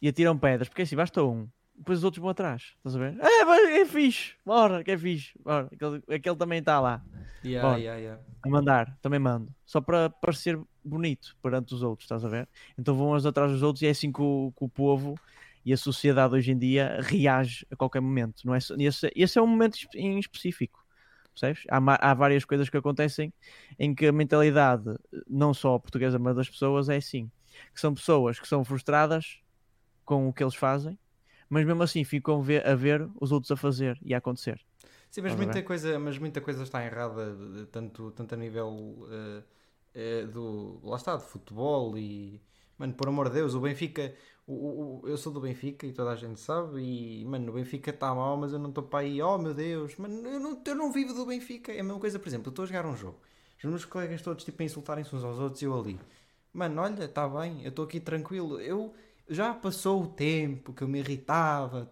e 0.00 0.08
atiram 0.08 0.38
pedras, 0.38 0.68
porque 0.68 0.82
assim 0.82 0.94
basta 0.94 1.22
um, 1.24 1.48
depois 1.74 1.98
os 1.98 2.04
outros 2.04 2.20
vão 2.20 2.30
atrás. 2.30 2.74
Estás 2.76 2.94
a 2.94 2.98
ver? 2.98 3.18
É, 3.18 3.44
mas 3.44 3.68
é 3.70 3.84
fixe, 3.84 4.34
bora, 4.44 4.84
que 4.84 4.90
é 4.92 4.98
fixe, 4.98 5.32
bora. 5.42 5.68
Aquele, 5.72 6.02
aquele 6.14 6.36
também 6.36 6.58
está 6.60 6.78
lá 6.80 7.02
Yeah, 7.44 7.68
Bora. 7.68 7.80
yeah, 7.80 8.00
yeah. 8.00 8.22
a 8.42 8.48
mandar, 8.48 8.98
também 9.00 9.20
mando, 9.20 9.54
só 9.64 9.80
para 9.80 10.10
parecer 10.10 10.58
bonito 10.84 11.36
perante 11.40 11.72
os 11.74 11.82
outros, 11.82 12.04
estás 12.04 12.24
a 12.24 12.28
ver? 12.28 12.48
Então 12.76 12.94
vão 12.94 13.12
uns 13.12 13.24
atrás 13.24 13.52
dos 13.52 13.62
outros 13.62 13.82
e 13.82 13.86
é 13.86 13.90
assim 13.90 14.10
que 14.10 14.20
o, 14.20 14.52
que 14.56 14.64
o 14.64 14.68
povo 14.68 15.14
e 15.68 15.72
a 15.74 15.76
sociedade 15.76 16.34
hoje 16.34 16.50
em 16.50 16.58
dia 16.58 16.98
reage 17.02 17.66
a 17.70 17.76
qualquer 17.76 18.00
momento. 18.00 18.42
Não 18.46 18.54
é, 18.54 18.58
esse, 18.58 19.12
esse 19.14 19.38
é 19.38 19.42
um 19.42 19.46
momento 19.46 19.76
em 19.94 20.18
específico. 20.18 20.82
Percebes? 21.34 21.64
Há, 21.70 22.10
há 22.10 22.14
várias 22.14 22.42
coisas 22.42 22.70
que 22.70 22.76
acontecem 22.78 23.34
em 23.78 23.94
que 23.94 24.06
a 24.06 24.12
mentalidade, 24.12 24.96
não 25.28 25.52
só 25.52 25.78
portuguesa, 25.78 26.18
mas 26.18 26.34
das 26.34 26.48
pessoas, 26.48 26.88
é 26.88 26.96
assim. 26.96 27.30
Que 27.74 27.80
são 27.80 27.92
pessoas 27.92 28.40
que 28.40 28.48
são 28.48 28.64
frustradas 28.64 29.40
com 30.06 30.26
o 30.26 30.32
que 30.32 30.42
eles 30.42 30.54
fazem, 30.54 30.98
mas 31.50 31.66
mesmo 31.66 31.82
assim 31.82 32.02
ficam 32.02 32.40
ve- 32.40 32.62
a 32.64 32.74
ver 32.74 33.06
os 33.20 33.30
outros 33.30 33.50
a 33.50 33.56
fazer 33.56 33.98
e 34.02 34.14
a 34.14 34.18
acontecer. 34.18 34.58
Sim, 35.10 35.20
mas 35.20 35.34
muita, 35.34 35.52
ver? 35.52 35.62
coisa, 35.64 35.98
mas 35.98 36.16
muita 36.16 36.40
coisa 36.40 36.62
está 36.62 36.82
errada, 36.82 37.36
tanto, 37.70 38.10
tanto 38.12 38.34
a 38.34 38.38
nível 38.38 39.06
eh, 39.10 39.42
eh, 39.94 40.26
do. 40.26 40.80
Lá 40.82 40.96
está, 40.96 41.16
de 41.16 41.24
futebol 41.24 41.96
e. 41.98 42.40
Mano, 42.78 42.94
por 42.94 43.08
amor 43.08 43.28
de 43.28 43.34
Deus, 43.34 43.54
o 43.54 43.60
Benfica. 43.60 44.14
O, 44.48 45.02
o- 45.04 45.08
eu 45.08 45.16
sou 45.18 45.32
do 45.32 45.40
Benfica 45.40 45.86
e 45.86 45.92
toda 45.92 46.10
a 46.12 46.16
gente 46.16 46.40
sabe. 46.40 46.80
E, 46.82 47.24
mano, 47.26 47.50
o 47.52 47.54
Benfica 47.54 47.90
está 47.90 48.14
mal, 48.14 48.36
mas 48.36 48.52
eu 48.52 48.58
não 48.58 48.70
estou 48.70 48.84
para 48.84 49.00
aí. 49.00 49.20
Oh 49.22 49.38
meu 49.38 49.54
Deus, 49.54 49.96
mano, 49.96 50.26
eu 50.28 50.40
não, 50.40 50.62
eu 50.66 50.74
não 50.74 50.92
vivo 50.92 51.14
do 51.14 51.26
Benfica. 51.26 51.72
É 51.72 51.80
a 51.80 51.84
mesma 51.84 52.00
coisa, 52.00 52.18
por 52.18 52.28
exemplo, 52.28 52.48
eu 52.48 52.50
estou 52.50 52.64
a 52.64 52.66
jogar 52.68 52.86
um 52.86 52.96
jogo. 52.96 53.18
Os 53.58 53.64
meus 53.64 53.84
colegas 53.84 54.22
todos 54.22 54.44
tipo, 54.44 54.62
a 54.62 54.64
insultarem-se 54.66 55.14
uns 55.14 55.24
aos 55.24 55.38
outros 55.38 55.62
e 55.62 55.66
eu 55.66 55.78
ali. 55.78 56.00
Mano, 56.52 56.80
olha, 56.82 57.04
está 57.04 57.28
bem, 57.28 57.62
eu 57.64 57.68
estou 57.70 57.84
aqui 57.84 58.00
tranquilo. 58.00 58.60
Eu 58.60 58.94
já 59.28 59.52
passou 59.54 60.02
o 60.02 60.08
tempo 60.08 60.72
que 60.72 60.82
eu 60.82 60.88
me 60.88 60.98
irritava 61.00 61.90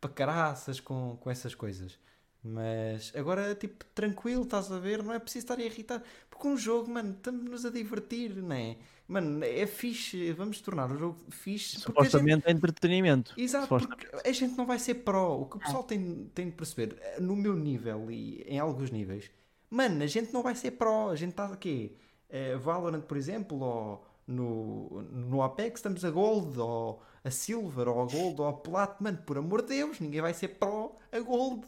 para 0.00 0.10
caraças 0.10 0.80
com, 0.80 1.16
com 1.20 1.30
essas 1.30 1.54
coisas. 1.54 1.98
Mas 2.42 3.12
agora, 3.14 3.54
tipo, 3.54 3.84
tranquilo, 3.94 4.42
estás 4.44 4.70
a 4.72 4.78
ver? 4.78 5.02
Não 5.02 5.12
é 5.12 5.18
preciso 5.18 5.44
estar 5.44 5.58
a 5.58 5.62
irritar. 5.62 6.02
Porque 6.30 6.48
um 6.48 6.56
jogo, 6.56 6.90
mano, 6.90 7.12
estamos-nos 7.12 7.66
a 7.66 7.70
divertir, 7.70 8.34
não 8.36 8.56
é? 8.56 8.76
Mano, 9.06 9.44
é 9.44 9.66
fixe. 9.66 10.32
Vamos 10.32 10.60
tornar 10.60 10.90
o 10.90 10.96
jogo 10.96 11.18
fixe. 11.30 11.76
porque 11.82 12.00
a 12.00 12.02
gente- 12.04 12.10
Supostamente 12.12 12.48
é 12.48 12.52
entretenimento. 12.52 13.34
Exato, 13.36 13.64
Supostamente. 13.66 14.06
porque 14.08 14.28
a 14.28 14.32
gente 14.32 14.56
não 14.56 14.64
vai 14.64 14.78
ser 14.78 14.94
pró. 14.94 15.36
O 15.36 15.46
que 15.46 15.56
o 15.56 15.60
pessoal 15.60 15.82
tem, 15.82 16.30
tem 16.34 16.46
de 16.46 16.52
perceber, 16.52 16.96
no 17.20 17.36
meu 17.36 17.54
nível 17.54 18.10
e 18.10 18.42
em 18.46 18.58
alguns 18.58 18.90
níveis, 18.90 19.30
mano, 19.68 20.02
a 20.02 20.06
gente 20.06 20.32
não 20.32 20.42
vai 20.42 20.54
ser 20.54 20.70
pró. 20.72 21.10
A 21.10 21.16
gente 21.16 21.30
está 21.32 21.46
aqui, 21.46 21.94
eh, 22.30 22.56
Valorant, 22.56 23.02
por 23.02 23.16
exemplo, 23.18 23.58
ou 23.60 24.06
no, 24.26 25.02
no 25.02 25.42
Apex, 25.42 25.80
estamos 25.80 26.04
a 26.04 26.10
Gold, 26.10 26.58
ou 26.58 27.02
a 27.22 27.30
Silver, 27.30 27.86
ou 27.88 28.00
a 28.00 28.06
Gold, 28.06 28.40
ou 28.40 28.46
a 28.46 28.52
Plat. 28.54 28.98
Mano, 29.00 29.18
por 29.26 29.36
amor 29.36 29.60
de 29.62 29.68
Deus, 29.68 30.00
ninguém 30.00 30.22
vai 30.22 30.32
ser 30.32 30.48
pró 30.48 30.94
a 31.12 31.18
Gold. 31.18 31.66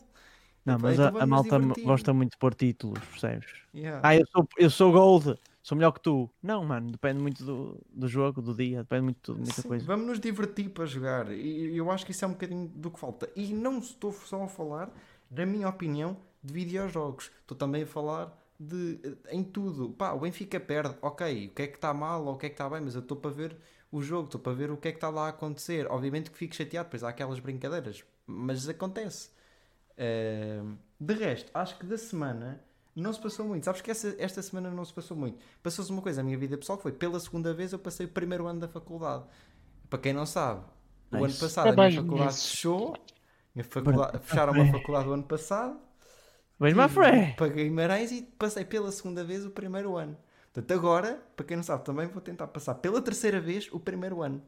Não, 0.64 0.78
mas 0.78 0.98
então 0.98 1.18
a, 1.18 1.22
a 1.22 1.26
malta 1.26 1.58
gosta 1.58 2.12
muito 2.14 2.32
de 2.32 2.38
pôr 2.38 2.54
títulos, 2.54 3.00
percebes? 3.06 3.50
Yeah. 3.74 4.00
Ah, 4.02 4.16
eu 4.16 4.24
sou, 4.26 4.48
eu 4.56 4.70
sou 4.70 4.92
gold, 4.92 5.34
sou 5.62 5.76
melhor 5.76 5.92
que 5.92 6.00
tu. 6.00 6.30
Não, 6.42 6.64
mano, 6.64 6.90
depende 6.90 7.20
muito 7.20 7.44
do, 7.44 7.80
do 7.92 8.06
jogo, 8.06 8.40
do 8.40 8.54
dia, 8.54 8.78
depende 8.78 9.02
muito 9.02 9.32
de 9.32 9.40
muita 9.40 9.60
Sim, 9.60 9.68
coisa. 9.68 9.84
Vamos 9.84 10.06
nos 10.06 10.20
divertir 10.20 10.70
para 10.70 10.86
jogar. 10.86 11.32
E 11.32 11.76
eu 11.76 11.90
acho 11.90 12.04
que 12.04 12.12
isso 12.12 12.24
é 12.24 12.28
um 12.28 12.32
bocadinho 12.32 12.68
do 12.68 12.90
que 12.90 13.00
falta. 13.00 13.28
E 13.34 13.52
não 13.52 13.78
estou 13.78 14.12
só 14.12 14.44
a 14.44 14.48
falar, 14.48 14.90
na 15.30 15.44
minha 15.44 15.68
opinião, 15.68 16.16
de 16.42 16.52
videojogos. 16.52 17.30
Estou 17.40 17.56
também 17.56 17.82
a 17.82 17.86
falar 17.86 18.32
de 18.58 19.00
eh, 19.02 19.34
em 19.34 19.42
tudo. 19.42 19.90
Pá, 19.90 20.12
o 20.12 20.20
Benfica 20.20 20.60
perde. 20.60 20.94
Ok, 21.02 21.48
o 21.48 21.50
que 21.50 21.62
é 21.62 21.66
que 21.66 21.76
está 21.76 21.92
mal 21.92 22.24
ou 22.24 22.34
o 22.34 22.36
que 22.38 22.46
é 22.46 22.48
que 22.48 22.54
está 22.54 22.70
bem, 22.70 22.80
mas 22.80 22.94
eu 22.94 23.00
estou 23.00 23.16
para 23.16 23.30
ver 23.30 23.56
o 23.90 24.00
jogo, 24.00 24.26
estou 24.26 24.40
para 24.40 24.52
ver 24.52 24.70
o 24.70 24.76
que 24.76 24.88
é 24.88 24.92
que 24.92 24.98
está 24.98 25.10
lá 25.10 25.26
a 25.26 25.30
acontecer. 25.30 25.86
Obviamente 25.90 26.30
que 26.30 26.38
fico 26.38 26.54
chateado, 26.54 26.88
pois 26.88 27.02
há 27.02 27.08
aquelas 27.08 27.40
brincadeiras, 27.40 28.04
mas 28.26 28.68
acontece. 28.68 29.30
Eh, 29.96 30.62
de 30.98 31.14
resto, 31.14 31.50
acho 31.54 31.78
que 31.78 31.86
da 31.86 31.98
semana 31.98 32.62
não 32.94 33.12
se 33.12 33.20
passou 33.20 33.46
muito. 33.46 33.64
Sabes 33.64 33.80
que 33.80 33.90
essa- 33.90 34.14
esta 34.18 34.42
semana 34.42 34.70
não 34.70 34.84
se 34.84 34.92
passou 34.92 35.16
muito. 35.16 35.38
Passou-se 35.62 35.90
uma 35.90 36.02
coisa 36.02 36.22
na 36.22 36.26
minha 36.26 36.38
vida 36.38 36.56
pessoal 36.58 36.76
que 36.78 36.82
foi 36.82 36.92
pela 36.92 37.18
segunda 37.20 37.52
vez 37.54 37.72
eu 37.72 37.78
passei 37.78 38.06
o 38.06 38.08
primeiro 38.08 38.46
ano 38.46 38.60
da 38.60 38.68
faculdade. 38.68 39.24
Para 39.90 39.98
quem 39.98 40.12
não 40.12 40.26
sabe, 40.26 40.62
o 41.10 41.16
ano 41.24 41.34
passado 41.34 41.72
a 41.72 41.76
minha 41.76 41.90
faculdade 41.90 42.34
fechou. 42.40 42.96
Minha 43.54 43.64
faculdade, 43.64 44.18
fecharam 44.24 44.52
uma 44.54 44.64
faculdade 44.72 45.08
o 45.08 45.12
ano 45.12 45.24
passado. 45.24 45.78
Mas, 46.58 46.74
my 46.74 46.88
friend, 46.88 47.34
Para 47.36 47.48
Guimarães 47.48 48.12
e 48.12 48.22
passei 48.22 48.64
pela 48.64 48.90
segunda 48.92 49.24
vez 49.24 49.44
o 49.44 49.50
primeiro 49.50 49.96
ano. 49.96 50.16
Portanto, 50.52 50.72
agora, 50.78 51.22
para 51.36 51.44
quem 51.46 51.56
não 51.56 51.64
sabe, 51.64 51.84
também 51.84 52.06
vou 52.06 52.20
tentar 52.20 52.46
passar 52.48 52.74
pela 52.76 53.00
terceira 53.02 53.40
vez 53.40 53.68
o 53.72 53.80
primeiro 53.80 54.22
ano. 54.22 54.42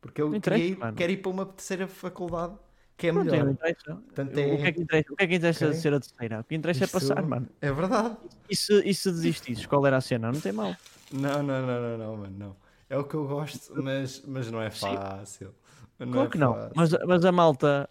Porque 0.00 0.22
eu 0.22 0.30
queria 0.58 0.76
quero 0.96 1.12
ir 1.12 1.16
para 1.18 1.30
uma 1.30 1.46
terceira 1.46 1.88
faculdade 1.88 2.56
que 2.96 3.08
é 3.08 3.12
pronto, 3.12 3.30
melhor. 3.30 3.44
não 3.44 3.52
interessa. 3.52 3.94
Portanto, 3.96 4.30
O 4.30 4.34
que 4.34 4.40
é 4.40 4.72
que 4.72 4.80
interessa, 4.82 5.12
o 5.12 5.16
que 5.16 5.24
é 5.24 5.26
que 5.26 5.34
interessa 5.34 5.64
Ok. 5.66 5.76
de 5.76 5.82
ser 5.82 5.94
a 5.94 6.00
terceira? 6.00 6.40
O 6.40 6.44
que 6.44 6.54
interessa 6.54 6.84
Isso- 6.84 6.96
é 6.96 7.00
passar, 7.00 7.22
mano. 7.26 7.48
É 7.60 7.72
verdade. 7.72 8.16
E 8.48 8.56
se, 8.56 8.72
e 8.88 8.94
se 8.94 9.10
desistisses, 9.10 9.66
qual 9.66 9.86
era 9.86 9.96
a 9.96 10.00
cena? 10.00 10.32
Não 10.32 10.40
tem 10.40 10.52
mal. 10.52 10.74
Não, 11.12 11.42
não, 11.42 11.66
não, 11.66 11.80
não, 11.82 11.98
não, 11.98 12.16
mano, 12.16 12.36
não. 12.38 12.56
É 12.88 12.96
o 12.96 13.04
que 13.04 13.14
eu 13.14 13.26
gosto, 13.26 13.74
mas, 13.82 14.22
mas 14.26 14.50
não 14.50 14.62
é 14.62 14.70
fácil. 14.70 15.54
Não 15.98 16.10
Claro 16.12 16.28
é 16.28 16.30
que 16.30 16.38
não. 16.38 16.54
fácil. 16.54 16.72
Mas, 16.76 16.90
mas 17.06 17.24
a 17.24 17.32
malta 17.32 17.88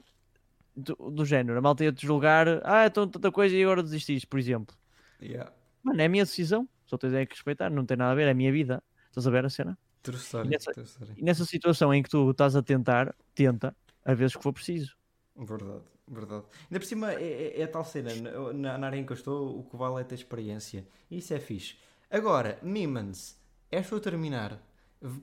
do, 0.76 0.95
do 1.12 1.26
género, 1.26 1.58
a 1.58 1.62
malta 1.62 1.84
ia-te 1.84 2.06
julgar, 2.06 2.47
ah, 2.64 2.86
então 2.86 3.08
tanta 3.08 3.32
coisa 3.32 3.56
e 3.56 3.64
agora 3.64 3.84
desististe, 3.84 4.26
por 4.28 4.39
exemplo. 4.39 4.76
Yeah. 5.22 5.51
Mano, 5.84 6.01
é 6.01 6.06
a 6.06 6.10
minha 6.10 6.24
decisão, 6.24 6.68
só 6.86 6.97
tens 6.97 7.14
é 7.14 7.26
que 7.26 7.34
respeitar, 7.36 7.70
não 7.70 7.86
tem 7.86 7.95
nada 7.97 8.12
a 8.12 8.16
ver, 8.16 8.28
é 8.28 8.32
a 8.32 8.34
minha 8.34 8.51
vida. 8.51 8.82
Estás 9.10 9.26
a 9.28 9.32
ver 9.32 9.45
a 9.45 9.49
cena? 9.49 9.78
Story, 10.08 10.47
E 10.47 10.51
nessa-. 10.51 10.72
E 11.18 11.24
nessa 11.24 11.45
situação 11.45 11.93
em 11.93 12.03
que 12.03 12.10
tu 12.10 12.30
estás 12.32 12.56
a 12.56 12.62
tentar, 12.62 13.16
tenta, 13.34 13.76
a 14.06 14.14
vezes 14.14 14.36
que 14.36 14.43
for 14.43 14.53
preciso. 14.53 14.95
Verdade, 15.36 15.84
verdade. 16.08 16.45
Ainda 16.70 16.80
por 16.80 16.86
cima 16.86 17.14
é, 17.14 17.24
é, 17.58 17.62
é 17.62 17.64
a 17.64 17.68
tal 17.68 17.84
cena, 17.84 18.12
na, 18.53 18.78
na 18.78 18.88
área 18.88 18.97
em 18.97 19.06
que 19.06 19.12
eu 19.12 19.16
estou, 19.16 19.60
o 19.60 19.64
que 19.64 19.76
vale 19.76 19.99
é 20.01 20.03
ter 20.03 20.16
experiência. 20.16 20.88
Isso 21.12 21.34
é 21.34 21.39
fixe. 21.39 21.76
Agora, 22.10 22.58
Mimans, 22.62 23.38
é 23.72 23.84
só 23.84 23.99
terminar. 23.99 24.62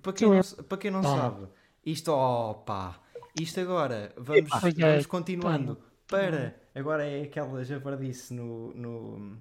Para 0.02 0.12
quem 0.12 0.28
não, 0.28 0.40
para 0.68 0.78
quem 0.78 0.90
não 0.90 1.00
Ah. 1.00 1.02
sabe, 1.02 1.48
isto, 1.84 2.12
opa, 2.12 3.00
isto 3.40 3.58
agora, 3.60 4.12
vamos, 4.16 4.46
Epá. 4.52 4.60
É, 4.68 4.90
vamos 4.90 5.06
continuando 5.06 5.78
para, 6.06 6.54
agora 6.74 7.04
é 7.06 7.22
aquela 7.22 7.64
javardice 7.64 8.34
no, 8.34 8.72
no, 8.74 9.38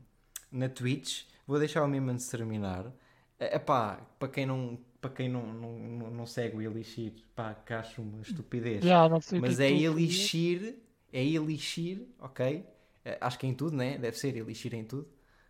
na 0.51 0.69
Twitch, 0.69 1.25
vou 1.45 1.59
deixar 1.59 1.83
o 1.83 1.87
Mimans 1.87 2.27
terminar. 2.29 2.91
É 3.37 3.59
pá, 3.59 3.99
para 4.17 4.29
quem 4.29 4.45
não, 4.45 4.79
para 5.01 5.09
quem 5.09 5.27
não, 5.29 5.45
não, 5.53 6.11
não, 6.11 6.25
segue 6.27 6.57
o 6.57 6.61
Elixir, 6.61 7.13
pá, 7.35 7.53
que 7.55 7.73
acho 7.73 8.01
uma 8.01 8.21
estupidez. 8.21 8.83
Já, 8.83 9.09
não 9.09 9.19
sei 9.19 9.39
o 9.39 9.41
que 9.41 9.47
Mas 9.49 9.59
é 9.59 9.67
é 9.71 9.75
que 9.75 9.83
elixir, 9.83 10.75
é 11.11 11.23
elixir, 11.25 12.07
ok? 12.19 12.65
Eh, 13.03 13.17
Acho 13.19 13.39
que 13.39 13.45
é 13.47 13.49
em 13.49 13.53
tudo, 13.55 13.75
né? 13.75 13.97
Deve 13.97 14.17
ser 14.17 14.35
elixir 14.37 14.73
em 14.75 14.83
tudo, 14.85 15.09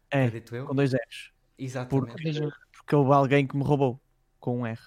É, 0.10 0.26
acredito 0.26 0.56
eu. 0.56 0.66
com 0.66 0.76
dois 0.76 0.94
R's. 0.94 1.32
Exatamente. 1.58 2.24
Veja, 2.24 2.50
Porque 2.72 2.96
houve 2.96 3.12
alguém 3.14 3.46
que 3.46 3.56
me 3.58 3.64
roubou 3.64 4.00
com 4.40 4.60
um 4.62 4.66
R. 4.66 4.80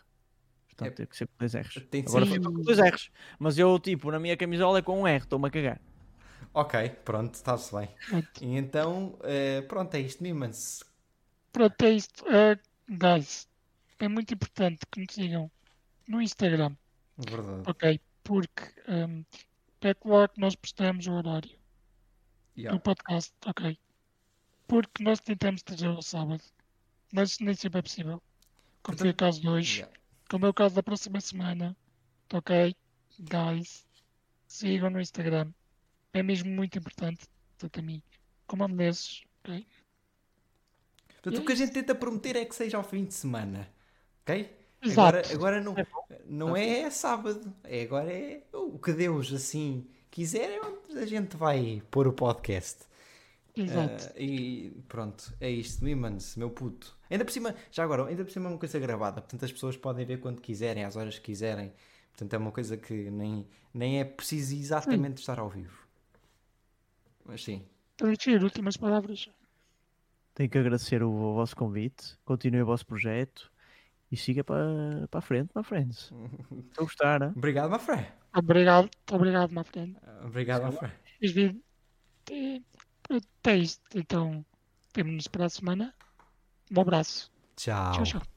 Portanto, 0.68 0.88
É. 0.88 0.90
teve 0.90 1.08
que 1.08 1.16
ser 1.16 1.26
com 1.26 1.34
dois 1.38 1.54
R's. 1.54 1.74
Tem 1.90 2.04
Agora 2.06 2.26
foi 2.26 2.40
com 2.40 2.52
dois 2.62 2.78
R's. 2.78 3.10
Mas 3.38 3.58
eu, 3.58 3.78
tipo, 3.78 4.10
na 4.10 4.18
minha 4.18 4.36
camisola 4.36 4.78
é 4.78 4.82
com 4.82 5.00
um 5.02 5.06
R, 5.06 5.22
estou-me 5.24 5.46
a 5.48 5.50
cagar. 5.50 5.80
Ok, 6.54 6.88
pronto, 7.04 7.34
está-se 7.34 7.74
bem. 7.74 7.88
E 8.40 8.56
então, 8.56 9.18
eh, 9.24 9.62
pronto, 9.62 9.94
é 9.94 10.00
isto 10.00 10.22
mesmo. 10.22 10.42
Pronto, 11.52 11.82
é 11.84 11.90
isto. 11.90 12.24
Eh, 12.28 12.58
guys, 12.88 13.48
é 13.98 14.08
muito 14.08 14.34
importante 14.34 14.80
que 14.90 15.00
nos 15.00 15.14
sigam 15.14 15.50
no 16.08 16.20
Instagram, 16.20 16.76
Verdade. 17.16 17.62
ok? 17.68 18.00
Porque 18.22 18.62
ehm, 18.88 19.22
é 19.80 19.94
claro 19.94 20.30
que 20.32 20.40
nós 20.40 20.54
prestamos 20.54 21.06
o 21.06 21.12
horário 21.12 21.50
Yeah. 22.56 22.76
do 22.76 22.80
podcast, 22.82 23.32
ok? 23.46 23.76
Porque 24.68 25.02
nós 25.02 25.18
tentamos 25.20 25.62
trazer 25.62 25.88
ao 25.88 26.00
sábado, 26.02 26.42
mas 27.12 27.38
nem 27.40 27.52
sempre 27.54 27.80
é 27.80 27.82
possível. 27.82 28.22
Como 28.82 28.96
foi 28.96 29.10
o 29.10 29.14
caso 29.14 29.40
de 29.40 29.48
hoje, 29.48 29.80
Yeah. 29.80 29.98
como 30.30 30.46
é 30.46 30.48
o 30.48 30.54
caso 30.54 30.74
da 30.76 30.82
próxima 30.82 31.20
semana, 31.20 31.76
ok? 32.32 32.74
Guys, 33.18 33.84
sigam 34.46 34.88
no 34.90 35.00
Instagram. 35.00 35.52
É 36.12 36.22
mesmo 36.22 36.48
muito 36.50 36.78
importante, 36.78 37.26
tanto 37.58 37.80
a 37.80 37.82
mim 37.82 38.00
como 38.46 38.62
a 38.62 38.68
Menezes, 38.68 39.24
ok? 39.42 39.66
Portanto, 41.22 41.42
o 41.42 41.44
que 41.46 41.52
a 41.52 41.56
gente 41.56 41.72
tenta 41.72 41.94
prometer 41.94 42.36
é 42.36 42.44
que 42.44 42.54
seja 42.54 42.76
ao 42.76 42.84
fim 42.84 43.04
de 43.04 43.14
semana, 43.14 43.68
ok? 44.24 44.50
Exato. 44.82 45.00
Agora, 45.00 45.22
agora 45.32 45.60
não, 45.60 45.78
É 45.78 45.86
não 46.26 46.56
é 46.56 46.90
sábado, 46.90 47.54
é 47.64 47.82
agora 47.82 48.12
é 48.12 48.42
o 48.52 48.78
que 48.78 48.92
Deus 48.92 49.32
assim 49.32 49.86
quiser, 50.10 50.50
é 50.50 50.60
onde 50.60 50.98
a 50.98 51.06
gente 51.06 51.36
vai 51.36 51.82
pôr 51.90 52.06
o 52.06 52.12
podcast. 52.12 52.84
Exato. 53.56 54.08
Ah, 54.08 54.20
e 54.20 54.72
pronto, 54.88 55.32
é 55.40 55.48
isto, 55.48 55.84
Mimans, 55.84 56.36
meu 56.36 56.50
puto. 56.50 56.96
Ainda 57.08 57.24
por 57.24 57.30
cima, 57.30 57.54
já 57.70 57.84
agora, 57.84 58.06
ainda 58.06 58.24
por 58.24 58.30
cima 58.30 58.46
é 58.46 58.52
uma 58.52 58.58
coisa 58.58 58.78
gravada, 58.78 59.20
portanto 59.20 59.44
as 59.44 59.52
pessoas 59.52 59.76
podem 59.76 60.04
ver 60.04 60.18
quando 60.20 60.40
quiserem, 60.40 60.84
às 60.84 60.96
horas 60.96 61.18
que 61.18 61.26
quiserem. 61.26 61.72
Portanto 62.10 62.34
é 62.34 62.38
uma 62.38 62.52
coisa 62.52 62.76
que 62.76 63.10
nem, 63.10 63.46
nem 63.72 64.00
é 64.00 64.04
preciso 64.04 64.54
exatamente 64.54 65.18
estar 65.18 65.38
ao 65.38 65.48
vivo. 65.48 65.84
Mas 67.24 67.42
sim, 67.42 67.64
Richard, 68.02 68.44
últimas 68.44 68.76
palavras. 68.76 69.28
Tenho 70.34 70.50
que 70.50 70.58
agradecer 70.58 71.02
o, 71.02 71.10
o 71.10 71.34
vosso 71.34 71.56
convite, 71.56 72.16
continue 72.24 72.62
o 72.62 72.66
vosso 72.66 72.84
projeto 72.84 73.52
e 74.10 74.16
siga 74.16 74.44
para, 74.44 75.08
para 75.10 75.18
a 75.18 75.22
frente, 75.22 75.50
my 75.54 75.64
friends. 75.64 76.12
Estou 76.70 76.82
a 76.82 76.84
gostar, 76.84 77.20
né? 77.20 77.32
obrigado, 77.36 77.70
my 77.70 77.78
friend. 77.78 78.06
Obrigado, 78.36 78.90
obrigado, 79.10 79.50
my 79.52 79.64
friend. 79.64 79.96
Obrigado, 80.24 80.66
my 80.66 80.72
friend. 80.72 80.94
Fiz 81.20 81.32
vídeo. 81.32 81.62
É, 82.30 82.60
pronto, 83.02 83.26
é 83.46 83.56
isto. 83.56 83.82
Então, 83.94 84.44
temos-nos 84.92 85.28
para 85.28 85.46
a 85.46 85.48
semana. 85.48 85.94
Um 86.76 86.80
abraço. 86.80 87.30
Tchau. 87.56 87.92
Tchau, 87.92 88.04
tchau. 88.04 88.33